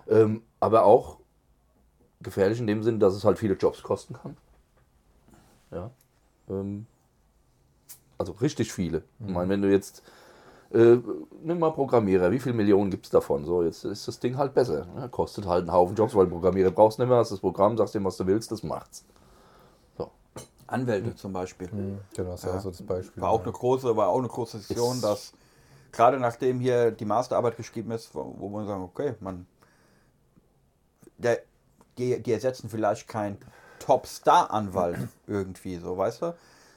Ähm, 0.08 0.44
aber 0.60 0.84
auch 0.86 1.20
gefährlich 2.22 2.60
in 2.60 2.68
dem 2.68 2.84
Sinn, 2.84 3.00
dass 3.00 3.14
es 3.14 3.24
halt 3.24 3.38
viele 3.38 3.56
Jobs 3.56 3.84
kosten 3.84 4.14
kann. 4.14 4.38
Ja. 5.72 5.92
Ähm, 6.50 6.88
also 8.18 8.34
richtig 8.34 8.74
viele. 8.74 9.04
Ich 9.20 9.28
meine, 9.30 9.50
wenn 9.50 9.62
du 9.62 9.70
jetzt 9.72 10.02
äh, 10.74 10.98
nimm 11.44 11.60
mal 11.60 11.72
Programmierer, 11.72 12.32
wie 12.32 12.40
viele 12.40 12.56
Millionen 12.56 12.92
gibt 12.92 13.06
es 13.06 13.12
davon? 13.12 13.46
So, 13.46 13.64
jetzt 13.64 13.86
ist 13.86 14.08
das 14.08 14.20
Ding 14.20 14.38
halt 14.38 14.54
besser. 14.54 14.86
Ne? 14.86 15.08
Kostet 15.10 15.46
halt 15.46 15.62
einen 15.62 15.72
Haufen 15.72 15.96
Jobs, 15.96 16.14
weil 16.14 16.28
Programmierer 16.28 16.72
brauchst 16.72 16.98
du 16.98 17.04
nicht 17.04 17.10
mehr, 17.10 17.20
hast 17.20 17.32
das 17.32 17.40
Programm, 17.40 17.78
sagst 17.78 17.96
dem, 17.96 18.04
was 18.04 18.18
du 18.18 18.28
willst, 18.28 18.52
das 18.52 18.64
macht's. 18.64 19.06
So. 19.98 20.12
Anwälte 20.68 21.16
zum 21.16 21.32
Beispiel. 21.32 21.70
Genau, 21.70 22.32
das 22.32 22.44
ist 22.44 22.46
ja 22.46 22.60
so 22.60 22.70
das 22.72 22.82
Beispiel. 22.82 23.22
War 23.24 23.30
auch 23.30 23.44
eine 23.44 23.52
große, 23.52 23.96
war 23.96 24.10
auch 24.10 24.20
eine 24.20 24.28
große 24.28 24.58
Diskussion, 24.58 24.96
Ist- 24.96 25.04
dass 25.04 25.34
gerade 25.94 26.20
nachdem 26.20 26.60
hier 26.60 26.92
die 26.92 27.06
Masterarbeit 27.06 27.56
geschrieben 27.56 27.92
ist, 27.92 28.14
wo, 28.14 28.36
wo 28.38 28.50
man 28.50 28.68
sagen, 28.68 28.84
okay, 28.84 29.16
man, 29.22 29.48
der, 31.18 31.40
die, 31.98 32.22
die 32.22 32.32
ersetzen 32.32 32.70
vielleicht 32.70 33.08
keinen 33.08 33.38
Top-Star-Anwalt 33.80 34.98
irgendwie, 35.28 35.78
so, 35.78 35.98
weißt 35.98 36.22
du? 36.22 36.36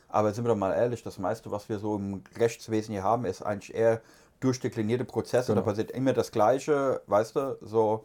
Aber 0.09 0.33
sind 0.35 0.45
wir 0.45 0.49
doch 0.49 0.57
mal 0.57 0.73
ehrlich, 0.75 1.03
das 1.03 1.19
meiste, 1.19 1.51
was 1.51 1.69
wir 1.69 1.79
so 1.79 1.97
im 1.97 2.23
Rechtswesen 2.37 2.93
hier 2.93 3.05
haben, 3.05 3.25
ist 3.25 3.43
eigentlich 3.43 3.75
eher 3.75 4.01
durchdeklinierte 4.41 5.05
Prozesse. 5.05 5.49
Da 5.49 5.61
Genau. 5.61 5.67
passiert 5.71 5.91
immer 5.93 6.13
das 6.13 6.33
Gleiche, 6.33 7.01
weißt 7.07 7.37
du? 7.37 7.59
So, 7.61 8.05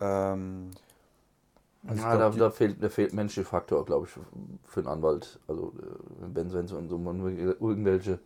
ähm, 0.00 0.70
Also 1.86 2.02
ja, 2.02 2.10
da, 2.12 2.16
glaub, 2.18 2.32
die- 2.32 2.38
da, 2.38 2.50
fehlt, 2.50 2.82
da 2.82 2.88
fehlt 2.88 3.12
menschlicher 3.12 3.48
Faktor, 3.48 3.84
glaube 3.84 4.06
ich, 4.06 4.12
für 4.64 4.80
einen 4.80 4.88
Anwalt. 4.88 5.38
Also 5.48 5.74
äh, 5.78 6.34
wenn 6.34 6.46
es 6.46 6.72
um 6.72 6.88
so 6.88 7.28
irgendwelche 7.28 8.20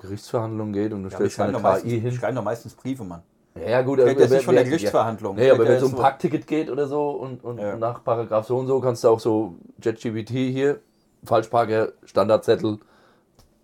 Gerichtsverhandlungen 0.00 0.72
geht 0.72 0.92
und 0.92 1.04
du 1.04 1.10
ja, 1.10 1.16
stellst 1.16 1.38
eine 1.40 1.52
KI 1.52 1.62
meistens, 1.62 1.92
hin. 1.92 2.12
schreiben 2.12 2.36
doch 2.36 2.42
meistens 2.44 2.74
Briefe, 2.74 3.04
Mann. 3.04 3.22
Ja, 3.62 3.70
ja, 3.70 3.82
gut, 3.82 3.98
Kriegt 3.98 4.10
aber 4.10 4.20
das 4.20 4.30
nicht 4.30 4.44
von 4.44 4.54
der 4.54 4.64
Gerichtsverhandlung. 4.64 5.36
Nee, 5.36 5.50
aber 5.50 5.64
wenn 5.64 5.72
es 5.72 5.82
um 5.82 5.90
so- 5.92 5.96
Parkticket 5.96 6.46
geht 6.46 6.70
oder 6.70 6.86
so 6.86 7.10
und, 7.10 7.42
und 7.44 7.58
Ja. 7.58 7.76
nach 7.76 8.02
Paragraph 8.04 8.46
so 8.46 8.56
und 8.58 8.66
so, 8.66 8.80
kannst 8.80 9.04
du 9.04 9.08
auch 9.08 9.20
so 9.20 9.54
JetGBT 9.82 10.30
hier, 10.30 10.80
Falschparker, 11.24 11.92
Standardzettel 12.04 12.78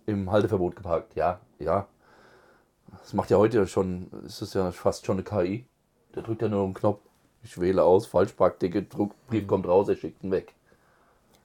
im 0.05 0.31
Halteverbot 0.31 0.75
geparkt. 0.75 1.15
Ja, 1.15 1.39
ja. 1.59 1.87
Das 2.99 3.13
macht 3.13 3.29
ja 3.29 3.37
heute 3.37 3.67
schon, 3.67 4.07
ist 4.25 4.41
es 4.41 4.53
ja 4.53 4.71
fast 4.71 5.05
schon 5.05 5.15
eine 5.17 5.23
KI. 5.23 5.65
Der 6.15 6.23
drückt 6.23 6.41
ja 6.41 6.47
nur 6.47 6.63
einen 6.63 6.73
Knopf. 6.73 6.99
Ich 7.43 7.59
wähle 7.59 7.83
aus, 7.83 8.07
Falschparkticket, 8.07 8.93
Druck, 8.93 9.11
Brief 9.27 9.45
kommt 9.47 9.67
raus, 9.67 9.87
er 9.87 9.95
schickt 9.95 10.23
ihn 10.23 10.31
weg. 10.31 10.53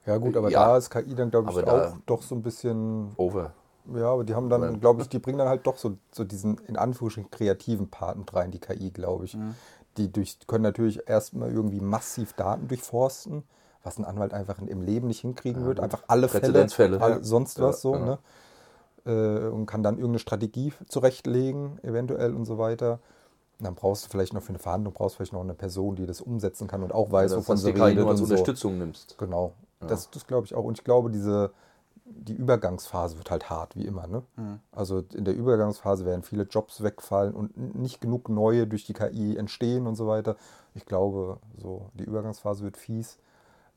ja 0.06 0.16
gut, 0.16 0.36
aber 0.36 0.50
Ja. 0.50 0.64
da 0.66 0.76
ist 0.78 0.90
KI 0.90 1.14
dann, 1.14 1.30
glaube 1.30 1.50
ich, 1.50 1.64
da- 1.64 1.88
auch 1.90 1.96
doch 2.06 2.22
so 2.22 2.34
ein 2.34 2.42
bisschen 2.42 3.12
Over. 3.16 3.52
Ja, 3.94 4.12
aber 4.12 4.24
die 4.24 4.34
haben 4.34 4.48
dann, 4.48 4.80
glaube 4.80 5.02
ich, 5.02 5.08
die 5.08 5.18
bringen 5.18 5.38
dann 5.38 5.48
halt 5.48 5.66
doch 5.66 5.76
so, 5.76 5.96
so 6.12 6.24
diesen 6.24 6.58
in 6.66 6.76
Anführungsstrichen 6.76 7.30
kreativen 7.30 7.88
Part 7.88 8.16
mit 8.18 8.32
rein, 8.34 8.50
die 8.50 8.58
KI, 8.58 8.90
glaube 8.90 9.24
ich. 9.24 9.36
Die 9.96 10.12
durch, 10.12 10.38
können 10.46 10.62
natürlich 10.62 11.08
erstmal 11.08 11.50
irgendwie 11.52 11.80
massiv 11.80 12.32
Daten 12.34 12.68
durchforsten, 12.68 13.42
was 13.82 13.98
ein 13.98 14.04
Anwalt 14.04 14.32
einfach 14.32 14.58
in, 14.60 14.68
im 14.68 14.82
Leben 14.82 15.08
nicht 15.08 15.20
hinkriegen 15.20 15.64
wird. 15.64 15.80
Einfach 15.80 16.04
alle 16.06 16.28
Fälle, 16.28 16.68
all, 17.00 17.10
Ja. 17.10 17.22
sonst 17.22 17.60
was 17.60 17.80
so, 17.82 17.94
ja. 17.94 18.04
ne? 18.04 18.18
Äh, 19.06 19.48
und 19.48 19.66
kann 19.66 19.82
dann 19.82 19.94
irgendeine 19.94 20.18
Strategie 20.18 20.72
zurechtlegen, 20.86 21.78
eventuell 21.82 22.34
und 22.34 22.44
so 22.44 22.58
weiter. 22.58 23.00
Und 23.58 23.64
dann 23.64 23.74
brauchst 23.74 24.06
du 24.06 24.10
vielleicht 24.10 24.32
noch 24.32 24.42
für 24.42 24.50
eine 24.50 24.58
Verhandlung, 24.58 24.94
brauchst 24.94 25.14
du 25.14 25.16
vielleicht 25.18 25.32
noch 25.32 25.40
eine 25.40 25.54
Person, 25.54 25.96
die 25.96 26.06
das 26.06 26.20
umsetzen 26.20 26.68
kann 26.68 26.82
und 26.82 26.92
auch 26.92 27.10
weiß, 27.10 27.32
dass 27.32 27.40
wovon 27.40 27.56
dass 27.56 27.64
sie 27.64 27.70
redet 27.70 27.98
nur 27.98 28.10
als 28.10 28.20
und 28.20 28.26
so. 28.26 28.34
Unterstützung 28.34 28.78
nimmst. 28.78 29.18
Genau. 29.18 29.52
Das, 29.80 30.10
das 30.10 30.26
glaube 30.26 30.46
ich 30.46 30.54
auch. 30.54 30.64
Und 30.64 30.78
ich 30.78 30.84
glaube, 30.84 31.10
diese, 31.10 31.50
die 32.12 32.34
Übergangsphase 32.34 33.16
wird 33.18 33.30
halt 33.30 33.50
hart, 33.50 33.76
wie 33.76 33.86
immer. 33.86 34.06
Ne? 34.06 34.22
Also 34.72 35.04
in 35.14 35.24
der 35.24 35.34
Übergangsphase 35.34 36.04
werden 36.04 36.22
viele 36.22 36.42
Jobs 36.44 36.82
wegfallen 36.82 37.34
und 37.34 37.56
nicht 37.76 38.00
genug 38.00 38.28
neue 38.28 38.66
durch 38.66 38.84
die 38.84 38.92
KI 38.92 39.36
entstehen 39.36 39.86
und 39.86 39.94
so 39.94 40.06
weiter. 40.06 40.36
Ich 40.74 40.86
glaube, 40.86 41.38
so 41.56 41.86
die 41.94 42.04
Übergangsphase 42.04 42.64
wird 42.64 42.76
fies. 42.76 43.18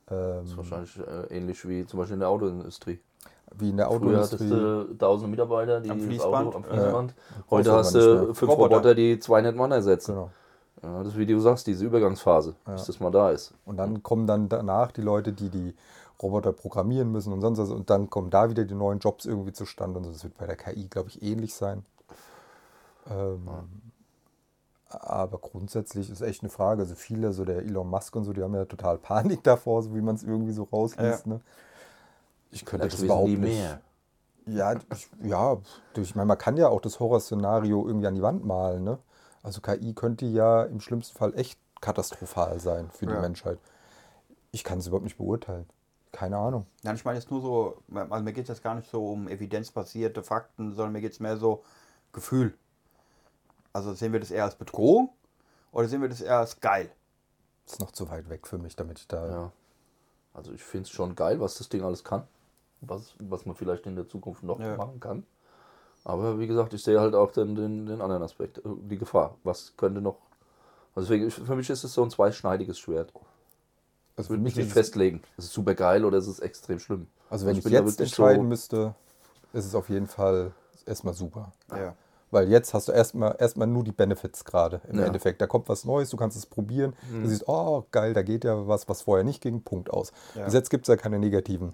Ähm, 0.10 0.44
ist 0.46 0.58
wahrscheinlich 0.58 1.00
äh, 1.00 1.36
ähnlich 1.38 1.68
wie 1.68 1.86
zum 1.86 2.00
Beispiel 2.00 2.16
in 2.16 2.20
der 2.20 2.30
Autoindustrie. 2.30 3.00
wie 3.56 3.70
in 3.70 3.78
der 3.78 3.88
Früher 3.88 4.18
hattest 4.18 4.34
Autoindustrie. 4.34 4.88
du 4.90 4.98
tausende 4.98 5.32
Mitarbeiter, 5.32 5.80
die 5.80 5.90
Am 5.92 5.98
das 6.00 6.08
Fließband. 6.08 6.48
Auto 6.48 6.58
am 6.58 6.64
Fließband. 6.64 7.14
Brauchst 7.48 7.52
Heute 7.52 7.72
hast 7.72 7.96
du 7.96 8.34
fünf 8.34 8.52
Roboter. 8.52 8.76
Roboter, 8.76 8.96
die 8.96 9.20
200 9.20 9.56
Mann 9.56 9.72
ersetzen. 9.72 10.14
Genau. 10.16 10.30
Ja, 10.82 11.00
das 11.00 11.14
ist 11.14 11.18
wie 11.18 11.26
du 11.26 11.40
sagst, 11.40 11.66
diese 11.68 11.86
Übergangsphase, 11.86 12.56
bis 12.66 12.86
das 12.88 13.00
mal 13.00 13.12
da 13.12 13.32
ist. 13.32 13.54
Und 13.66 13.78
dann 13.78 14.04
kommen 14.04 14.28
dann 14.28 14.50
danach 14.50 14.92
die 14.92 15.02
Leute, 15.02 15.32
die 15.32 15.50
die 15.50 15.74
Roboter 16.24 16.52
programmieren 16.54 17.12
müssen 17.12 17.32
und 17.34 17.42
sonst 17.42 17.60
was. 17.60 17.70
Und 17.70 17.90
dann 17.90 18.10
kommen 18.10 18.30
da 18.32 18.50
wieder 18.50 18.66
die 18.66 18.74
neuen 18.74 19.00
Jobs 19.00 19.26
irgendwie 19.26 19.54
zustande. 19.54 20.00
Und 20.00 20.08
das 20.08 20.24
wird 20.24 20.38
bei 20.38 20.48
der 20.48 20.56
KI, 20.56 20.88
glaube 20.88 21.10
ich, 21.10 21.22
ähnlich 21.22 21.54
sein. 21.54 21.86
Ähm, 23.10 23.48
Aber 24.90 25.38
grundsätzlich 25.40 26.10
ist 26.10 26.22
echt 26.22 26.42
eine 26.44 26.50
Frage. 26.50 26.82
Also 26.84 26.96
viele, 26.96 27.34
so 27.34 27.46
der 27.46 27.58
Elon 27.60 27.90
Musk 27.90 28.16
und 28.16 28.24
so, 28.26 28.34
die 28.34 28.42
haben 28.44 28.54
ja 28.56 28.66
total 28.66 28.98
Panik 28.98 29.44
davor, 29.44 29.84
so 29.84 29.94
wie 29.96 30.02
man 30.02 30.16
es 30.16 30.24
irgendwie 30.24 30.54
so 30.54 30.64
rausliest. 30.64 31.28
Ne? 31.28 31.42
Ich 32.52 32.66
könnte 32.66 32.86
das 32.88 32.94
wissen 32.96 33.06
überhaupt 33.06 33.30
nicht. 33.30 33.40
mehr. 33.42 33.82
Ja, 34.46 34.74
ich, 34.74 35.10
ja, 35.24 35.58
ich 35.96 36.16
meine, 36.16 36.28
man 36.28 36.38
kann 36.38 36.58
ja 36.58 36.68
auch 36.68 36.82
das 36.82 37.00
Horrorszenario 37.00 37.88
irgendwie 37.88 38.08
an 38.08 38.16
die 38.16 38.22
Wand 38.22 38.46
malen. 38.46 38.84
Ne? 38.84 39.00
Also 39.42 39.62
KI 39.62 39.94
könnte 39.94 40.26
ja 40.26 40.64
im 40.64 40.80
schlimmsten 40.82 41.18
Fall 41.18 41.34
echt 41.38 41.58
katastrophal 41.82 42.60
sein 42.60 42.90
für 42.92 43.06
die 43.06 43.14
Ja. 43.14 43.22
Menschheit. 43.22 43.58
Ich 44.52 44.64
kann 44.64 44.80
es 44.80 44.88
überhaupt 44.88 45.06
nicht 45.06 45.18
beurteilen. 45.18 45.66
Keine 46.14 46.38
Ahnung. 46.38 46.68
Nein, 46.84 46.96
ich 46.96 47.04
meine 47.04 47.18
jetzt 47.18 47.30
nur 47.32 47.42
so, 47.42 47.84
also 47.94 48.24
mir 48.24 48.34
geht 48.34 48.44
es 48.44 48.50
jetzt 48.50 48.64
gar 48.64 48.76
nicht 48.76 48.90
so 48.90 49.08
um 49.08 49.28
evidenzbasierte 49.28 50.24
Fakten, 50.24 50.74
sondern 50.74 50.94
mir 50.94 51.02
geht 51.02 51.12
es 51.12 51.20
mehr 51.20 51.38
so 51.38 51.64
Gefühl. 52.14 52.54
Also 53.74 53.94
sehen 53.94 54.14
wir 54.14 54.20
das 54.20 54.30
eher 54.30 54.44
als 54.46 54.56
Bedrohung 54.56 55.10
oder 55.72 55.88
sehen 55.88 56.02
wir 56.02 56.10
das 56.10 56.22
eher 56.22 56.38
als 56.38 56.60
geil? 56.62 56.92
Ist 57.66 57.80
noch 57.80 57.92
zu 57.92 58.10
weit 58.10 58.30
weg 58.30 58.46
für 58.46 58.60
mich, 58.60 58.76
damit 58.76 59.00
ich 59.00 59.08
da. 59.08 59.28
Ja. 59.28 59.52
Also 60.36 60.54
ich 60.54 60.64
finde 60.64 60.84
es 60.84 60.92
schon 60.92 61.16
geil, 61.16 61.40
was 61.40 61.56
das 61.56 61.68
Ding 61.70 61.84
alles 61.84 62.04
kann. 62.04 62.28
Was, 62.82 63.16
was 63.18 63.48
man 63.48 63.56
vielleicht 63.56 63.88
in 63.88 63.96
der 63.96 64.08
Zukunft 64.08 64.44
noch 64.44 64.60
Ja. 64.60 64.78
machen 64.78 65.00
kann. 65.00 65.26
Aber 66.04 66.38
wie 66.38 66.48
gesagt, 66.48 66.74
ich 66.74 66.84
sehe 66.84 67.00
halt 67.00 67.16
auch 67.16 67.32
den, 67.32 67.56
den, 67.56 67.88
den 67.88 68.02
anderen 68.02 68.22
Aspekt, 68.22 68.60
äh, 68.60 68.62
die 68.66 68.98
Gefahr. 69.00 69.36
Was 69.44 69.74
könnte 69.78 70.00
noch. 70.02 70.18
Also 70.94 71.08
deswegen, 71.12 71.32
für 71.32 71.56
mich 71.56 71.70
ist 71.72 71.84
es 71.84 71.94
so 71.94 72.04
ein 72.04 72.12
zweischneidiges 72.12 72.78
Schwert. 72.78 73.12
Also, 74.16 74.28
Ich 74.28 74.30
würde 74.32 74.44
mich 74.44 74.56
nicht 74.56 74.64
ist 74.66 74.70
es, 74.70 74.74
festlegen. 74.74 75.22
Es 75.38 75.46
ist 75.46 75.54
super 75.54 75.74
geil 75.76 76.06
oder 76.06 76.18
es 76.18 76.28
ist 76.28 76.40
extrem 76.40 76.80
schlimm. 76.80 77.08
also 77.30 77.46
wenn 77.46 77.58
ich 77.58 77.66
ich, 77.66 77.72
jetzt 77.72 77.84
wirklich 77.86 78.10
entscheiden 78.10 78.44
so- 78.44 78.48
müsste, 78.48 78.96
ist 79.54 79.66
es 79.66 79.76
auf 79.76 79.90
jeden 79.90 80.08
Fall 80.08 80.52
erstmal 80.86 81.14
super. 81.14 81.52
Ja. 81.72 81.96
Weil 82.32 82.50
jetzt 82.50 82.74
hast 82.74 82.88
du 82.88 82.92
erstmal 82.92 83.36
erstmal 83.40 83.68
nur 83.68 83.84
die 83.84 83.92
Benefits 83.92 84.44
gerade 84.44 84.82
im 84.90 85.00
Ja. 85.00 85.06
Endeffekt. 85.06 85.40
Da 85.42 85.46
kommt 85.48 85.70
was 85.70 85.86
Neues, 85.86 86.10
du 86.10 86.18
kannst 86.18 86.36
es 86.36 86.46
probieren. 86.48 86.94
Du 87.12 87.28
siehst, 87.28 87.48
oh 87.48 87.86
geil, 87.92 88.14
da 88.14 88.24
geht 88.24 88.44
ja 88.44 88.68
was, 88.68 88.90
was 88.90 89.04
vorher 89.04 89.24
nicht 89.24 89.42
ging, 89.42 89.62
Punkt 89.62 89.92
aus. 89.92 90.12
Ja. 90.36 90.46
Bis 90.46 90.54
jetzt 90.56 90.70
gibt 90.72 90.86
es 90.86 90.88
ja 90.90 90.96
keine 90.96 91.20
negativen 91.20 91.74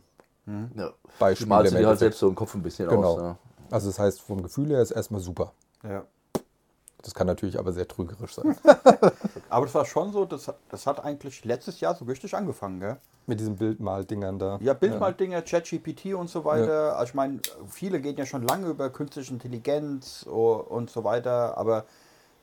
Ja. 0.76 0.92
Beispiele. 1.18 1.48
Malst 1.50 1.74
du 1.74 1.78
dir 1.78 1.88
halt 1.88 2.00
selbst 2.00 2.20
so 2.20 2.28
im 2.28 2.36
Kopf 2.36 2.56
ein 2.56 2.62
bisschen 2.64 2.90
Genau. 2.90 3.20
aus. 3.20 3.36
Also 3.72 3.88
das 3.90 4.00
heißt, 4.00 4.22
vom 4.22 4.42
Gefühl 4.44 4.70
her 4.70 4.82
ist 4.82 4.92
erstmal 4.92 5.22
super. 5.22 5.54
ja. 5.84 6.06
Das 7.02 7.14
kann 7.14 7.28
natürlich 7.28 7.58
aber 7.58 7.72
sehr 7.72 7.88
trügerisch 7.88 8.36
sein. 8.36 8.58
Aber 9.50 9.66
das 9.66 9.74
war 9.74 9.86
schon 9.86 10.12
so, 10.12 10.26
das, 10.26 10.52
das 10.70 10.86
hat 10.86 11.04
eigentlich 11.04 11.46
letztes 11.46 11.80
Jahr 11.80 11.96
so 11.96 12.06
richtig 12.06 12.36
angefangen, 12.36 12.80
gell? 12.80 12.98
Mit 13.26 13.40
diesen 13.40 13.56
Bildmal-Dingern 13.56 14.38
da. 14.38 14.60
Ja, 14.62 14.74
Bildmaldinger, 14.74 15.42
ChatGPT 15.42 16.14
und 16.14 16.30
so 16.30 16.46
weiter. 16.46 16.98
Also 16.98 17.10
ich 17.12 17.14
meine, 17.14 17.40
viele 17.68 18.02
gehen 18.02 18.18
ja 18.18 18.26
schon 18.26 18.44
lange 18.44 18.68
über 18.68 18.90
künstliche 18.90 19.32
Intelligenz 19.32 20.24
und 20.24 20.90
so 20.90 21.04
weiter, 21.04 21.58
aber 21.58 21.86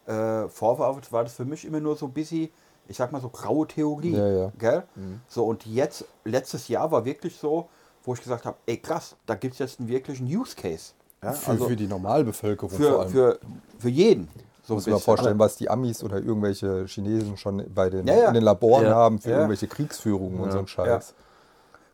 äh, 0.06 0.48
vorher 0.48 1.00
war 1.10 1.24
das 1.24 1.34
für 1.34 1.44
mich 1.44 1.64
immer 1.64 1.80
nur 1.80 1.96
so 1.96 2.06
ein 2.06 2.12
bisschen, 2.12 2.48
ich 2.88 2.96
sag 2.96 3.12
mal 3.12 3.20
so 3.20 3.28
graue 3.28 3.66
Theorie. 3.66 4.12
Ja, 4.12 4.28
ja. 4.28 4.52
Gell? 4.58 4.84
So, 5.28 5.44
und 5.44 5.66
jetzt, 5.66 6.04
letztes 6.24 6.68
Jahr 6.68 6.90
war 6.90 7.04
wirklich 7.04 7.36
so, 7.36 7.68
wo 8.04 8.14
ich 8.14 8.22
gesagt 8.22 8.46
habe, 8.46 8.56
ey 8.66 8.78
krass, 8.78 9.16
da 9.26 9.34
gibt 9.34 9.54
es 9.54 9.58
jetzt 9.58 9.80
einen 9.80 9.88
wirklichen 9.88 10.26
Use 10.26 10.54
Case. 10.54 10.92
Ja? 11.22 11.32
Für, 11.32 11.50
also 11.50 11.66
für 11.66 11.76
die 11.76 11.88
Normalbevölkerung 11.88 12.70
vor 12.70 12.78
für, 12.78 13.00
allem. 13.00 13.10
für, 13.10 13.40
für 13.78 13.88
jeden. 13.88 14.28
So 14.66 14.74
muss 14.74 14.86
man 14.86 14.98
vorstellen, 14.98 15.38
was 15.38 15.56
die 15.56 15.70
Amis 15.70 16.02
oder 16.02 16.16
irgendwelche 16.16 16.86
Chinesen 16.86 17.36
schon 17.36 17.64
bei 17.72 17.88
den, 17.88 18.06
Ja, 18.06 18.14
ja. 18.14 18.28
in 18.28 18.34
den 18.34 18.42
Laboren 18.42 18.84
Ja. 18.86 18.94
haben 18.94 19.20
für 19.20 19.30
irgendwelche 19.30 19.68
Kriegsführungen 19.68 20.40
und 20.40 20.50
so 20.50 20.58
ein 20.58 20.66
Scheiß. 20.66 21.14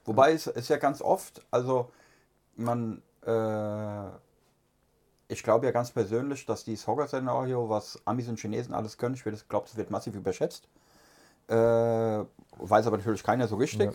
Wobei 0.05 0.33
es 0.33 0.47
ist 0.47 0.69
ja 0.69 0.79
ganz 0.79 1.03
oft, 1.03 1.45
also 1.51 1.91
man, 2.57 3.03
äh, 3.27 4.07
ich 5.29 5.43
glaube 5.43 5.67
ja 5.67 5.73
ganz 5.73 5.91
persönlich, 5.91 6.47
dass 6.47 6.65
dieses 6.65 6.87
Horror-Szenario, 6.87 7.69
was 7.69 8.01
Amis 8.07 8.29
und 8.29 8.39
Chinesen 8.39 8.75
alles 8.75 8.97
können, 8.97 9.15
ich 9.15 9.23
glaube, 9.23 9.67
es 9.67 9.77
wird 9.77 9.91
massiv 9.91 10.15
überschätzt. 10.15 10.67
Äh, 11.49 11.55
weiß 11.55 12.87
aber 12.87 12.97
natürlich 12.97 13.23
keiner 13.23 13.49
so 13.49 13.57
richtig. 13.57 13.91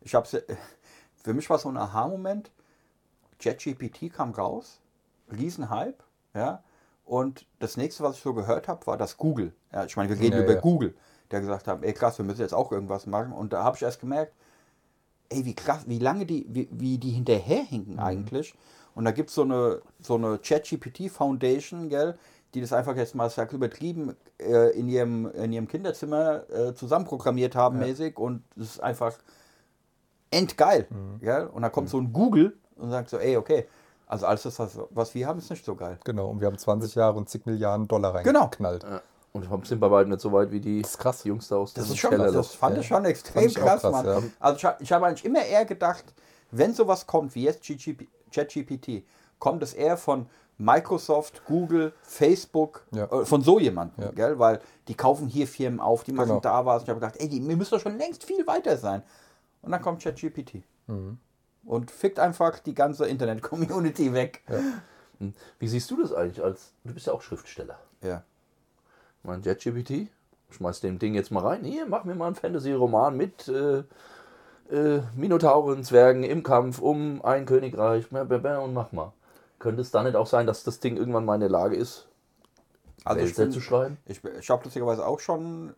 Ich 0.00 0.14
habe 0.14 0.26
für 1.24 1.34
mich 1.34 1.50
war 1.50 1.56
es 1.56 1.62
so 1.62 1.68
ein 1.68 1.76
Aha-Moment. 1.76 2.50
ChatGPT 3.40 4.12
kam 4.12 4.32
raus, 4.32 4.80
Riesenhype, 5.30 6.02
ja. 6.34 6.62
Und 7.08 7.46
das 7.58 7.78
nächste, 7.78 8.02
was 8.02 8.16
ich 8.16 8.22
so 8.22 8.34
gehört 8.34 8.68
habe, 8.68 8.86
war 8.86 8.98
das 8.98 9.16
Google. 9.16 9.54
Ja, 9.72 9.86
ich 9.86 9.96
meine, 9.96 10.10
wir 10.10 10.20
reden 10.20 10.36
Ja, 10.36 10.42
über 10.42 10.54
ja. 10.54 10.60
Google, 10.60 10.94
der 11.30 11.40
gesagt 11.40 11.66
hat, 11.66 11.82
ey 11.82 11.94
krass, 11.94 12.18
wir 12.18 12.24
müssen 12.24 12.42
jetzt 12.42 12.52
auch 12.52 12.70
irgendwas 12.70 13.06
machen. 13.06 13.32
Und 13.32 13.54
da 13.54 13.64
habe 13.64 13.76
ich 13.76 13.82
erst 13.82 14.00
gemerkt, 14.00 14.34
ey, 15.30 15.44
wie 15.46 15.54
krass, 15.54 15.84
wie 15.86 15.98
lange 15.98 16.26
die, 16.26 16.44
wie, 16.50 16.68
wie 16.70 16.98
die 16.98 17.10
hinterherhinken 17.10 17.94
Mhm. 17.94 18.00
eigentlich. 18.00 18.54
Und 18.94 19.06
da 19.06 19.10
gibt 19.12 19.30
so 19.30 19.42
es 19.42 19.50
eine, 19.50 19.80
so 20.00 20.16
eine 20.16 20.38
ChatGPT 20.38 21.10
Foundation, 21.10 21.88
gell, 21.88 22.18
die 22.52 22.60
das 22.60 22.72
einfach 22.74 22.96
jetzt 22.96 23.14
mal 23.14 23.30
sag, 23.30 23.54
übertrieben 23.54 24.14
äh, 24.38 24.70
in, 24.78 24.88
ihrem, 24.88 25.30
in 25.32 25.52
ihrem 25.52 25.68
Kinderzimmer 25.68 26.42
äh, 26.50 26.74
zusammenprogrammiert 26.74 27.54
haben, 27.54 27.78
mäßig. 27.78 28.18
Und 28.18 28.42
es 28.56 28.74
ist 28.76 28.80
einfach 28.82 29.14
endgeil. 30.30 30.86
Mhm. 30.90 31.20
Gell? 31.20 31.46
Und 31.46 31.62
da 31.62 31.70
kommt 31.70 31.88
so 31.88 31.98
ein 31.98 32.12
Google 32.12 32.56
und 32.76 32.90
sagt 32.90 33.08
so, 33.08 33.18
ey, 33.18 33.36
okay, 33.38 33.66
also 34.08 34.26
alles 34.26 34.42
das, 34.42 34.58
was, 34.58 34.78
was 34.90 35.14
wir 35.14 35.26
haben, 35.26 35.38
ist 35.38 35.50
nicht 35.50 35.64
so 35.64 35.74
geil. 35.74 35.98
Genau, 36.04 36.28
und 36.30 36.40
wir 36.40 36.46
haben 36.48 36.58
20 36.58 36.94
Jahre 36.94 37.16
und 37.18 37.28
zig 37.28 37.46
Milliarden 37.46 37.86
Dollar 37.86 38.22
Genau. 38.22 38.40
reingeknallt. 38.40 38.82
Ja. 38.84 39.00
Und 39.32 39.48
wir 39.48 39.60
sind 39.64 39.78
bei 39.78 39.90
weitem 39.90 40.10
nicht 40.10 40.20
so 40.22 40.32
weit 40.32 40.50
wie 40.50 40.60
die 40.60 40.80
Das 40.82 40.92
ist 40.92 40.98
krass. 40.98 41.22
Jungs 41.24 41.48
da 41.48 41.56
aus 41.56 41.74
Das 41.74 41.84
dem 41.86 41.92
ist 41.92 41.98
schon, 41.98 42.10
Keller. 42.10 42.32
das 42.32 42.54
fand 42.54 42.74
Ja. 42.76 42.80
ich 42.80 42.86
schon 42.88 43.04
extrem 43.04 43.46
ich 43.46 43.54
krass, 43.54 43.82
krass, 43.82 43.92
Mann. 43.92 44.06
ja. 44.06 44.22
Also 44.40 44.56
ich, 44.68 44.74
ich 44.84 44.92
habe 44.92 45.06
eigentlich 45.06 45.24
immer 45.24 45.44
eher 45.44 45.64
gedacht, 45.66 46.04
wenn 46.50 46.72
sowas 46.72 47.06
kommt 47.06 47.34
wie 47.34 47.44
jetzt 47.44 47.62
ChatGPT, 48.32 49.04
kommt 49.38 49.62
es 49.62 49.74
eher 49.74 49.96
von 49.96 50.26
Microsoft, 50.56 51.44
Google, 51.44 51.92
Facebook, 52.02 52.84
Ja. 52.90 53.04
äh, 53.04 53.24
von 53.24 53.42
so 53.42 53.60
jemandem, 53.60 54.04
Ja. 54.06 54.10
gell? 54.10 54.38
Weil 54.38 54.60
die 54.88 54.94
kaufen 54.94 55.28
hier 55.28 55.46
Firmen 55.46 55.78
auf, 55.78 56.02
die 56.02 56.12
machen 56.12 56.28
Genau. 56.28 56.40
da 56.40 56.64
was. 56.66 56.82
Und 56.82 56.84
ich 56.84 56.90
habe 56.90 57.00
gedacht, 57.00 57.16
ey, 57.20 57.28
die, 57.28 57.46
wir 57.46 57.56
müssen 57.56 57.70
doch 57.74 57.80
schon 57.80 57.96
längst 57.98 58.24
viel 58.24 58.44
weiter 58.46 58.76
sein. 58.76 59.02
Und 59.62 59.70
dann 59.70 59.80
kommt 59.82 60.02
ChatGPT. 60.02 60.62
Mhm. 60.88 61.18
Und 61.64 61.90
fickt 61.90 62.18
einfach 62.18 62.58
die 62.60 62.74
ganze 62.74 63.06
Internet-Community 63.06 64.12
weg. 64.12 64.42
Hm. 65.18 65.34
Wie 65.58 65.68
siehst 65.68 65.90
du 65.90 66.00
das 66.00 66.12
eigentlich 66.12 66.42
als, 66.42 66.72
du 66.84 66.94
bist 66.94 67.06
ja 67.06 67.12
auch 67.12 67.22
Schriftsteller. 67.22 67.78
Ja. 68.02 68.22
Mein 69.22 69.42
JetGPT, 69.42 70.08
schmeiß 70.50 70.80
dem 70.80 70.98
Ding 70.98 71.14
jetzt 71.14 71.30
mal 71.30 71.44
rein. 71.44 71.64
Hier, 71.64 71.86
mach 71.86 72.04
mir 72.04 72.14
mal 72.14 72.26
einen 72.26 72.36
Fantasy-Roman 72.36 73.16
mit 73.16 73.48
äh, 73.48 73.82
äh, 74.70 75.02
Minotauren, 75.16 75.82
Zwergen 75.84 76.22
im 76.22 76.42
Kampf 76.42 76.78
um 76.78 77.24
ein 77.24 77.46
Königreich 77.46 78.10
und 78.12 78.74
mach 78.74 78.92
mal. 78.92 79.12
Könnte 79.58 79.82
es 79.82 79.90
dann 79.90 80.04
nicht 80.04 80.14
auch 80.14 80.26
sein, 80.26 80.46
dass 80.46 80.62
das 80.62 80.78
Ding 80.78 80.96
irgendwann 80.96 81.24
mal 81.24 81.34
in 81.34 81.40
der 81.40 81.50
Lage 81.50 81.74
ist, 81.74 82.06
Also 83.04 83.20
Wälzer 83.20 83.50
zu 83.50 83.60
schreiben? 83.60 83.98
ich, 84.06 84.22
ich 84.24 84.50
habe 84.50 84.64
lustigerweise 84.64 85.04
auch 85.04 85.18
schon 85.20 85.74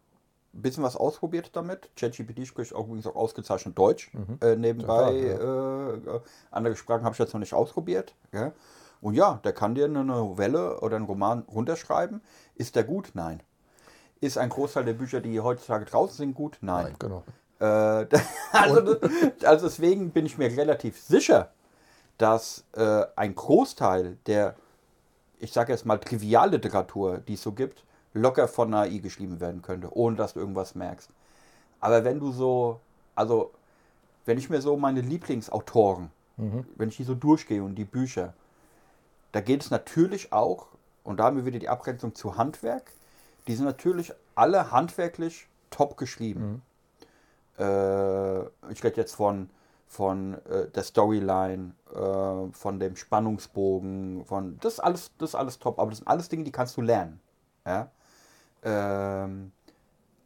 ein 0.53 0.63
bisschen 0.63 0.83
was 0.83 0.97
ausprobiert 0.97 1.51
damit. 1.55 1.91
ChatGPT 1.97 2.47
spricht 2.47 2.75
auch 2.75 2.87
übrigens 2.87 3.07
auch 3.07 3.17
ausgezeichnet 3.17 3.79
Deutsch 3.79 4.11
äh, 4.41 4.57
nebenbei. 4.57 5.15
Äh, 5.15 5.35
äh, 5.37 6.21
andere 6.51 6.77
Sprachen 6.77 7.05
habe 7.05 7.15
ich 7.15 7.19
jetzt 7.19 7.33
noch 7.33 7.41
nicht 7.41 7.55
ausprobiert. 7.55 8.15
Ja? 8.33 8.53
Und 9.01 9.15
ja, 9.15 9.41
der 9.45 9.53
kann 9.53 9.75
dir 9.75 9.85
eine 9.87 10.05
Novelle 10.05 10.81
oder 10.81 10.97
einen 10.97 11.07
Roman 11.07 11.43
runterschreiben. 11.43 12.21
Ist 12.55 12.77
der 12.77 12.85
gut? 12.85 13.13
Nein. 13.15 13.43
Ist 14.21 14.39
ein 14.39 14.51
Großteil 14.51 14.85
der 14.85 14.93
Bücher, 14.93 15.21
die 15.21 15.41
heutzutage 15.41 15.87
draußen 15.87 16.17
sind, 16.17 16.35
gut? 16.35 16.59
Nein. 16.61 16.95
Genau. 16.99 17.23
Äh, 17.61 17.65
also, 18.53 18.97
also 19.45 19.67
deswegen 19.67 20.11
bin 20.11 20.27
ich 20.27 20.37
mir 20.37 20.55
relativ 20.55 21.01
sicher, 21.01 21.53
dass 22.19 22.65
äh, 22.73 23.05
ein 23.17 23.35
Großteil 23.35 24.19
der, 24.27 24.57
ich 25.39 25.53
sage 25.53 25.73
jetzt 25.73 25.87
mal, 25.87 25.99
Trivialliteratur, 25.99 27.19
die 27.19 27.35
es 27.35 27.43
so 27.43 27.53
gibt, 27.53 27.85
locker 28.15 28.49
von 28.49 28.75
AI 28.75 28.99
geschrieben 28.99 29.41
werden 29.41 29.63
könnte, 29.63 29.95
ohne 29.97 30.17
dass 30.17 30.35
du 30.35 30.41
irgendwas 30.41 30.75
merkst. 30.75 31.11
Aber 31.81 32.05
wenn 32.05 32.19
du 32.21 32.33
so, 32.33 32.81
also 33.15 33.53
wenn 34.27 34.39
ich 34.39 34.51
mir 34.51 34.61
so 34.61 34.77
meine 34.77 35.01
Lieblingsautoren, 35.01 36.11
wenn 36.77 36.89
ich 36.89 36.97
die 36.97 37.05
so 37.05 37.15
durchgehe 37.15 37.63
und 37.63 37.75
die 37.75 37.85
Bücher, 37.85 38.35
da 39.33 39.41
geht 39.41 39.63
es 39.63 39.71
natürlich 39.71 40.33
auch, 40.33 40.69
und 41.05 41.19
da 41.19 41.25
haben 41.25 41.37
wir 41.37 41.47
wieder 41.47 41.59
die 41.59 41.69
Abgrenzung 41.69 42.15
zu 42.15 42.37
Handwerk, 42.37 42.93
die 43.47 43.55
sind 43.55 43.65
natürlich 43.65 44.13
alle 44.35 44.71
handwerklich 44.71 45.49
top 45.71 45.97
geschrieben. 45.97 46.63
Äh, 47.59 48.41
ich 48.71 48.83
rede 48.83 48.97
jetzt 48.97 49.15
von, 49.15 49.51
von 49.87 50.35
äh, 50.47 50.69
der 50.69 50.83
Storyline, 50.83 51.73
äh, 51.93 52.53
von 52.53 52.81
dem 52.81 52.97
Spannungsbogen, 52.97 54.25
von 54.25 54.59
das 54.61 54.75
ist 54.75 54.81
alles, 54.81 55.11
das 55.19 55.35
alles 55.35 55.59
top, 55.59 55.79
aber 55.79 55.91
das 55.91 55.99
sind 55.99 56.09
alles 56.09 56.29
Dinge, 56.29 56.45
die 56.45 56.53
kannst 56.53 56.77
du 56.77 56.83
lernen. 56.83 57.21
Ja? 57.67 57.91
Ähm, 58.63 59.53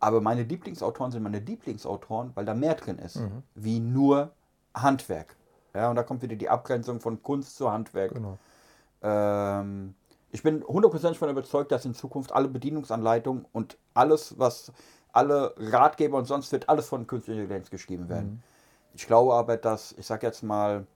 aber 0.00 0.20
meine 0.20 0.42
Lieblingsautoren 0.42 1.12
sind 1.12 1.22
meine 1.22 1.38
Lieblingsautoren, 1.38 2.32
weil 2.34 2.44
da 2.44 2.54
mehr 2.54 2.74
drin 2.74 2.98
ist, 2.98 3.20
wie 3.54 3.80
nur 3.80 4.32
Handwerk. 4.74 5.36
Ja, 5.74 5.90
und 5.90 5.96
da 5.96 6.02
kommt 6.02 6.22
wieder 6.22 6.36
die 6.36 6.48
Abgrenzung 6.48 7.00
von 7.00 7.22
Kunst 7.22 7.56
zu 7.56 7.70
Handwerk. 7.70 8.12
Genau. 8.14 8.38
Ähm, 9.02 9.94
ich 10.30 10.42
bin 10.42 10.64
hundertprozentig 10.64 11.18
davon 11.18 11.30
überzeugt, 11.30 11.72
dass 11.72 11.84
in 11.84 11.94
Zukunft 11.94 12.32
alle 12.32 12.48
Bedienungsanleitungen 12.48 13.46
und 13.52 13.78
alles, 13.94 14.38
was 14.38 14.72
alle 15.12 15.54
Ratgeber 15.56 16.18
und 16.18 16.24
sonst 16.24 16.50
wird 16.52 16.68
alles 16.68 16.88
von 16.88 17.06
künstlicher 17.06 17.40
Intelligenz 17.40 17.70
geschrieben 17.70 18.08
werden. 18.08 18.42
Ich 18.94 19.06
glaube 19.06 19.34
aber, 19.34 19.56
dass, 19.56 19.92
ich 19.92 20.06
sag 20.06 20.22
jetzt 20.22 20.42
mal, 20.42 20.86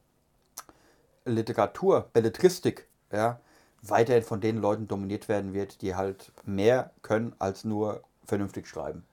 Literatur, 1.24 2.08
Belletristik, 2.12 2.88
ja, 3.12 3.38
weiterhin 3.82 4.22
von 4.22 4.40
den 4.40 4.58
Leuten 4.58 4.88
dominiert 4.88 5.28
werden 5.28 5.54
wird, 5.54 5.82
die 5.82 5.94
halt 5.94 6.32
mehr 6.44 6.90
können 7.02 7.34
als 7.38 7.64
nur 7.64 8.00
vernünftig 8.24 8.66
schreiben. 8.68 9.04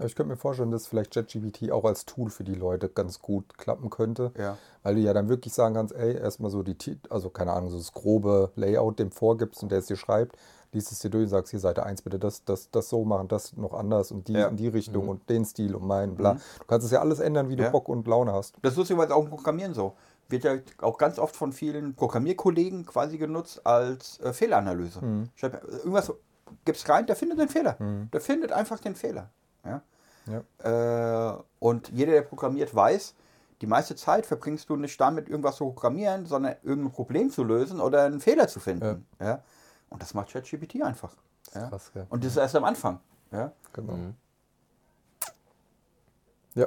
Ja, 0.00 0.06
Ich 0.06 0.16
könnte 0.16 0.30
mir 0.32 0.36
vorstellen, 0.36 0.72
dass 0.72 0.88
vielleicht 0.88 1.12
ChatGPT 1.14 1.70
auch 1.70 1.84
als 1.84 2.06
Tool 2.06 2.28
für 2.30 2.42
die 2.42 2.56
Leute 2.56 2.88
ganz 2.88 3.20
gut 3.20 3.56
klappen 3.56 3.88
könnte. 3.88 4.32
Ja. 4.36 4.58
Weil 4.82 4.96
du 4.96 5.00
ja 5.02 5.12
dann 5.12 5.28
wirklich 5.28 5.54
sagen 5.54 5.74
kannst, 5.76 5.94
ey, 5.94 6.16
erstmal 6.16 6.50
so 6.50 6.64
die, 6.64 6.76
also 7.08 7.30
keine 7.30 7.52
Ahnung, 7.52 7.70
so 7.70 7.76
das 7.78 7.92
grobe 7.92 8.50
Layout 8.56 8.98
dem 8.98 9.12
vorgibst 9.12 9.62
und 9.62 9.70
der 9.70 9.78
es 9.78 9.86
dir 9.86 9.96
schreibt, 9.96 10.36
liest 10.72 10.90
es 10.90 10.98
dir 10.98 11.08
durch 11.10 11.22
und 11.22 11.28
sagst, 11.28 11.52
hier 11.52 11.60
Seite 11.60 11.84
1 11.86 12.02
bitte 12.02 12.18
das, 12.18 12.42
das, 12.44 12.68
das 12.72 12.88
so 12.88 13.04
machen, 13.04 13.28
das 13.28 13.56
noch 13.56 13.74
anders 13.74 14.10
und 14.10 14.26
die 14.26 14.32
Ja. 14.32 14.48
in 14.48 14.56
die 14.56 14.66
Richtung 14.66 15.08
und 15.08 15.30
den 15.30 15.44
Stil 15.44 15.76
und 15.76 15.86
meinen, 15.86 16.16
bla. 16.16 16.32
Du 16.34 16.64
kannst 16.66 16.84
es 16.84 16.90
ja 16.90 16.98
alles 17.00 17.20
ändern, 17.20 17.48
wie 17.48 17.54
du 17.54 17.62
Ja. 17.62 17.70
Bock 17.70 17.88
und 17.88 18.08
Laune 18.08 18.32
hast. 18.32 18.56
Das 18.62 18.72
ist 18.72 18.78
lustigerweise 18.78 19.14
auch 19.14 19.22
im 19.22 19.30
Programmieren 19.30 19.72
so. 19.72 19.92
Wird 20.28 20.44
ja 20.44 20.56
auch 20.78 20.98
ganz 20.98 21.18
oft 21.18 21.36
von 21.36 21.52
vielen 21.52 21.94
Programmierkollegen 21.94 22.86
quasi 22.86 23.18
genutzt 23.18 23.66
als 23.66 24.18
äh, 24.20 24.32
Fehleranalyse. 24.32 25.28
Hab, 25.42 25.64
irgendwas 25.64 26.12
gibt's 26.64 26.88
rein, 26.88 27.06
der 27.06 27.16
findet 27.16 27.38
den 27.38 27.48
Fehler. 27.48 27.76
Der 28.12 28.20
findet 28.20 28.52
einfach 28.52 28.78
den 28.78 28.94
Fehler. 28.94 29.30
Ja? 29.64 29.82
Ja. 30.26 31.32
Äh, 31.32 31.42
und 31.58 31.90
jeder, 31.90 32.12
der 32.12 32.22
programmiert, 32.22 32.74
weiß, 32.74 33.14
die 33.60 33.66
meiste 33.66 33.96
Zeit 33.96 34.26
verbringst 34.26 34.68
du 34.68 34.76
nicht 34.76 35.00
damit, 35.00 35.28
irgendwas 35.28 35.56
zu 35.56 35.64
programmieren, 35.66 36.26
sondern 36.26 36.56
irgendein 36.62 36.92
Problem 36.92 37.30
zu 37.30 37.44
lösen 37.44 37.80
oder 37.80 38.04
einen 38.04 38.20
Fehler 38.20 38.48
zu 38.48 38.60
finden. 38.60 39.06
Ja. 39.20 39.42
Und 39.90 40.02
das 40.02 40.14
macht 40.14 40.32
ChatGPT 40.32 40.82
einfach. 40.82 41.14
Ja. 41.54 41.68
krass, 41.68 41.92
ja. 41.94 42.06
Und 42.08 42.24
das 42.24 42.32
ist 42.32 42.36
erst 42.38 42.56
am 42.56 42.64
Anfang. 42.64 43.00
Ja. 43.30 43.52
Genau. 43.72 43.98
Ja. 46.54 46.66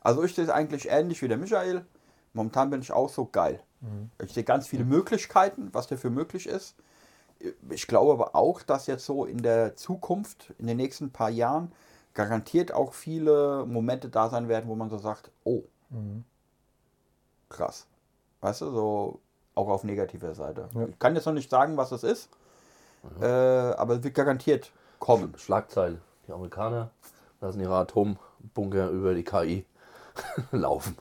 Also 0.00 0.22
ich 0.24 0.34
sehe 0.34 0.44
es 0.44 0.50
eigentlich 0.50 0.88
ähnlich 0.90 1.22
wie 1.22 1.28
der 1.28 1.38
Michael. 1.38 1.84
Momentan 2.34 2.70
bin 2.70 2.82
ich 2.82 2.92
auch 2.92 3.08
so 3.08 3.26
geil. 3.26 3.60
Ich 4.22 4.32
sehe 4.32 4.44
ganz 4.44 4.66
viele 4.66 4.84
Möglichkeiten, 4.84 5.68
was 5.72 5.86
dafür 5.86 6.10
möglich 6.10 6.46
ist. 6.46 6.74
Ich 7.68 7.86
glaube 7.86 8.12
aber 8.12 8.34
auch, 8.34 8.62
dass 8.62 8.86
jetzt 8.86 9.04
so 9.04 9.26
in 9.26 9.42
der 9.42 9.76
Zukunft, 9.76 10.54
in 10.58 10.66
den 10.66 10.78
nächsten 10.78 11.10
paar 11.10 11.30
Jahren, 11.30 11.72
garantiert 12.14 12.72
auch 12.72 12.94
viele 12.94 13.66
Momente 13.66 14.08
da 14.08 14.30
sein 14.30 14.48
werden, 14.48 14.68
wo 14.68 14.74
man 14.74 14.88
so 14.88 14.98
sagt, 14.98 15.30
oh, 15.44 15.64
krass. 17.50 17.86
Weißt 18.40 18.62
du, 18.62 18.70
so 18.70 19.20
auch 19.54 19.68
auf 19.68 19.84
negativer 19.84 20.34
Seite. 20.34 20.68
Ja. 20.74 20.86
Ich 20.86 20.98
kann 20.98 21.14
jetzt 21.14 21.26
noch 21.26 21.32
nicht 21.32 21.50
sagen, 21.50 21.76
was 21.76 21.92
es 21.92 22.02
ist, 22.04 22.28
äh, 23.20 23.26
aber 23.26 23.96
es 23.96 24.02
wird 24.02 24.14
garantiert 24.14 24.72
kommen. 24.98 25.34
Schlagzeile. 25.36 26.00
Die 26.26 26.32
Amerikaner 26.32 26.90
lassen 27.40 27.60
ihre 27.60 27.76
Atombunker 27.76 28.88
über 28.90 29.14
die 29.14 29.24
KI 29.24 29.66
laufen. 30.52 30.96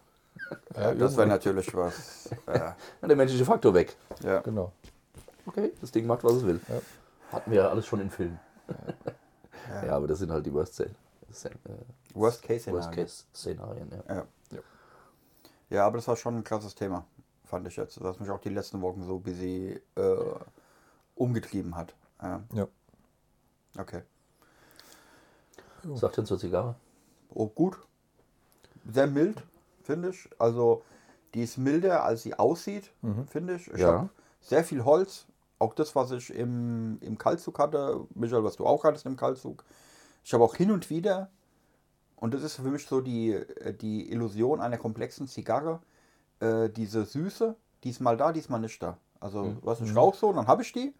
Ja, 0.75 0.93
das 0.93 1.17
wäre 1.17 1.27
natürlich 1.27 1.73
was. 1.75 2.29
Ja, 2.47 2.75
der 3.01 3.15
menschliche 3.15 3.45
Faktor 3.45 3.73
weg. 3.73 3.95
ja. 4.23 4.41
Genau. 4.41 4.71
Okay, 5.45 5.73
das 5.81 5.91
Ding 5.91 6.05
macht, 6.05 6.23
was 6.23 6.33
es 6.33 6.45
will. 6.45 6.59
Ja. 6.69 6.81
Hatten 7.31 7.51
wir 7.51 7.63
ja 7.63 7.69
alles 7.69 7.85
schon 7.85 7.99
in 7.99 8.09
Filmen. 8.09 8.39
Ja, 9.85 9.91
aber 9.95 10.07
das 10.07 10.19
sind 10.19 10.31
halt 10.31 10.45
die 10.45 10.53
Worst, 10.53 10.79
äh, 10.79 10.89
Worst 12.13 12.41
Case 12.43 12.71
Worst 12.71 12.87
Szenario. 12.87 12.91
Case 12.91 13.23
Szenarien. 13.35 13.91
Ja. 14.07 14.15
Ja. 14.51 14.59
ja, 15.69 15.85
aber 15.85 15.97
das 15.97 16.07
war 16.07 16.15
schon 16.15 16.37
ein 16.37 16.43
krasses 16.43 16.75
Thema, 16.75 17.05
fand 17.43 17.67
ich 17.67 17.75
jetzt. 17.75 17.99
Das 17.99 18.19
mich 18.19 18.29
auch 18.29 18.39
die 18.39 18.49
letzten 18.49 18.81
Wochen 18.81 19.03
so 19.03 19.19
busy 19.19 19.81
äh, 19.95 20.15
umgetrieben 21.15 21.75
hat. 21.75 21.93
Ja. 22.21 22.43
Ja. 22.53 22.67
Okay. 23.77 24.03
Oh. 25.89 25.95
Sagt 25.95 26.17
denn 26.17 26.25
zur 26.25 26.39
Zigarre? 26.39 26.75
Oh, 27.29 27.47
gut. 27.47 27.77
Sehr 28.89 29.07
mild, 29.07 29.41
finde 29.83 30.09
ich. 30.09 30.29
Also, 30.39 30.83
die 31.33 31.43
ist 31.43 31.57
milder, 31.57 32.03
als 32.03 32.23
sie 32.23 32.33
aussieht, 32.35 32.91
finde 33.27 33.55
ich. 33.55 33.71
Ich 33.71 33.79
Ja. 33.79 33.87
habe 33.87 34.09
sehr 34.41 34.63
viel 34.63 34.83
Holz. 34.85 35.25
Auch 35.59 35.73
das, 35.73 35.95
was 35.95 36.11
ich 36.11 36.33
im, 36.33 36.97
im 37.01 37.17
Kaltzug 37.17 37.57
hatte. 37.59 38.05
Michael, 38.15 38.43
was 38.43 38.55
du 38.55 38.65
auch 38.65 38.83
hattest 38.83 39.05
im 39.05 39.15
Kaltzug. 39.15 39.63
Ich 40.23 40.33
habe 40.33 40.43
auch 40.43 40.55
hin 40.55 40.71
und 40.71 40.89
wieder, 40.89 41.29
und 42.17 42.33
das 42.33 42.43
ist 42.43 42.55
für 42.55 42.63
mich 42.63 42.85
so 42.85 43.01
die, 43.01 43.31
äh, 43.33 43.73
die 43.73 44.11
Illusion 44.11 44.61
einer 44.61 44.77
komplexen 44.77 45.27
Zigarre, 45.27 45.79
äh, 46.39 46.69
diese 46.69 47.05
Süße, 47.05 47.55
die 47.83 47.89
ist 47.89 47.99
mal 47.99 48.17
da, 48.17 48.31
die 48.31 48.39
ist 48.39 48.49
mal 48.49 48.59
nicht 48.59 48.81
da. 48.81 48.97
Also, 49.19 49.55
was 49.61 49.79
ich 49.81 49.95
rauche 49.95 50.17
so, 50.17 50.33
dann 50.33 50.47
habe 50.47 50.61
ich 50.61 50.71
die. 50.73 50.93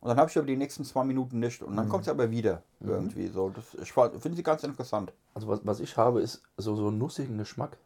Und 0.00 0.08
dann 0.08 0.18
habe 0.18 0.30
ich 0.30 0.36
aber 0.38 0.46
die 0.46 0.56
nächsten 0.56 0.84
zwei 0.84 1.02
Minuten 1.04 1.40
nicht. 1.40 1.62
Und 1.62 1.76
dann 1.76 1.88
kommt 1.88 2.04
sie 2.04 2.10
aber 2.10 2.30
wieder. 2.30 2.62
Irgendwie 2.80 3.26
so. 3.28 3.50
Das, 3.50 3.74
ich 3.74 3.92
finde 3.92 4.34
sie 4.34 4.42
ganz 4.44 4.62
interessant. 4.62 5.12
Also 5.34 5.48
was, 5.48 5.60
was 5.64 5.80
ich 5.80 5.96
habe, 5.96 6.20
ist 6.20 6.42
so, 6.56 6.76
so 6.76 6.88
einen 6.88 6.98
nussigen 6.98 7.36
Geschmack, 7.38 7.76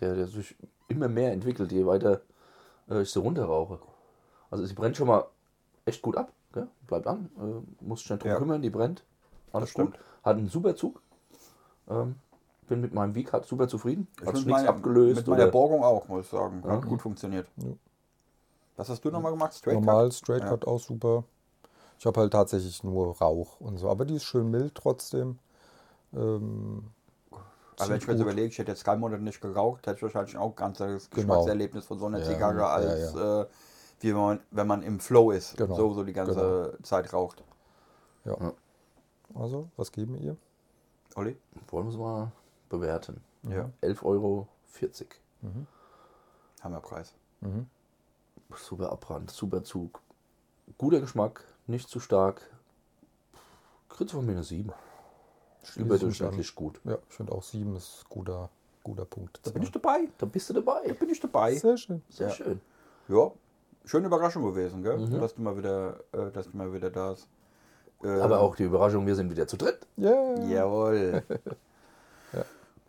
der, 0.00 0.14
der 0.14 0.26
sich 0.26 0.56
immer 0.88 1.08
mehr 1.08 1.32
entwickelt, 1.32 1.72
je 1.72 1.86
weiter 1.86 2.22
äh, 2.88 3.02
ich 3.02 3.10
sie 3.10 3.18
runterrauche. 3.20 3.78
Also 4.50 4.64
sie 4.64 4.74
brennt 4.74 4.96
schon 4.96 5.08
mal 5.08 5.24
echt 5.84 6.02
gut 6.02 6.16
ab, 6.16 6.32
gell? 6.52 6.68
bleibt 6.86 7.06
an, 7.06 7.30
äh, 7.38 7.84
muss 7.84 8.02
schnell 8.02 8.18
drum 8.18 8.30
Ja. 8.30 8.38
kümmern, 8.38 8.62
die 8.62 8.70
brennt. 8.70 9.04
Alles 9.52 9.68
Das 9.68 9.70
stimmt. 9.70 9.92
gut. 9.92 10.00
Hat 10.22 10.36
einen 10.36 10.48
super 10.48 10.76
Zug. 10.76 11.00
Ähm, 11.88 12.16
bin 12.68 12.80
mit 12.80 12.94
meinem 12.94 13.14
Wieg 13.14 13.32
halt 13.32 13.44
super 13.44 13.68
zufrieden. 13.68 14.06
Ich 14.20 14.26
Hat 14.26 14.34
nichts 14.34 14.64
abgelöst. 14.64 15.16
Mit 15.16 15.26
meiner 15.26 15.42
oder, 15.44 15.52
Borgung 15.52 15.82
auch, 15.84 16.08
muss 16.08 16.24
ich 16.24 16.30
sagen. 16.30 16.62
Hat 16.64 16.86
gut 16.86 17.02
funktioniert. 17.02 17.46
Was 18.76 18.88
hast 18.88 19.04
du 19.04 19.10
nochmal 19.10 19.32
gemacht? 19.32 19.52
Straight 19.54 19.74
Normal, 19.74 20.06
Cut? 20.06 20.14
Straight 20.14 20.42
Ja. 20.42 20.48
Cut 20.48 20.66
auch 20.66 20.80
super. 20.80 21.24
Ich 21.98 22.06
habe 22.06 22.20
halt 22.20 22.32
tatsächlich 22.32 22.82
nur 22.82 23.16
Rauch 23.18 23.60
und 23.60 23.76
so. 23.78 23.88
Aber 23.90 24.04
die 24.04 24.16
ist 24.16 24.24
schön 24.24 24.50
mild 24.50 24.74
trotzdem. 24.74 25.38
Ähm, 26.14 26.84
Aber 27.78 27.88
wenn 27.90 27.96
ich 27.98 28.06
mir 28.06 28.12
jetzt 28.14 28.22
überlege, 28.22 28.48
ich 28.48 28.58
hätte 28.58 28.72
jetzt 28.72 28.86
drei 28.86 28.96
Monate 28.96 29.22
nicht 29.22 29.40
geraucht, 29.40 29.86
hätte 29.86 29.96
ich 29.96 30.02
wahrscheinlich 30.02 30.36
auch 30.36 30.50
ein 30.50 30.56
ganzes 30.56 31.08
Genau. 31.10 31.16
Geschmackserlebnis 31.34 31.86
von 31.86 31.98
so 31.98 32.06
einer 32.06 32.18
Ja, 32.20 32.24
Zigarre, 32.26 32.58
ja, 32.58 32.66
als 32.68 33.14
Äh, 33.14 33.46
wie 34.00 34.08
wenn 34.14 34.20
man, 34.20 34.40
wenn 34.50 34.66
man 34.66 34.82
im 34.82 35.00
Flow 35.00 35.30
ist. 35.30 35.56
Genau. 35.56 35.74
So, 35.74 35.92
so 35.94 36.04
die 36.04 36.12
ganze 36.12 36.76
Zeit 36.82 37.12
raucht. 37.12 37.42
ja. 38.24 38.36
Also, 39.34 39.70
was 39.78 39.90
geben 39.92 40.14
wir 40.14 40.20
ihr? 40.20 40.36
Olli? 41.14 41.38
Wollen 41.68 41.86
wir 41.86 41.90
es 41.92 41.96
mal 41.98 42.32
bewerten. 42.68 43.22
Ja. 43.44 43.70
11,40 43.80 44.02
Euro. 44.04 44.46
Hammerpreis. 46.62 47.14
Super 48.56 48.92
Abbrand, 48.92 49.30
super 49.30 49.64
Zug. 49.64 50.00
Guter 50.76 51.00
Geschmack, 51.00 51.42
nicht 51.66 51.88
zu 51.88 51.98
stark. 52.00 52.42
Kriegst 53.88 54.12
du 54.12 54.18
von 54.18 54.26
mir 54.26 54.32
eine 54.32 54.44
7. 54.44 54.70
Überdurchschnittlich 55.76 56.54
gut. 56.54 56.80
Ja, 56.84 56.98
ich 57.08 57.14
finde 57.14 57.32
auch 57.32 57.42
sieben 57.42 57.76
ist 57.76 58.04
guter, 58.08 58.50
guter 58.82 59.04
Punkt. 59.04 59.40
Da 59.44 59.50
bin 59.50 59.62
ich 59.62 59.70
dabei. 59.70 60.08
Da 60.18 60.26
bist 60.26 60.48
du 60.50 60.54
dabei. 60.54 60.80
Da 60.88 60.94
bin 60.94 61.08
ich 61.10 61.20
dabei. 61.20 61.54
Sehr 61.54 61.76
schön. 61.76 62.02
Sehr 62.08 62.28
Ja. 62.28 62.34
schön. 62.34 62.60
Ja, 63.08 63.30
schöne 63.84 64.06
Überraschung 64.06 64.42
gewesen, 64.44 64.82
gell? 64.82 65.08
Dass 65.20 65.34
du 65.34 65.42
mal 65.42 65.56
wieder, 65.56 66.00
äh, 66.12 66.30
dass 66.32 66.50
du 66.50 66.56
mal 66.56 66.72
wieder 66.72 66.90
da 66.90 67.10
bist. 67.12 67.28
Äh, 68.02 68.08
Aber 68.20 68.40
auch 68.40 68.56
die 68.56 68.64
Überraschung, 68.64 69.06
wir 69.06 69.14
sind 69.14 69.30
wieder 69.30 69.46
zu 69.46 69.56
dritt. 69.56 69.86
Ja, 69.96 70.34
Jawohl. 70.40 71.22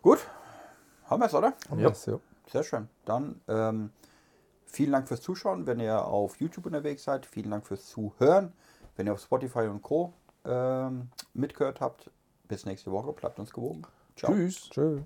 Gut, 0.02 0.18
haben 1.06 1.20
wir 1.22 1.26
es, 1.26 1.34
oder? 1.34 1.52
haben 1.70 1.78
Ja. 1.78 1.88
wir's, 1.88 2.06
ja. 2.06 2.18
Sehr 2.50 2.62
schön. 2.62 2.88
Dann 3.06 3.40
ähm, 3.48 3.90
vielen 4.66 4.92
Dank 4.92 5.08
fürs 5.08 5.22
Zuschauen, 5.22 5.66
wenn 5.66 5.80
ihr 5.80 6.04
auf 6.04 6.36
YouTube 6.40 6.66
unterwegs 6.66 7.04
seid. 7.04 7.24
Vielen 7.26 7.50
Dank 7.50 7.66
fürs 7.66 7.86
Zuhören. 7.86 8.52
Wenn 8.96 9.06
ihr 9.06 9.12
auf 9.14 9.20
Spotify 9.20 9.66
und 9.68 9.80
Co. 9.82 10.12
Ähm, 10.44 11.08
mitgehört 11.32 11.80
habt. 11.80 12.10
Bis 12.48 12.66
nächste 12.66 12.90
Woche. 12.92 13.12
Bleibt 13.12 13.38
uns 13.38 13.52
gewogen. 13.52 13.82
Ciao. 14.16 14.32
Tschüss. 14.32 14.68
Tschö. 14.70 15.02